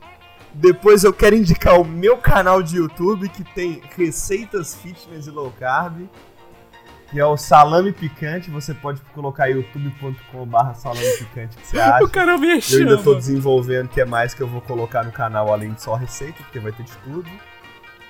Depois 0.54 1.02
eu 1.02 1.12
quero 1.12 1.34
indicar 1.34 1.80
o 1.80 1.84
meu 1.84 2.18
canal 2.18 2.62
de 2.62 2.76
YouTube 2.76 3.28
que 3.28 3.42
tem 3.42 3.80
receitas 3.96 4.74
fitness 4.74 5.26
e 5.26 5.30
low 5.30 5.52
carb. 5.58 6.08
Que 7.12 7.20
é 7.20 7.26
o 7.26 7.36
Salame 7.36 7.92
Picante. 7.92 8.50
Você 8.50 8.72
pode 8.74 9.00
colocar 9.14 9.46
youtube.com/barra 9.46 10.74
salame 10.74 11.06
picante 11.18 11.56
que 11.58 11.66
você 11.66 11.78
acha. 11.80 12.04
O 12.04 12.08
cara 12.08 12.38
me 12.38 12.48
Eu 12.48 12.78
ainda 12.78 12.98
tô 12.98 13.14
desenvolvendo 13.14 13.86
o 13.86 13.88
que 13.90 14.00
é 14.00 14.04
mais 14.04 14.32
que 14.34 14.40
eu 14.42 14.48
vou 14.48 14.60
colocar 14.62 15.04
no 15.04 15.12
canal 15.12 15.52
além 15.52 15.72
de 15.72 15.82
só 15.82 15.94
receita, 15.94 16.42
porque 16.42 16.58
vai 16.58 16.72
ter 16.72 16.84
de 16.84 16.92
tudo. 17.04 17.28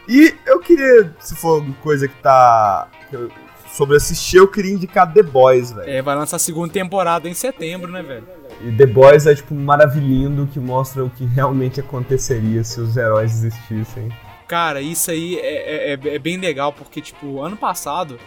E 0.08 0.34
eu 0.46 0.60
queria, 0.60 1.12
se 1.20 1.34
for 1.34 1.64
coisa 1.82 2.06
que 2.08 2.14
tá. 2.16 2.88
que 3.10 3.16
eu- 3.16 3.30
sobre 3.72 3.96
assistir, 3.96 4.36
eu 4.36 4.46
queria 4.46 4.72
indicar 4.74 5.10
The 5.10 5.22
Boys, 5.22 5.72
velho. 5.72 5.88
É, 5.90 6.02
vai 6.02 6.14
lançar 6.14 6.36
a 6.36 6.38
segunda 6.38 6.70
temporada 6.70 7.26
em 7.26 7.32
setembro, 7.32 7.90
né, 7.90 8.02
velho? 8.02 8.28
E 8.60 8.70
The 8.70 8.84
Boys 8.86 9.26
é 9.26 9.34
tipo 9.34 9.54
um 9.54 9.64
maravilhindo 9.64 10.46
que 10.46 10.60
mostra 10.60 11.02
o 11.02 11.08
que 11.08 11.24
realmente 11.24 11.80
aconteceria 11.80 12.62
se 12.64 12.78
os 12.82 12.96
heróis 12.98 13.32
existissem. 13.32 14.10
Cara, 14.46 14.82
isso 14.82 15.10
aí 15.10 15.38
é- 15.38 15.94
é- 15.94 16.14
é 16.16 16.18
bem 16.18 16.36
legal, 16.36 16.70
porque, 16.72 17.00
tipo, 17.00 17.40
ano 17.40 17.56
passado 17.56 18.18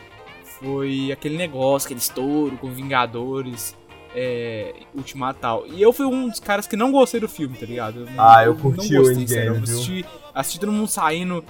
foi 0.59 1.11
aquele 1.11 1.37
negócio, 1.37 1.87
aquele 1.87 1.99
estouro 1.99 2.57
com 2.57 2.69
Vingadores, 2.71 3.75
é, 4.15 4.73
Ultimato 4.93 5.39
e 5.39 5.41
tal. 5.41 5.67
E 5.67 5.81
eu 5.81 5.91
fui 5.91 6.05
um 6.05 6.29
dos 6.29 6.39
caras 6.39 6.65
que 6.67 6.75
não 6.75 6.91
gostei 6.91 7.19
do 7.19 7.27
filme, 7.27 7.57
tá 7.57 7.65
ligado? 7.65 8.05
não- 8.09 8.23
Ah, 8.23 8.43
eu 8.45 8.53
não 8.53 8.61
curti 8.61 8.95
o 8.95 9.01
gostei, 9.01 9.23
Endgame, 9.23 9.27
sério. 9.27 9.55
Eu 9.55 9.63
assisti, 9.63 10.05
assisti 10.33 10.59
todo 10.59 10.71
mundo 10.71 10.87
saindo. 10.87 11.43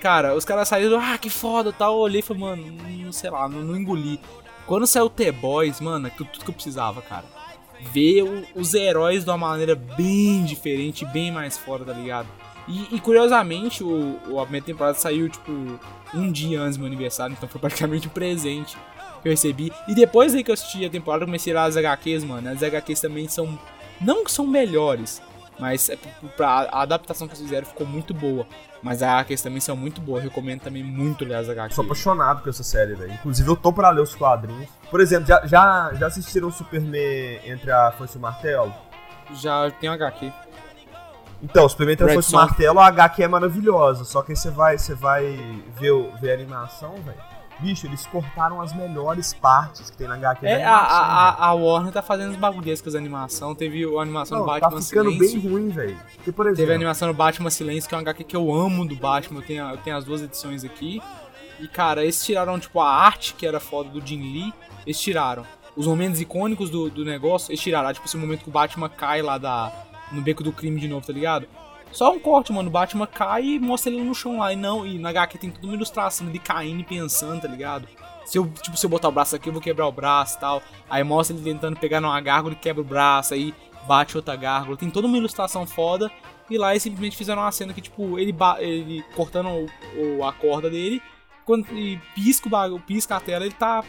Cara, 0.00 0.34
os 0.34 0.44
caras 0.44 0.68
saíram, 0.68 1.00
ah, 1.00 1.16
que 1.18 1.30
foda 1.30 1.72
tal. 1.72 1.94
Eu 1.94 1.98
olhei 2.00 2.20
e 2.20 2.22
falei, 2.22 2.42
mano, 2.42 2.66
não 3.04 3.12
sei 3.12 3.30
lá, 3.30 3.48
não, 3.48 3.60
não 3.62 3.76
engoli. 3.76 4.20
Quando 4.66 4.86
saiu 4.86 5.08
The 5.08 5.30
Boys, 5.32 5.80
mano, 5.80 6.08
é 6.08 6.10
tudo, 6.10 6.28
tudo 6.32 6.44
que 6.44 6.50
eu 6.50 6.54
precisava, 6.54 7.00
cara. 7.00 7.24
Ver 7.92 8.22
o- 8.22 8.44
os 8.56 8.74
heróis 8.74 9.24
de 9.24 9.30
uma 9.30 9.38
maneira 9.38 9.74
bem 9.76 10.44
diferente, 10.44 11.04
bem 11.06 11.30
mais 11.30 11.56
fora, 11.56 11.84
tá 11.84 11.92
ligado? 11.92 12.26
E, 12.68 12.96
e, 12.96 13.00
curiosamente, 13.00 13.84
o, 13.84 14.18
o- 14.28 14.40
a 14.40 14.46
minha 14.46 14.62
temporada 14.62 14.98
saiu, 14.98 15.28
tipo, 15.28 15.52
um 16.14 16.30
dia 16.32 16.60
antes 16.60 16.76
do 16.76 16.80
meu 16.80 16.88
aniversário, 16.88 17.34
então 17.36 17.48
foi 17.48 17.60
praticamente 17.60 18.08
um 18.08 18.10
presente 18.10 18.76
que 19.22 19.28
eu 19.28 19.32
recebi. 19.32 19.72
E 19.86 19.94
depois 19.94 20.34
aí 20.34 20.42
que 20.42 20.50
eu 20.50 20.54
assisti 20.54 20.84
a 20.84 20.90
temporada, 20.90 21.22
eu 21.22 21.26
comecei 21.28 21.52
lá 21.52 21.64
as 21.64 21.76
HQs, 21.76 22.24
mano. 22.24 22.48
As 22.50 22.62
HQs 22.62 23.00
também 23.00 23.28
são. 23.28 23.58
Não 24.00 24.24
que 24.24 24.30
são 24.32 24.46
melhores, 24.46 25.22
mas 25.58 25.88
é 25.88 25.96
pra, 26.36 26.68
a 26.70 26.82
adaptação 26.82 27.26
que 27.26 27.34
eles 27.34 27.42
fizeram 27.44 27.66
ficou 27.66 27.86
muito 27.86 28.12
boa. 28.12 28.46
Mas 28.82 29.02
as 29.02 29.08
HQs 29.08 29.42
também 29.42 29.60
são 29.60 29.74
muito 29.76 30.00
boas. 30.00 30.22
Recomendo 30.22 30.60
também 30.60 30.82
muito 30.84 31.24
ler 31.24 31.34
as 31.36 31.48
HQs. 31.48 31.74
Sou 31.74 31.84
apaixonado 31.84 32.42
com 32.42 32.50
essa 32.50 32.62
série, 32.62 32.94
velho. 32.94 33.12
Inclusive, 33.14 33.48
eu 33.48 33.56
tô 33.56 33.72
pra 33.72 33.90
ler 33.90 34.02
os 34.02 34.14
quadrinhos. 34.14 34.68
Por 34.90 35.00
exemplo, 35.00 35.26
já, 35.26 35.44
já, 35.46 35.92
já 35.94 36.06
assistiram 36.08 36.48
o 36.48 36.52
Superman 36.52 37.40
entre 37.46 37.70
a 37.70 37.90
Foice 37.92 38.16
e 38.16 38.18
o 38.18 38.20
Martelo? 38.20 38.72
Já 39.34 39.70
tem 39.80 39.88
HQ. 39.88 40.30
Então, 41.42 41.68
Superman 41.68 41.92
entre 41.94 42.04
a 42.04 42.08
Red 42.08 42.14
Foice 42.14 42.28
e 42.32 42.34
o 42.36 42.38
Son. 42.40 42.46
Martelo, 42.46 42.78
a 42.80 42.86
HQ 42.86 43.22
é 43.22 43.28
maravilhosa. 43.28 44.04
Só 44.04 44.22
que 44.22 44.32
aí 44.32 44.36
você 44.36 44.50
vai, 44.50 44.78
você 44.78 44.94
vai 44.94 45.38
ver, 45.78 45.90
o- 45.92 46.10
ver 46.20 46.30
a 46.32 46.34
animação, 46.34 46.94
velho. 47.04 47.18
Bicho, 47.58 47.86
eles 47.86 48.04
cortaram 48.06 48.60
as 48.60 48.74
melhores 48.74 49.32
partes 49.32 49.88
que 49.88 49.96
tem 49.96 50.06
na 50.06 50.14
HQ 50.16 50.46
É, 50.46 50.62
animação, 50.62 50.96
a, 50.98 51.28
a, 51.30 51.46
a 51.46 51.52
Warner 51.54 51.90
tá 51.92 52.02
fazendo 52.02 52.30
os 52.32 52.36
bagulhescas 52.36 52.94
a 52.94 52.98
animação. 52.98 53.54
Teve 53.54 53.82
a 53.84 54.02
animação 54.02 54.38
do 54.38 54.46
Não, 54.46 54.52
Batman 54.52 54.70
tá 54.78 54.82
ficando 54.82 55.10
Silêncio. 55.10 55.40
bem 55.40 55.50
ruim, 55.50 55.68
velho. 55.70 55.98
Teve 56.54 56.72
a 56.72 56.74
animação 56.74 57.08
do 57.08 57.14
Batman 57.14 57.48
Silêncio, 57.48 57.88
que 57.88 57.94
é 57.94 57.98
um 57.98 58.00
HQ 58.02 58.24
que 58.24 58.36
eu 58.36 58.52
amo 58.54 58.86
do 58.86 58.94
Batman. 58.94 59.40
Eu 59.40 59.46
tenho, 59.46 59.70
eu 59.70 59.76
tenho 59.78 59.96
as 59.96 60.04
duas 60.04 60.20
edições 60.20 60.64
aqui. 60.64 61.00
E, 61.58 61.66
cara, 61.66 62.02
eles 62.02 62.22
tiraram, 62.22 62.60
tipo, 62.60 62.78
a 62.78 62.90
arte 62.94 63.32
que 63.32 63.46
era 63.46 63.58
foda 63.58 63.88
do 63.88 64.06
Jim 64.06 64.20
Lee. 64.20 64.52
Eles 64.84 65.00
tiraram. 65.00 65.42
Os 65.74 65.86
momentos 65.86 66.20
icônicos 66.20 66.68
do, 66.68 66.90
do 66.90 67.06
negócio, 67.06 67.50
eles 67.50 67.60
tiraram. 67.60 67.90
Tipo, 67.90 68.06
esse 68.06 68.18
momento 68.18 68.42
que 68.42 68.48
o 68.50 68.52
Batman 68.52 68.90
cai 68.90 69.22
lá 69.22 69.38
da, 69.38 69.72
no 70.12 70.20
beco 70.22 70.42
do 70.42 70.52
crime 70.52 70.80
de 70.80 70.88
novo, 70.88 71.06
tá 71.06 71.12
ligado? 71.12 71.46
Só 71.92 72.12
um 72.12 72.18
corte, 72.18 72.52
mano. 72.52 72.68
O 72.68 72.72
Batman 72.72 73.06
cai 73.06 73.44
e 73.44 73.58
mostra 73.58 73.92
ele 73.92 74.02
no 74.02 74.14
chão 74.14 74.38
lá. 74.38 74.52
E 74.52 74.56
não, 74.56 74.86
e 74.86 74.98
na 74.98 75.10
HQ 75.10 75.38
tem 75.38 75.50
toda 75.50 75.66
uma 75.66 75.74
ilustração 75.76 76.26
dele 76.26 76.38
caindo 76.38 76.80
e 76.80 76.84
pensando, 76.84 77.40
tá 77.40 77.48
ligado? 77.48 77.86
Se 78.24 78.38
eu, 78.38 78.48
tipo, 78.60 78.76
se 78.76 78.84
eu 78.84 78.90
botar 78.90 79.08
o 79.08 79.12
braço 79.12 79.36
aqui, 79.36 79.48
eu 79.48 79.52
vou 79.52 79.62
quebrar 79.62 79.86
o 79.86 79.92
braço 79.92 80.36
e 80.36 80.40
tal. 80.40 80.62
Aí 80.90 81.02
mostra 81.04 81.34
ele 81.36 81.44
tentando 81.44 81.78
pegar 81.78 82.00
numa 82.00 82.20
gárgula 82.20 82.54
e 82.54 82.56
quebra 82.58 82.82
o 82.82 82.84
braço. 82.84 83.34
Aí 83.34 83.54
bate 83.86 84.16
outra 84.16 84.34
gárgula. 84.34 84.76
Tem 84.76 84.90
toda 84.90 85.06
uma 85.06 85.16
ilustração 85.16 85.64
foda. 85.64 86.10
E 86.50 86.58
lá 86.58 86.72
eles 86.72 86.82
simplesmente 86.82 87.16
fizeram 87.16 87.42
uma 87.42 87.52
cena 87.52 87.72
que, 87.72 87.80
tipo, 87.80 88.18
ele, 88.18 88.34
ele 88.58 89.04
cortando 89.14 89.48
o, 89.48 90.18
o- 90.18 90.24
a 90.24 90.32
corda 90.32 90.68
dele. 90.68 91.00
Quando 91.44 91.66
ele 91.70 92.00
pisca, 92.14 92.48
o 92.68 92.80
pisca 92.80 93.16
a 93.16 93.20
tela, 93.20 93.44
ele 93.44 93.54
tá 93.54 93.82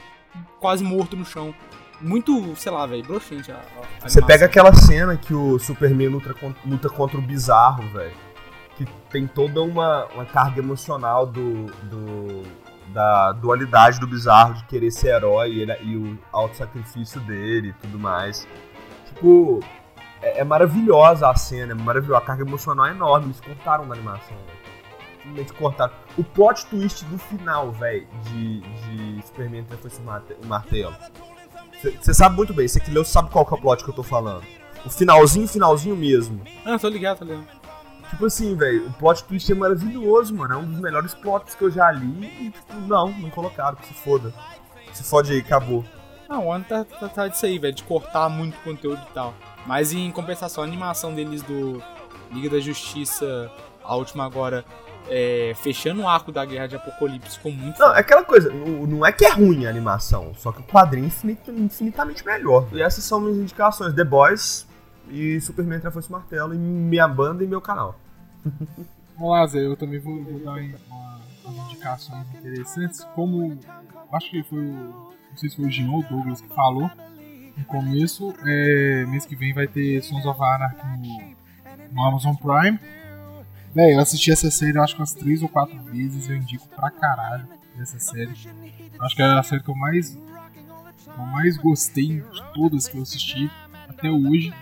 quase 0.59 0.83
morto 0.83 1.15
no 1.17 1.25
chão. 1.25 1.53
Muito, 1.99 2.55
sei 2.55 2.71
lá, 2.71 2.85
velho, 2.85 3.03
broxante 3.03 3.51
a, 3.51 3.55
a 4.03 4.07
você 4.09 4.21
pega 4.21 4.45
aquela 4.45 4.73
cena 4.73 5.17
que 5.17 5.33
o 5.33 5.57
Superman 5.57 6.09
luta, 6.09 6.35
luta 6.65 6.89
contra 6.89 7.17
o 7.17 7.21
Bizarro, 7.21 7.87
velho. 7.89 8.13
Que 8.75 8.85
tem 9.09 9.25
toda 9.25 9.61
uma, 9.63 10.05
uma 10.13 10.25
carga 10.25 10.59
emocional 10.59 11.25
do, 11.25 11.65
do- 11.65 12.43
da 12.93 13.31
dualidade 13.33 13.99
do 13.99 14.05
Bizarro 14.07 14.53
de 14.53 14.63
querer 14.65 14.91
ser 14.91 15.07
herói 15.15 15.49
e, 15.53 15.61
ele- 15.61 15.77
e 15.83 15.97
o 15.97 16.17
auto-sacrifício 16.31 17.19
dele 17.21 17.69
e 17.69 17.73
tudo 17.73 17.97
mais. 17.97 18.47
Tipo, 19.07 19.59
é, 20.21 20.41
é 20.41 20.43
maravilhosa 20.43 21.27
a 21.27 21.35
cena, 21.35 21.71
é 21.71 21.75
maravilhosa. 21.75 22.19
A 22.21 22.25
carga 22.25 22.43
emocional 22.43 22.85
é 22.85 22.91
enorme. 22.91 23.25
Eles 23.27 23.41
cortaram 23.41 23.85
na 23.87 23.95
animação, 23.95 24.37
velho. 24.45 24.57
Simplesmente 25.23 25.53
cortaram. 25.53 25.93
O 26.15 26.23
plot 26.23 26.65
twist 26.67 27.03
do 27.05 27.17
final, 27.17 27.71
velho, 27.71 28.07
de, 28.25 28.59
de 28.61 29.25
Superman 29.25 29.65
Marte- 30.05 30.35
o 30.43 30.45
Martelo. 30.47 30.95
Você 31.81 32.13
sabe 32.13 32.35
muito 32.35 32.53
bem, 32.53 32.67
você 32.67 32.79
que 32.79 32.91
leu 32.91 33.05
sabe 33.05 33.29
qual 33.29 33.45
que 33.45 33.53
é 33.53 33.57
o 33.57 33.61
plot 33.61 33.83
que 33.83 33.89
eu 33.89 33.93
tô 33.93 34.03
falando. 34.03 34.43
O 34.85 34.89
finalzinho, 34.89 35.47
finalzinho 35.47 35.95
mesmo. 35.95 36.41
Ah, 36.65 36.79
tô 36.79 36.87
ligado, 36.87 37.19
tô 37.19 37.25
ligado. 37.25 37.47
Tipo 38.09 38.25
assim, 38.25 38.55
velho, 38.55 38.87
o 38.87 38.93
plot 38.93 39.23
twist 39.25 39.51
é 39.51 39.55
maravilhoso, 39.55 40.33
mano. 40.33 40.53
É 40.53 40.57
um 40.57 40.65
dos 40.65 40.79
melhores 40.79 41.13
plots 41.13 41.55
que 41.55 41.63
eu 41.63 41.69
já 41.69 41.91
li 41.91 42.25
e, 42.25 42.51
tipo, 42.51 42.73
não, 42.87 43.11
não 43.11 43.29
colocaram, 43.29 43.75
que 43.75 43.87
se 43.87 43.93
foda. 43.93 44.33
Se 44.93 45.03
fode 45.03 45.31
aí, 45.31 45.39
acabou. 45.39 45.83
Ah, 46.29 46.39
o 46.39 46.47
Warner 46.47 46.67
tá, 46.67 46.83
tá, 46.83 47.07
tá 47.07 47.27
disso 47.27 47.45
aí, 47.45 47.59
velho, 47.59 47.73
de 47.73 47.83
cortar 47.83 48.29
muito 48.29 48.57
conteúdo 48.63 49.01
e 49.09 49.13
tal. 49.13 49.33
Mas 49.65 49.93
em 49.93 50.09
compensação, 50.11 50.63
a 50.63 50.67
animação 50.67 51.13
deles 51.13 51.41
do 51.41 51.81
Liga 52.31 52.49
da 52.49 52.59
Justiça, 52.59 53.51
a 53.83 53.95
última 53.95 54.25
agora, 54.25 54.65
é, 55.09 55.53
fechando 55.55 56.01
o 56.01 56.07
arco 56.07 56.31
da 56.31 56.43
Guerra 56.45 56.67
de 56.67 56.75
Apocalipse, 56.75 57.37
ficou 57.37 57.51
muito 57.51 57.79
Não, 57.79 57.95
é 57.95 57.99
aquela 57.99 58.23
coisa, 58.23 58.51
não, 58.51 58.85
não 58.87 59.05
é 59.05 59.11
que 59.11 59.25
é 59.25 59.31
ruim 59.31 59.65
a 59.65 59.69
animação, 59.69 60.33
só 60.35 60.51
que 60.51 60.61
o 60.61 60.63
quadrinho 60.63 61.05
é 61.05 61.07
infinit- 61.07 61.49
infinitamente 61.51 62.25
melhor. 62.25 62.67
E 62.73 62.81
essas 62.81 63.03
são 63.03 63.19
minhas 63.19 63.37
indicações: 63.37 63.93
The 63.93 64.03
Boys 64.03 64.67
e 65.09 65.39
Superman 65.41 65.77
entre 65.77 65.87
a 65.87 65.91
Foice 65.91 66.07
e 66.09 66.13
o 66.13 66.17
Martelo, 66.17 66.53
e 66.53 66.57
minha 66.57 67.07
banda 67.07 67.43
e 67.43 67.47
meu 67.47 67.61
canal. 67.61 67.99
Vamos 69.17 69.31
lá, 69.31 69.47
Zé, 69.47 69.65
eu 69.65 69.75
também 69.75 69.99
vou, 69.99 70.23
vou 70.23 70.39
dar 70.39 70.51
uma- 70.51 71.19
umas 71.45 71.65
indicações 71.71 72.25
interessantes. 72.35 73.03
Como 73.15 73.57
acho 74.11 74.29
que 74.29 74.43
foi 74.43 74.59
o. 74.59 75.07
Não 75.31 75.37
sei 75.37 75.49
se 75.49 75.55
foi 75.55 75.65
o 75.65 75.71
Jean 75.71 75.89
ou 75.91 75.99
o 75.99 76.03
Douglas 76.03 76.41
que 76.41 76.47
falou 76.49 76.89
no 77.57 77.65
começo, 77.65 78.33
é, 78.45 79.05
mês 79.07 79.25
que 79.25 79.35
vem 79.35 79.53
vai 79.53 79.67
ter 79.67 80.01
Sons 80.03 80.25
of 80.25 80.39
Anarchy 80.41 80.85
no, 80.99 81.93
no 81.93 82.03
Amazon 82.03 82.35
Prime. 82.35 82.79
Eu 83.79 83.99
assisti 83.99 84.31
essa 84.31 84.49
série 84.49 84.77
acho 84.79 84.95
que 84.95 85.01
umas 85.01 85.13
três 85.13 85.43
ou 85.43 85.49
quatro 85.49 85.77
vezes, 85.83 86.29
eu 86.29 86.35
indico 86.35 86.67
pra 86.69 86.89
caralho 86.89 87.47
essa 87.79 87.99
série. 87.99 88.33
Acho 88.99 89.15
que 89.15 89.21
é 89.21 89.25
a 89.25 89.43
série 89.43 89.61
que 89.61 89.69
eu 89.69 89.75
mais, 89.75 90.15
eu 90.15 91.25
mais 91.27 91.57
gostei 91.57 92.21
de 92.21 92.53
todas 92.53 92.87
que 92.87 92.97
eu 92.97 93.01
assisti 93.01 93.49
até 93.87 94.09
hoje. 94.09 94.53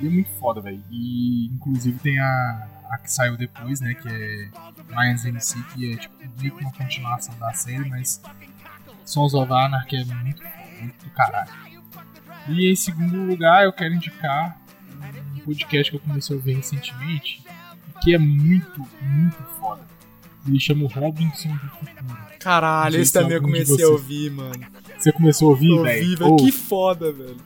E 0.00 0.06
é 0.06 0.10
muito 0.10 0.30
foda, 0.32 0.60
velho. 0.60 0.82
E 0.90 1.46
inclusive 1.46 1.98
tem 2.00 2.18
a, 2.18 2.68
a 2.90 2.98
que 2.98 3.10
saiu 3.10 3.36
depois, 3.36 3.80
né? 3.80 3.94
Que 3.94 4.08
é 4.08 4.50
Lions 4.90 5.24
MC, 5.24 5.62
que 5.74 5.92
é 5.92 5.96
tipo 5.96 6.14
meio 6.38 6.54
que 6.54 6.64
uma 6.64 6.72
continuação 6.72 7.34
da 7.38 7.52
série, 7.52 7.88
mas 7.88 8.20
Sons 9.04 9.34
of 9.34 9.52
Anarchy 9.52 9.96
é 9.96 10.04
muito, 10.04 10.42
muito 10.80 11.04
do 11.04 11.10
caralho. 11.10 11.50
E 12.48 12.70
em 12.70 12.76
segundo 12.76 13.22
lugar, 13.22 13.64
eu 13.64 13.72
quero 13.72 13.94
indicar 13.94 14.60
um 15.34 15.38
podcast 15.40 15.90
que 15.90 15.96
eu 15.96 16.00
comecei 16.00 16.34
a 16.34 16.38
ouvir 16.38 16.56
recentemente, 16.56 17.42
que 18.02 18.14
é 18.14 18.18
muito, 18.18 18.86
muito 19.00 19.36
foda. 19.60 19.82
Ele 20.46 20.58
chama 20.58 20.84
o 20.84 20.88
Robinson 20.88 21.50
do 21.52 21.68
Futuro. 21.70 22.16
Caralho, 22.40 22.96
esse 22.96 23.06
se 23.06 23.12
também 23.12 23.36
eu 23.36 23.42
comecei 23.42 23.84
a 23.84 23.88
ouvir, 23.88 24.30
mano. 24.30 24.54
Você 24.98 25.12
começou 25.12 25.48
a 25.48 25.50
ouvir, 25.52 25.70
Ouvi, 25.70 25.84
velho? 25.84 26.18
velho. 26.18 26.36
Que 26.36 26.50
foda, 26.52 27.12
velho. 27.12 27.36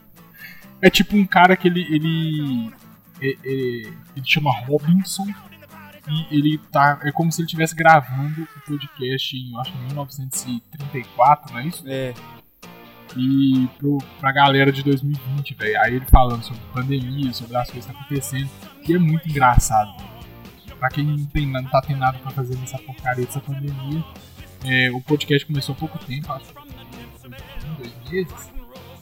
É 0.81 0.89
tipo 0.89 1.15
um 1.15 1.25
cara 1.25 1.55
que 1.55 1.67
ele. 1.67 1.81
ele. 1.93 2.71
é- 3.21 3.37
é- 3.43 3.93
ele 4.15 4.25
chama 4.25 4.51
Robinson. 4.61 5.27
E 6.09 6.35
ele 6.35 6.57
tá. 6.71 6.99
É 7.03 7.11
como 7.11 7.31
se 7.31 7.41
ele 7.41 7.47
estivesse 7.47 7.75
gravando 7.75 8.43
o 8.43 8.59
podcast 8.67 9.35
em, 9.35 9.51
eu 9.51 9.59
acho 9.59 9.71
que 9.73 9.77
1934, 9.87 11.53
não 11.53 11.59
é 11.59 11.67
isso? 11.67 11.83
É. 11.85 12.13
E 13.15 13.67
pro, 13.77 13.97
pra 14.19 14.31
galera 14.31 14.71
de 14.71 14.83
2020, 14.83 15.53
velho. 15.55 15.81
Aí 15.81 15.95
ele 15.95 16.05
falando 16.05 16.43
sobre 16.43 16.61
pandemia, 16.73 17.33
sobre 17.33 17.57
as 17.57 17.69
coisas 17.69 17.85
que 17.85 17.93
tá 17.93 17.99
acontecendo. 17.99 18.49
Que 18.83 18.93
é 18.95 18.99
muito 18.99 19.27
engraçado. 19.27 19.91
Pra 20.79 20.89
quem 20.89 21.03
não, 21.03 21.25
tem, 21.25 21.45
não 21.47 21.63
tá 21.65 21.81
tendo 21.81 21.99
nada 21.99 22.19
pra 22.19 22.31
fazer 22.31 22.55
nessa 22.57 22.77
porcaria 22.77 23.25
dessa 23.25 23.39
pandemia, 23.39 24.03
é, 24.63 24.91
o 24.91 25.01
podcast 25.01 25.45
começou 25.45 25.73
há 25.73 25.77
pouco 25.77 25.97
tempo, 25.99 26.31
acho 26.33 26.45
que 26.45 26.53
dois 27.77 28.11
meses. 28.11 28.51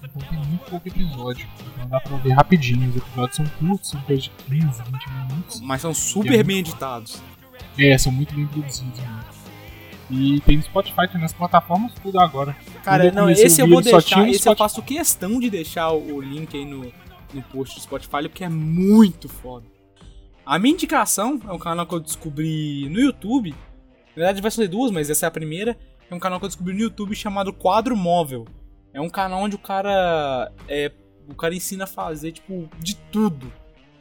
Então 0.03 0.21
tem 0.29 0.39
muito 0.39 0.65
pouco 0.69 0.87
episódio. 0.87 1.47
Então 1.73 1.87
dá 1.89 1.99
pra 1.99 2.13
ouvir 2.13 2.31
rapidinho. 2.31 2.89
Os 2.89 2.95
episódios 2.97 3.35
são 3.35 3.45
curtos, 3.59 3.89
são 3.89 4.01
coisa 4.01 4.21
de 4.21 4.29
15, 4.47 4.83
20 4.83 5.09
minutos. 5.09 5.61
Mas 5.61 5.81
são 5.81 5.93
super 5.93 6.43
bem 6.43 6.59
editados. 6.59 7.21
É, 7.77 7.97
são 7.97 8.11
muito 8.11 8.33
bem 8.33 8.47
produzidos 8.47 8.99
mesmo. 8.99 9.35
E 10.09 10.39
tem 10.41 10.57
no 10.57 10.63
Spotify, 10.63 11.07
tem 11.11 11.19
nas 11.19 11.33
plataformas 11.33 11.91
tudo 12.01 12.19
agora. 12.19 12.55
Cara, 12.83 13.07
eu 13.07 13.11
não, 13.11 13.29
esse 13.29 13.59
eu 13.59 13.67
vou 13.67 13.81
deixar, 13.81 14.21
esse 14.29 14.47
eu 14.47 14.53
Spotify. 14.53 14.57
faço 14.57 14.81
questão 14.83 15.39
de 15.39 15.49
deixar 15.49 15.89
o 15.91 16.15
o 16.15 16.21
link 16.21 16.55
aí 16.55 16.63
no, 16.63 16.91
no 17.33 17.41
post 17.41 17.75
do 17.75 17.81
Spotify, 17.81 18.29
porque 18.29 18.43
é 18.43 18.49
muito 18.49 19.27
foda. 19.27 19.65
A 20.45 20.59
minha 20.59 20.73
indicação 20.73 21.41
é 21.47 21.51
um 21.51 21.57
canal 21.57 21.87
que 21.87 21.95
eu 21.95 21.99
descobri 21.99 22.87
no 22.89 22.99
YouTube. 22.99 23.49
Na 23.49 24.15
verdade 24.15 24.41
vai 24.41 24.51
ser 24.51 24.67
duas, 24.67 24.91
mas 24.91 25.09
essa 25.09 25.25
é 25.25 25.27
a 25.27 25.31
primeira. 25.31 25.75
É 26.09 26.13
um 26.13 26.19
canal 26.19 26.39
que 26.39 26.45
eu 26.45 26.49
descobri 26.49 26.71
no 26.73 26.81
YouTube 26.81 27.15
chamado 27.15 27.51
Quadro 27.51 27.97
Móvel. 27.97 28.45
É 28.93 29.01
um 29.01 29.09
canal 29.09 29.41
onde 29.41 29.55
o 29.55 29.59
cara 29.59 30.51
é, 30.67 30.91
o 31.27 31.33
cara 31.33 31.55
ensina 31.55 31.85
a 31.85 31.87
fazer 31.87 32.31
tipo 32.31 32.69
de 32.79 32.95
tudo 33.11 33.51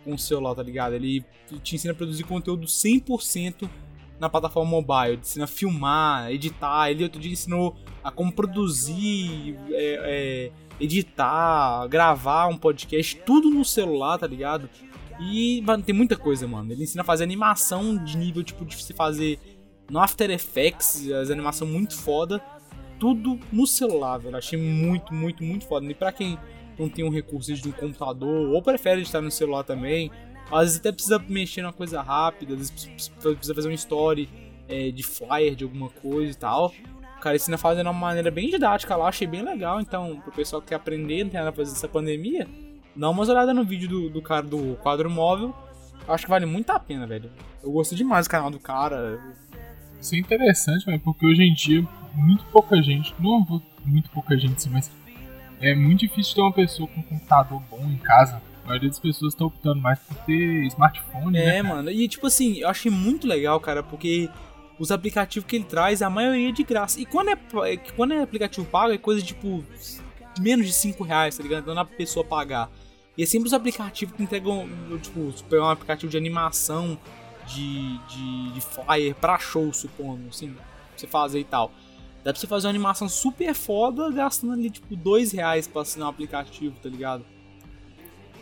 com 0.05 0.13
o 0.13 0.19
celular, 0.19 0.55
tá 0.55 0.63
ligado? 0.63 0.95
Ele 0.95 1.25
te 1.63 1.77
ensina 1.77 1.95
a 1.95 1.97
produzir 1.97 2.25
conteúdo 2.25 2.67
100% 2.67 3.67
na 4.21 4.29
plataforma 4.29 4.71
mobile, 4.71 5.17
te 5.17 5.23
ensina 5.23 5.45
a 5.45 5.49
filmar, 5.49 6.31
editar. 6.31 6.91
Ele 6.91 7.05
outro 7.05 7.19
dia 7.19 7.33
ensinou 7.33 7.75
a 8.03 8.11
como 8.11 8.31
produzir, 8.31 9.57
é, 9.71 10.51
é, 10.51 10.53
editar, 10.79 11.89
gravar 11.89 12.49
um 12.49 12.59
podcast, 12.59 13.17
tudo 13.25 13.49
no 13.49 13.65
celular, 13.65 14.19
tá 14.19 14.27
ligado? 14.27 14.69
E 15.21 15.63
mano, 15.63 15.83
tem 15.83 15.95
muita 15.95 16.17
coisa, 16.17 16.47
mano. 16.47 16.73
Ele 16.73 16.85
ensina 16.85 17.03
a 17.03 17.05
fazer 17.05 17.25
animação 17.25 17.97
de 17.97 18.17
nível 18.17 18.43
tipo 18.43 18.65
de 18.65 18.83
se 18.83 18.93
fazer 18.93 19.39
no 19.91 19.99
After 19.99 20.31
Effects, 20.31 21.11
as 21.11 21.31
animações 21.31 21.71
muito 21.71 21.97
foda, 21.97 22.43
tudo 22.99 23.39
no 23.53 23.67
celular, 23.67 24.19
velho. 24.19 24.37
Achei 24.37 24.59
muito, 24.59 25.13
muito, 25.13 25.43
muito 25.43 25.67
foda. 25.67 25.87
E 25.87 25.95
pra 25.95 26.13
quem 26.13 26.39
não 26.79 26.89
tem 26.89 27.05
um 27.05 27.11
recurso 27.11 27.55
de 27.55 27.69
um 27.69 27.73
computador 27.73 28.49
ou 28.51 28.63
prefere 28.63 29.03
estar 29.03 29.21
no 29.21 29.31
celular 29.31 29.63
também, 29.63 30.11
às 30.51 30.63
vezes 30.63 30.79
até 30.79 30.93
precisa 30.93 31.19
mexer 31.19 31.63
numa 31.63 31.73
coisa 31.73 32.01
rápida, 32.03 32.55
às 32.55 32.71
vezes 32.71 32.71
precisa 33.11 33.55
fazer 33.55 33.69
uma 33.69 33.75
story 33.75 34.29
é, 34.69 34.91
de 34.91 35.03
flyer 35.03 35.55
de 35.55 35.65
alguma 35.65 35.89
coisa 35.89 36.33
e 36.33 36.35
tal. 36.35 36.73
O 37.17 37.21
cara 37.21 37.37
ensina 37.37 37.55
a 37.55 37.59
fazer 37.59 37.83
de 37.83 37.89
uma 37.89 37.93
maneira 37.93 38.31
bem 38.31 38.51
didática 38.51 38.97
lá, 38.97 39.09
achei 39.09 39.27
bem 39.27 39.43
legal. 39.43 39.81
Então, 39.81 40.21
pro 40.21 40.33
pessoal 40.33 40.61
que 40.61 40.69
quer 40.69 40.75
aprender, 40.75 41.25
não 41.25 41.31
tem 41.31 41.41
nada 41.41 41.53
pra 41.53 41.65
fazer 41.65 41.75
nessa 41.75 41.89
pandemia, 41.89 42.47
dá 42.97 43.11
uma 43.11 43.23
olhada 43.23 43.53
no 43.55 43.65
vídeo 43.65 43.89
do, 43.89 44.11
do 44.11 44.23
cara 44.23 44.43
do 44.43 44.77
quadro 44.83 45.11
móvel. 45.11 45.55
Acho 46.07 46.25
que 46.25 46.31
vale 46.31 46.47
muito 46.47 46.71
a 46.71 46.79
pena, 46.79 47.07
velho. 47.07 47.31
Eu 47.63 47.73
gostei 47.73 47.97
demais 47.97 48.27
do 48.27 48.31
canal 48.31 48.51
do 48.51 48.59
cara. 48.59 49.19
Isso 50.01 50.15
é 50.15 50.19
interessante, 50.19 50.85
velho, 50.87 51.01
porque 51.01 51.27
hoje 51.27 51.43
em 51.43 51.55
dia 51.55 51.87
muito 52.15 52.45
pouca 52.47 52.81
gente, 52.83 53.15
não 53.19 53.45
vou- 53.45 53.63
muito 53.85 54.09
pouca 54.11 54.39
gente 54.39 54.63
sim, 54.63 54.71
mas 54.71 54.91
é 55.61 55.75
muito 55.75 56.01
difícil 56.01 56.35
ter 56.35 56.41
uma 56.43 56.53
pessoa 56.53 56.89
com 56.89 57.01
um 57.01 57.03
computador 57.03 57.61
bom 57.71 57.81
em 57.87 57.97
casa. 57.99 58.41
A 58.65 58.69
maioria 58.69 58.89
das 58.89 58.99
pessoas 58.99 59.35
está 59.35 59.45
optando 59.45 59.81
mais 59.81 59.99
por 59.99 60.17
ter 60.25 60.65
smartphone, 60.67 61.33
né? 61.33 61.59
É, 61.59 61.63
mano. 61.63 61.91
E 61.91 62.07
tipo 62.09 62.27
assim, 62.27 62.59
eu 62.59 62.69
achei 62.69 62.91
muito 62.91 63.27
legal, 63.27 63.59
cara, 63.61 63.83
porque 63.83 64.29
os 64.79 64.91
aplicativos 64.93 65.47
que 65.49 65.57
ele 65.57 65.65
traz, 65.65 66.01
a 66.03 66.09
maioria 66.11 66.49
é 66.49 66.53
de 66.53 66.63
graça. 66.65 66.99
E 67.01 67.05
quando 67.07 67.29
é, 67.31 67.37
é 67.73 67.77
quando 67.97 68.13
é 68.15 68.23
aplicativo 68.23 68.67
pago, 68.67 68.93
é 68.93 68.99
coisa 68.99 69.23
tipo 69.23 69.65
menos 70.41 70.67
de 70.67 70.73
5 70.73 71.03
reais, 71.05 71.37
tá 71.37 71.43
ligado? 71.43 71.63
Então 71.63 71.75
pra 71.75 71.85
pessoa 71.97 72.25
pagar. 72.25 72.71
E 73.17 73.23
é 73.23 73.27
sempre 73.27 73.47
os 73.47 73.53
aplicativos 73.55 74.17
que 74.17 74.23
entregam, 74.23 74.69
tipo, 75.01 75.33
pegar 75.49 75.65
um 75.65 75.71
aplicativo 75.71 76.11
de 76.11 76.17
animação, 76.17 76.99
de, 77.47 77.99
de, 78.09 78.53
de 78.53 78.61
flyer 78.61 79.15
pra 79.15 79.39
show, 79.39 79.73
supondo, 79.73 80.29
assim, 80.29 80.53
pra 80.53 80.65
você 80.97 81.07
fazer 81.07 81.41
e 81.41 81.45
tal. 81.45 81.71
Dá 82.25 82.33
pra 82.33 82.41
você 82.41 82.47
fazer 82.47 82.67
uma 82.67 82.71
animação 82.71 83.09
super 83.09 83.55
foda 83.55 84.11
gastando 84.11 84.55
ali, 84.55 84.71
tipo, 84.71 84.97
2 84.97 85.33
reais 85.33 85.69
pra 85.69 85.83
assinar 85.83 86.09
um 86.09 86.11
aplicativo, 86.11 86.75
tá 86.83 86.89
ligado? 86.89 87.25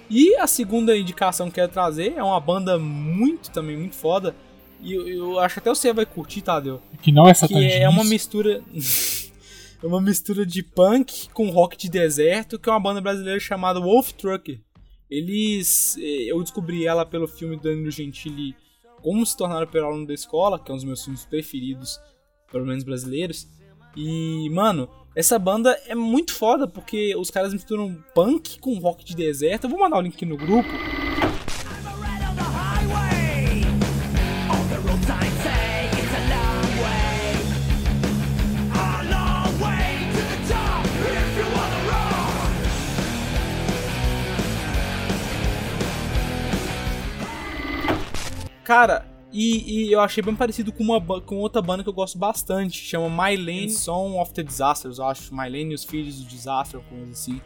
E 0.09 0.37
a 0.37 0.47
segunda 0.47 0.97
indicação 0.97 1.47
que 1.47 1.53
eu 1.53 1.65
quero 1.65 1.73
trazer 1.73 2.15
é 2.17 2.23
uma 2.23 2.39
banda 2.39 2.79
muito, 2.79 3.51
também, 3.51 3.77
muito 3.77 3.97
foda. 3.97 4.35
E 4.81 4.93
eu, 4.93 5.09
eu 5.09 5.39
acho 5.41 5.55
que 5.55 5.59
até 5.61 5.71
você 5.71 5.93
vai 5.93 6.05
curtir, 6.07 6.43
Tadeu. 6.43 6.81
Que 7.03 7.11
não 7.13 7.27
é 7.27 7.33
Que 7.33 7.39
satanista. 7.39 7.79
é 7.79 7.89
uma 7.89 8.05
mistura. 8.05 8.63
É 9.83 9.87
uma 9.87 10.01
mistura 10.01 10.47
de 10.47 10.63
punk 10.63 11.29
com 11.31 11.51
rock 11.51 11.77
de 11.77 11.91
deserto, 11.91 12.59
que 12.59 12.69
é 12.69 12.73
uma 12.73 12.81
banda 12.81 13.01
brasileira 13.01 13.41
chamada 13.41 13.81
Wolf 13.81 14.13
Trucker. 14.13 14.61
Eles. 15.11 15.97
eh, 15.99 16.31
Eu 16.31 16.41
descobri 16.43 16.87
ela 16.87 17.05
pelo 17.05 17.27
filme 17.27 17.57
do 17.57 17.63
Danilo 17.63 17.91
Gentili 17.91 18.55
Como 19.03 19.27
se 19.27 19.37
tornar 19.37 19.69
aluno 19.77 20.07
da 20.07 20.15
escola, 20.15 20.59
que 20.59 20.71
é 20.71 20.75
um 20.75 20.77
dos 20.77 20.85
meus 20.85 21.05
filmes 21.05 21.25
preferidos, 21.25 21.99
pelo 22.51 22.65
menos 22.65 22.85
brasileiros. 22.85 23.49
E, 23.97 24.49
mano, 24.51 24.89
essa 25.15 25.39
banda 25.39 25.79
é 25.87 25.95
muito 25.95 26.33
foda 26.33 26.67
porque 26.67 27.15
os 27.17 27.31
caras 27.31 27.53
misturam 27.53 28.03
punk 28.15 28.59
com 28.61 28.79
rock 28.79 29.05
de 29.05 29.17
deserto. 29.17 29.65
Eu 29.65 29.71
vou 29.71 29.81
mandar 29.81 29.99
o 29.99 30.01
link 30.01 30.15
aqui 30.15 30.25
no 30.25 30.37
grupo. 30.37 30.71
Cara, 48.73 49.05
e, 49.31 49.85
e 49.85 49.93
eu 49.93 50.01
achei 50.01 50.23
bem 50.23 50.35
parecido 50.35 50.73
com, 50.73 50.83
uma, 50.83 51.21
com 51.21 51.37
outra 51.37 51.61
banda 51.61 51.83
que 51.83 51.91
eu 51.91 51.93
gosto 51.93 52.17
bastante, 52.17 52.79
chama 52.79 53.07
My 53.11 53.37
Lane 53.37 53.69
Song 53.69 54.19
of 54.19 54.33
the 54.33 54.43
Disasters, 54.43 54.97
eu 54.97 55.05
acho. 55.05 55.35
My 55.35 55.43
Lane 55.43 55.73
e 55.73 55.75
os 55.75 55.85
Filhos 55.85 56.21
do 56.21 56.25
Desastre, 56.25 56.79
ou 56.79 56.83
coisa 56.85 57.13
assim. 57.13 57.39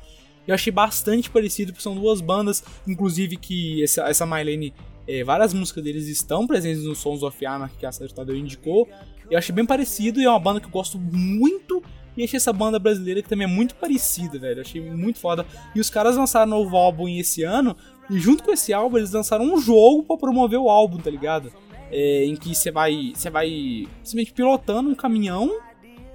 Eu 0.46 0.54
achei 0.54 0.72
bastante 0.72 1.28
parecido, 1.28 1.72
porque 1.72 1.82
são 1.82 1.96
duas 1.96 2.20
bandas, 2.20 2.62
inclusive 2.86 3.36
que 3.36 3.82
essa, 3.82 4.02
essa 4.02 4.24
My 4.24 4.44
Lane, 4.44 4.72
eh, 5.08 5.24
várias 5.24 5.52
músicas 5.52 5.82
deles 5.82 6.06
estão 6.06 6.46
presentes 6.46 6.84
no 6.84 6.94
Sons 6.94 7.24
of 7.24 7.44
Anarchy, 7.44 7.76
que 7.76 7.86
a 7.86 7.90
Sérgio 7.90 8.14
Tadeu 8.14 8.36
indicou. 8.36 8.88
Eu 9.28 9.36
achei 9.36 9.52
bem 9.52 9.66
parecido 9.66 10.20
e 10.20 10.24
é 10.24 10.30
uma 10.30 10.38
banda 10.38 10.60
que 10.60 10.66
eu 10.66 10.70
gosto 10.70 10.96
muito. 10.96 11.82
E 12.16 12.24
achei 12.24 12.36
essa 12.36 12.52
banda 12.52 12.78
brasileira 12.78 13.20
que 13.20 13.28
também 13.28 13.46
é 13.46 13.50
muito 13.50 13.74
parecida, 13.74 14.38
velho. 14.38 14.60
Achei 14.60 14.80
muito 14.80 15.18
foda. 15.18 15.44
E 15.74 15.80
os 15.80 15.90
caras 15.90 16.16
lançaram 16.16 16.46
um 16.46 16.62
novo 16.62 16.76
álbum 16.76 17.08
esse 17.08 17.42
ano. 17.42 17.76
E 18.08 18.18
junto 18.18 18.44
com 18.44 18.52
esse 18.52 18.72
álbum, 18.72 18.98
eles 18.98 19.12
lançaram 19.12 19.44
um 19.44 19.60
jogo 19.60 20.04
pra 20.04 20.16
promover 20.16 20.58
o 20.58 20.68
álbum, 20.68 20.98
tá 20.98 21.10
ligado? 21.10 21.52
É, 21.90 22.24
em 22.24 22.36
que 22.36 22.54
você 22.54 22.70
vai. 22.70 23.12
Você 23.14 23.30
vai 23.30 23.86
simplesmente 24.02 24.32
pilotando 24.32 24.90
um 24.90 24.94
caminhão 24.94 25.50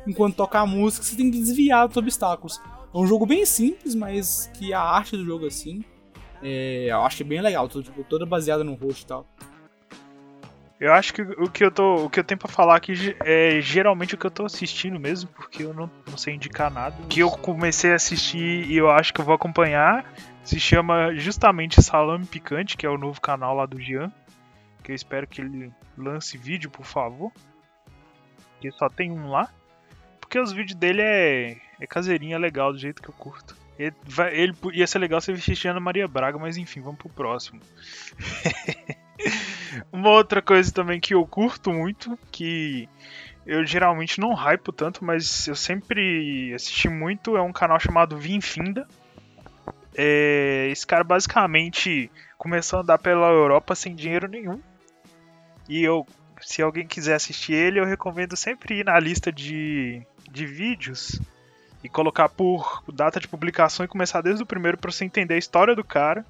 enquanto 0.06 0.36
toca 0.36 0.60
a 0.60 0.66
música, 0.66 1.06
você 1.06 1.16
tem 1.16 1.30
que 1.30 1.39
desviar 1.39 1.88
dos 1.88 1.98
obstáculos. 1.98 2.62
É 2.94 2.98
um 2.98 3.08
jogo 3.08 3.26
bem 3.26 3.46
simples, 3.46 3.96
mas 3.96 4.52
que 4.54 4.74
a 4.74 4.82
arte 4.82 5.16
do 5.16 5.26
jogo 5.26 5.46
assim. 5.46 5.84
É, 6.44 6.88
eu 6.89 7.02
achei 7.02 7.26
bem 7.26 7.39
legal, 7.39 7.70
tudo, 7.70 7.84
tipo, 7.84 8.04
toda 8.04 8.26
baseada 8.26 8.64
no 8.64 8.74
rosto 8.74 9.04
e 9.04 9.06
tal. 9.06 9.28
Eu 10.80 10.92
acho 10.94 11.14
que 11.14 11.22
o 11.22 11.48
que 11.48 11.64
eu, 11.64 11.70
tô, 11.70 12.06
o 12.06 12.10
que 12.10 12.20
eu 12.20 12.24
tenho 12.24 12.39
pra 12.39 12.50
falar 12.50 12.76
aqui 12.76 13.16
é 13.24 13.62
geralmente 13.62 14.16
o 14.16 14.18
que 14.18 14.26
eu 14.26 14.32
tô 14.32 14.46
assistindo 14.46 15.00
mesmo, 15.00 15.30
porque 15.36 15.62
eu 15.62 15.76
não, 15.76 15.88
não 16.10 16.18
sei 16.18 16.34
indicar 16.34 16.72
nada. 16.72 16.96
Que 17.08 17.20
eu 17.20 17.30
comecei 17.30 17.92
a 17.92 17.96
assistir 17.96 18.68
e 18.68 18.76
eu 18.76 18.89
acho 18.89 19.14
que 19.14 19.22
eu 19.22 19.26
vou 19.26 19.36
acompanhar 19.36 20.12
se 20.44 20.60
chama 20.60 21.14
justamente 21.16 21.82
Salame 21.82 22.26
Picante, 22.26 22.76
que 22.76 22.86
é 22.86 22.89
o 22.89 22.98
novo 22.98 23.22
canal 23.22 23.56
lá 23.56 23.66
do 23.66 23.80
Jean. 23.80 24.12
que 24.84 24.92
eu 24.92 24.96
espero 24.96 25.28
que 25.28 25.42
ele 25.42 25.72
lance 25.98 26.38
vídeo, 26.38 26.70
por 26.70 26.86
favor. 26.86 27.32
Que 28.60 28.72
só 28.72 28.89
tem 28.89 29.12
um 29.12 29.30
lá. 29.30 29.50
Porque 30.20 30.39
os 30.39 30.52
vídeos 30.52 30.78
dele 30.78 31.02
é, 31.02 31.58
é 31.80 31.88
caseirinha 31.88 32.38
legal, 32.38 32.72
do 32.72 32.80
jeito 32.80 33.02
que 33.02 33.10
eu 33.10 33.14
curto. 33.14 33.56
Ele, 33.78 33.96
ele 34.32 34.54
ia 34.74 34.88
ser 34.88 35.00
legal 35.00 35.20
se 35.20 35.32
ele 35.32 35.38
vestisse 35.38 35.68
Ana 35.68 35.80
Maria 35.80 36.08
Braga, 36.08 36.38
mas 36.38 36.58
enfim, 36.58 36.82
vamos 36.82 37.00
pro 37.00 37.10
próximo. 37.10 37.60
Uma 39.92 40.10
outra 40.10 40.42
coisa 40.42 40.72
também 40.72 41.00
que 41.00 41.14
eu 41.14 41.26
curto 41.26 41.72
muito, 41.72 42.18
que 42.32 42.88
eu 43.46 43.66
geralmente 43.66 44.20
não 44.20 44.34
hypo 44.34 44.72
tanto, 44.72 45.04
mas 45.04 45.48
eu 45.48 45.56
sempre 45.56 46.54
assisti 46.54 46.89
muito, 46.89 47.36
é 47.36 47.42
um 47.42 47.52
canal 47.52 47.80
chamado 47.80 48.18
Vinfinda. 48.18 48.88
É, 49.96 50.68
esse 50.72 50.86
cara 50.86 51.04
basicamente 51.04 52.10
começou 52.38 52.80
a 52.80 52.82
andar 52.82 52.98
pela 52.98 53.28
Europa 53.28 53.76
sem 53.76 53.96
dinheiro 53.96 54.28
nenhum. 54.28 54.62
E 55.68 55.84
eu, 55.84 56.06
se 56.42 56.62
alguém 56.62 56.88
quiser 56.88 57.16
assistir 57.16 57.54
ele, 57.54 57.80
eu 57.80 57.86
recomendo 57.86 58.36
sempre 58.36 58.80
ir 58.80 58.86
na 58.86 59.00
lista 59.00 59.32
de, 59.32 60.02
de 60.30 60.46
vídeos 60.46 61.22
e 61.84 61.89
colocar 61.89 62.30
por 62.30 62.84
data 62.94 63.20
de 63.20 63.28
publicação 63.28 63.84
e 63.84 63.89
começar 63.89 64.22
desde 64.22 64.44
o 64.44 64.46
primeiro 64.46 64.78
pra 64.78 64.92
você 64.92 65.06
entender 65.06 65.36
a 65.36 65.39
história 65.39 65.76
do 65.76 65.84
cara, 65.84 66.26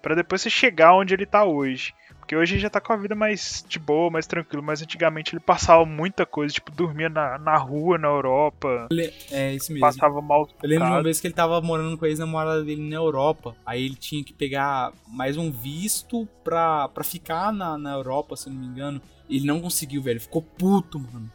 pra 0.00 0.14
depois 0.14 0.42
você 0.42 0.50
chegar 0.50 0.94
onde 0.94 1.14
ele 1.14 1.26
tá 1.26 1.44
hoje. 1.44 1.94
Porque 2.32 2.42
hoje 2.44 2.54
ele 2.54 2.62
já 2.62 2.70
tá 2.70 2.80
com 2.80 2.94
a 2.94 2.96
vida 2.96 3.14
mais 3.14 3.62
de 3.68 3.78
boa, 3.78 4.10
mais 4.10 4.26
tranquilo, 4.26 4.62
mas 4.62 4.80
antigamente 4.80 5.34
ele 5.34 5.40
passava 5.40 5.84
muita 5.84 6.24
coisa, 6.24 6.54
tipo, 6.54 6.72
dormia 6.72 7.10
na, 7.10 7.36
na 7.38 7.58
rua 7.58 7.98
na 7.98 8.08
Europa, 8.08 8.88
É 9.30 9.52
isso 9.52 9.70
mesmo. 9.70 9.80
passava 9.86 10.18
mal. 10.22 10.48
Eu 10.62 10.68
lembro 10.70 10.86
de 10.86 10.90
uma 10.92 11.02
vez 11.02 11.20
que 11.20 11.26
ele 11.26 11.34
tava 11.34 11.60
morando 11.60 11.98
com 11.98 12.06
a 12.06 12.08
ex-namorada 12.08 12.64
dele 12.64 12.88
na 12.88 12.96
Europa. 12.96 13.54
Aí 13.66 13.84
ele 13.84 13.96
tinha 13.96 14.24
que 14.24 14.32
pegar 14.32 14.94
mais 15.06 15.36
um 15.36 15.50
visto 15.50 16.26
pra, 16.42 16.88
pra 16.88 17.04
ficar 17.04 17.52
na, 17.52 17.76
na 17.76 17.92
Europa, 17.92 18.34
se 18.34 18.48
não 18.48 18.56
me 18.56 18.66
engano. 18.66 18.98
Ele 19.28 19.44
não 19.46 19.60
conseguiu, 19.60 20.00
velho. 20.00 20.18
Ficou 20.18 20.40
puto, 20.40 20.98
mano. 20.98 21.30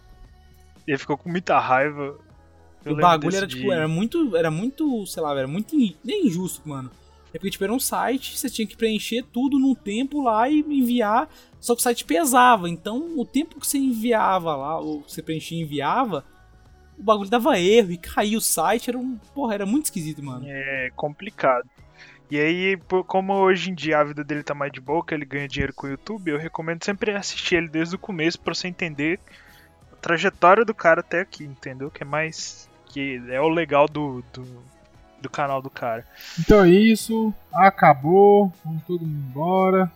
Ele 0.87 0.97
ficou 0.97 1.15
com 1.15 1.29
muita 1.29 1.59
raiva. 1.59 2.17
Eu 2.83 2.93
o 2.93 2.95
bagulho 2.95 3.35
era, 3.37 3.45
tipo, 3.45 3.61
dia. 3.61 3.73
era 3.75 3.87
muito, 3.87 4.35
era 4.35 4.49
muito, 4.49 5.05
sei 5.05 5.21
lá, 5.21 5.37
era 5.37 5.47
muito 5.47 5.75
in- 5.75 5.95
nem 6.03 6.25
injusto, 6.25 6.67
mano. 6.67 6.89
É 7.33 7.37
porque, 7.37 7.51
tipo, 7.51 7.63
era 7.63 7.73
um 7.73 7.79
site, 7.79 8.37
você 8.37 8.49
tinha 8.49 8.67
que 8.67 8.77
preencher 8.77 9.23
tudo 9.23 9.59
num 9.59 9.75
tempo 9.75 10.23
lá 10.23 10.49
e 10.49 10.59
enviar, 10.59 11.29
só 11.59 11.75
que 11.75 11.81
o 11.81 11.83
site 11.83 12.05
pesava. 12.05 12.69
Então, 12.69 13.17
o 13.17 13.25
tempo 13.25 13.59
que 13.59 13.67
você 13.67 13.77
enviava 13.77 14.55
lá, 14.55 14.79
ou 14.79 15.01
você 15.01 15.21
preenchia 15.21 15.57
e 15.57 15.61
enviava, 15.61 16.23
o 16.97 17.03
bagulho 17.03 17.29
dava 17.29 17.59
erro 17.59 17.91
e 17.91 17.97
caía 17.97 18.37
o 18.37 18.41
site, 18.41 18.89
era 18.89 18.97
um, 18.97 19.17
porra, 19.33 19.53
era 19.53 19.65
muito 19.65 19.85
esquisito, 19.85 20.23
mano. 20.23 20.45
É 20.47 20.91
complicado. 20.95 21.69
E 22.29 22.37
aí, 22.37 22.77
como 23.07 23.33
hoje 23.33 23.71
em 23.71 23.73
dia 23.73 23.99
a 23.99 24.03
vida 24.03 24.21
dele 24.21 24.43
tá 24.43 24.53
mais 24.53 24.71
de 24.71 24.81
que 24.81 25.13
ele 25.13 25.25
ganha 25.25 25.47
dinheiro 25.47 25.73
com 25.73 25.87
o 25.87 25.89
YouTube, 25.89 26.31
eu 26.31 26.37
recomendo 26.37 26.83
sempre 26.83 27.11
assistir 27.15 27.55
ele 27.55 27.69
desde 27.69 27.95
o 27.95 27.99
começo 27.99 28.39
pra 28.39 28.53
você 28.53 28.67
entender 28.67 29.19
a 29.93 29.95
trajetória 29.95 30.65
do 30.65 30.73
cara 30.73 30.99
até 30.99 31.21
aqui, 31.21 31.45
entendeu? 31.45 31.89
Que 31.89 32.03
é 32.03 32.05
mais. 32.05 32.69
que 32.87 33.21
é 33.29 33.39
o 33.39 33.47
legal 33.47 33.87
do, 33.87 34.21
do, 34.33 34.43
do 35.21 35.29
canal 35.29 35.61
do 35.61 35.69
cara. 35.69 36.05
Então 36.39 36.63
é 36.63 36.69
isso. 36.69 37.33
Acabou. 37.53 38.51
Vamos 38.63 38.83
todo 38.85 39.01
mundo 39.01 39.27
embora. 39.29 39.91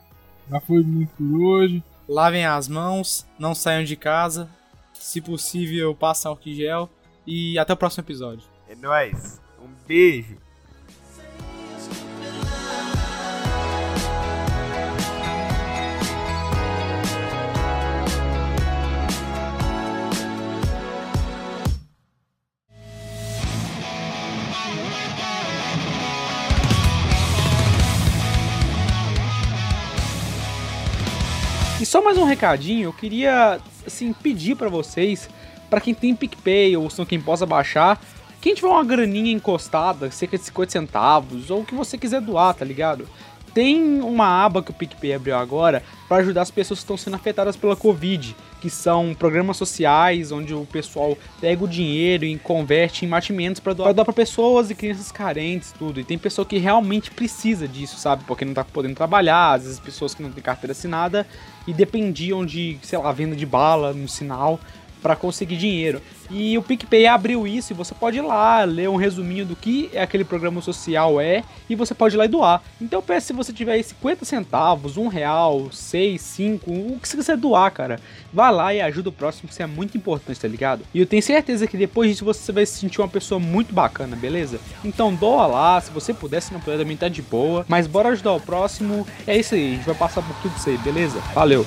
Já 0.50 0.60
foi 0.60 0.84
muito 0.84 1.12
por 1.16 1.42
hoje. 1.42 1.84
Lavem 2.08 2.46
as 2.46 2.68
mãos, 2.68 3.26
não 3.40 3.56
saiam 3.56 3.86
de 3.86 3.96
casa, 3.96 4.50
se 4.94 5.22
possível, 5.22 5.96
passem 5.96 6.28
álcool 6.28 6.54
gel 6.54 6.90
e 7.26 7.58
até 7.58 7.72
o 7.72 7.78
próximo 7.78 8.04
episódio. 8.04 8.44
É 8.68 8.76
nóis. 8.76 9.42
Um 9.62 9.70
beijo. 9.88 10.38
E 31.82 31.86
só 31.86 32.00
mais 32.00 32.16
um 32.16 32.26
recadinho, 32.26 32.84
eu 32.84 32.94
queria 32.94 33.60
assim 33.88 34.14
pedir 34.14 34.56
pra 34.56 34.70
vocês, 34.70 35.28
pra 35.68 35.82
quem 35.82 35.96
tem 35.96 36.16
PicPay 36.16 36.78
ou 36.78 36.88
quem 37.08 37.20
possa 37.20 37.44
baixar, 37.44 38.00
quem 38.40 38.54
tiver 38.54 38.68
uma 38.68 38.84
graninha 38.84 39.32
encostada, 39.32 40.12
cerca 40.12 40.38
de 40.38 40.44
50 40.44 40.72
centavos, 40.72 41.50
ou 41.50 41.62
o 41.62 41.66
que 41.66 41.74
você 41.74 41.98
quiser 41.98 42.22
doar, 42.22 42.54
tá 42.54 42.64
ligado? 42.64 43.10
Tem 43.54 44.02
uma 44.02 44.46
aba 44.46 44.64
que 44.64 44.72
o 44.72 44.74
PicPay 44.74 45.14
abriu 45.14 45.36
agora 45.36 45.84
para 46.08 46.18
ajudar 46.18 46.42
as 46.42 46.52
pessoas 46.52 46.80
que 46.80 46.84
estão 46.84 46.98
sendo 46.98 47.16
afetadas 47.16 47.56
pela 47.56 47.76
Covid, 47.76 48.36
que 48.62 48.70
são 48.70 49.14
programas 49.14 49.58
sociais 49.58 50.32
onde 50.32 50.54
o 50.54 50.66
pessoal 50.66 51.18
pega 51.40 51.64
o 51.64 51.68
dinheiro 51.68 52.24
e 52.24 52.38
converte 52.38 53.06
em 53.06 53.08
mantimentos 53.08 53.60
para 53.60 53.74
doar 53.74 53.94
para 53.94 54.14
pessoas 54.14 54.70
e 54.70 54.76
crianças 54.76 55.12
carentes, 55.12 55.74
tudo. 55.78 56.00
E 56.00 56.04
tem 56.04 56.18
pessoa 56.18 56.46
que 56.46 56.58
realmente 56.58 57.12
precisa 57.12 57.68
disso, 57.68 57.98
sabe? 57.98 58.24
Porque 58.26 58.46
não 58.46 58.54
tá 58.54 58.64
podendo 58.64 58.96
trabalhar, 58.96 59.54
às 59.54 59.64
vezes 59.64 59.80
pessoas 59.80 60.14
que 60.14 60.24
não 60.24 60.32
têm 60.32 60.44
carteira 60.44 60.72
assinada 60.72 61.28
e 61.68 61.74
dependiam 61.74 62.46
de, 62.46 62.78
sei 62.82 63.00
lá, 63.00 63.12
venda 63.12 63.36
de 63.36 63.46
bala 63.46 63.94
no 63.94 64.08
sinal 64.08 64.60
para 65.02 65.16
conseguir 65.16 65.58
dinheiro. 65.58 66.02
E 66.30 66.58
o 66.58 66.62
PicPay 66.62 67.08
abriu 67.08 67.46
isso 67.46 67.74
e 67.74 67.76
você 67.76 67.94
pode 67.94 68.18
ir 68.18 68.22
lá 68.22 68.64
ler 68.64 68.90
um 68.90 68.96
resuminho 68.96 69.46
do 69.46 69.56
que 69.56 69.90
é 69.94 70.02
aquele 70.02 70.24
programa 70.24 70.62
social 70.62 71.20
é 71.20 71.44
e 71.70 71.76
você 71.76 71.94
pode 71.94 72.16
ir 72.16 72.18
lá 72.18 72.26
e 72.26 72.30
doar. 72.30 72.62
Então 72.80 73.02
peço 73.02 73.28
se 73.28 73.34
você 73.34 73.52
tiver 73.52 73.74
aí 73.74 73.84
50 73.84 74.24
centavos, 74.24 74.96
um 74.96 75.08
real, 75.08 75.70
6, 75.72 76.22
5, 76.22 76.72
o 76.72 77.00
que 77.02 77.08
você 77.08 77.18
quiser 77.18 77.38
doar, 77.38 77.72
cara. 77.72 78.00
Vá 78.34 78.50
lá 78.50 78.74
e 78.74 78.80
ajuda 78.80 79.10
o 79.10 79.12
próximo, 79.12 79.48
que 79.48 79.54
isso 79.54 79.62
é 79.62 79.68
muito 79.68 79.98
importante, 79.98 80.40
tá 80.40 80.48
ligado? 80.48 80.84
E 80.94 81.00
eu 81.00 81.06
tenho 81.06 81.22
certeza 81.22 81.68
que 81.68 81.76
depois 81.76 82.10
disso 82.10 82.24
você 82.24 82.52
vai 82.52 82.66
se 82.66 82.80
sentir 82.80 83.02
uma 83.02 83.10
pessoa 83.10 83.40
muito 83.40 83.74
bacana, 83.74 84.16
beleza? 84.16 84.60
Então 84.86 85.14
doa 85.14 85.48
lá, 85.48 85.82
se 85.82 85.92
você 85.92 86.14
puder, 86.14 86.42
se 86.42 86.54
não 86.54 86.62
puder 86.62 86.78
também 86.78 86.96
tá 86.96 87.10
de 87.10 87.22
boa. 87.22 87.66
Mas 87.68 87.88
bora 87.88 88.10
ajudar 88.10 88.34
o 88.34 88.40
próximo. 88.40 89.06
É 89.28 89.38
isso 89.38 89.54
aí, 89.54 89.74
a 89.74 89.76
gente 89.76 89.86
vai 89.86 89.96
passar 89.96 90.22
por 90.22 90.36
tudo 90.42 90.56
isso 90.58 90.70
aí, 90.70 90.78
beleza? 90.78 91.20
Valeu! 91.34 91.66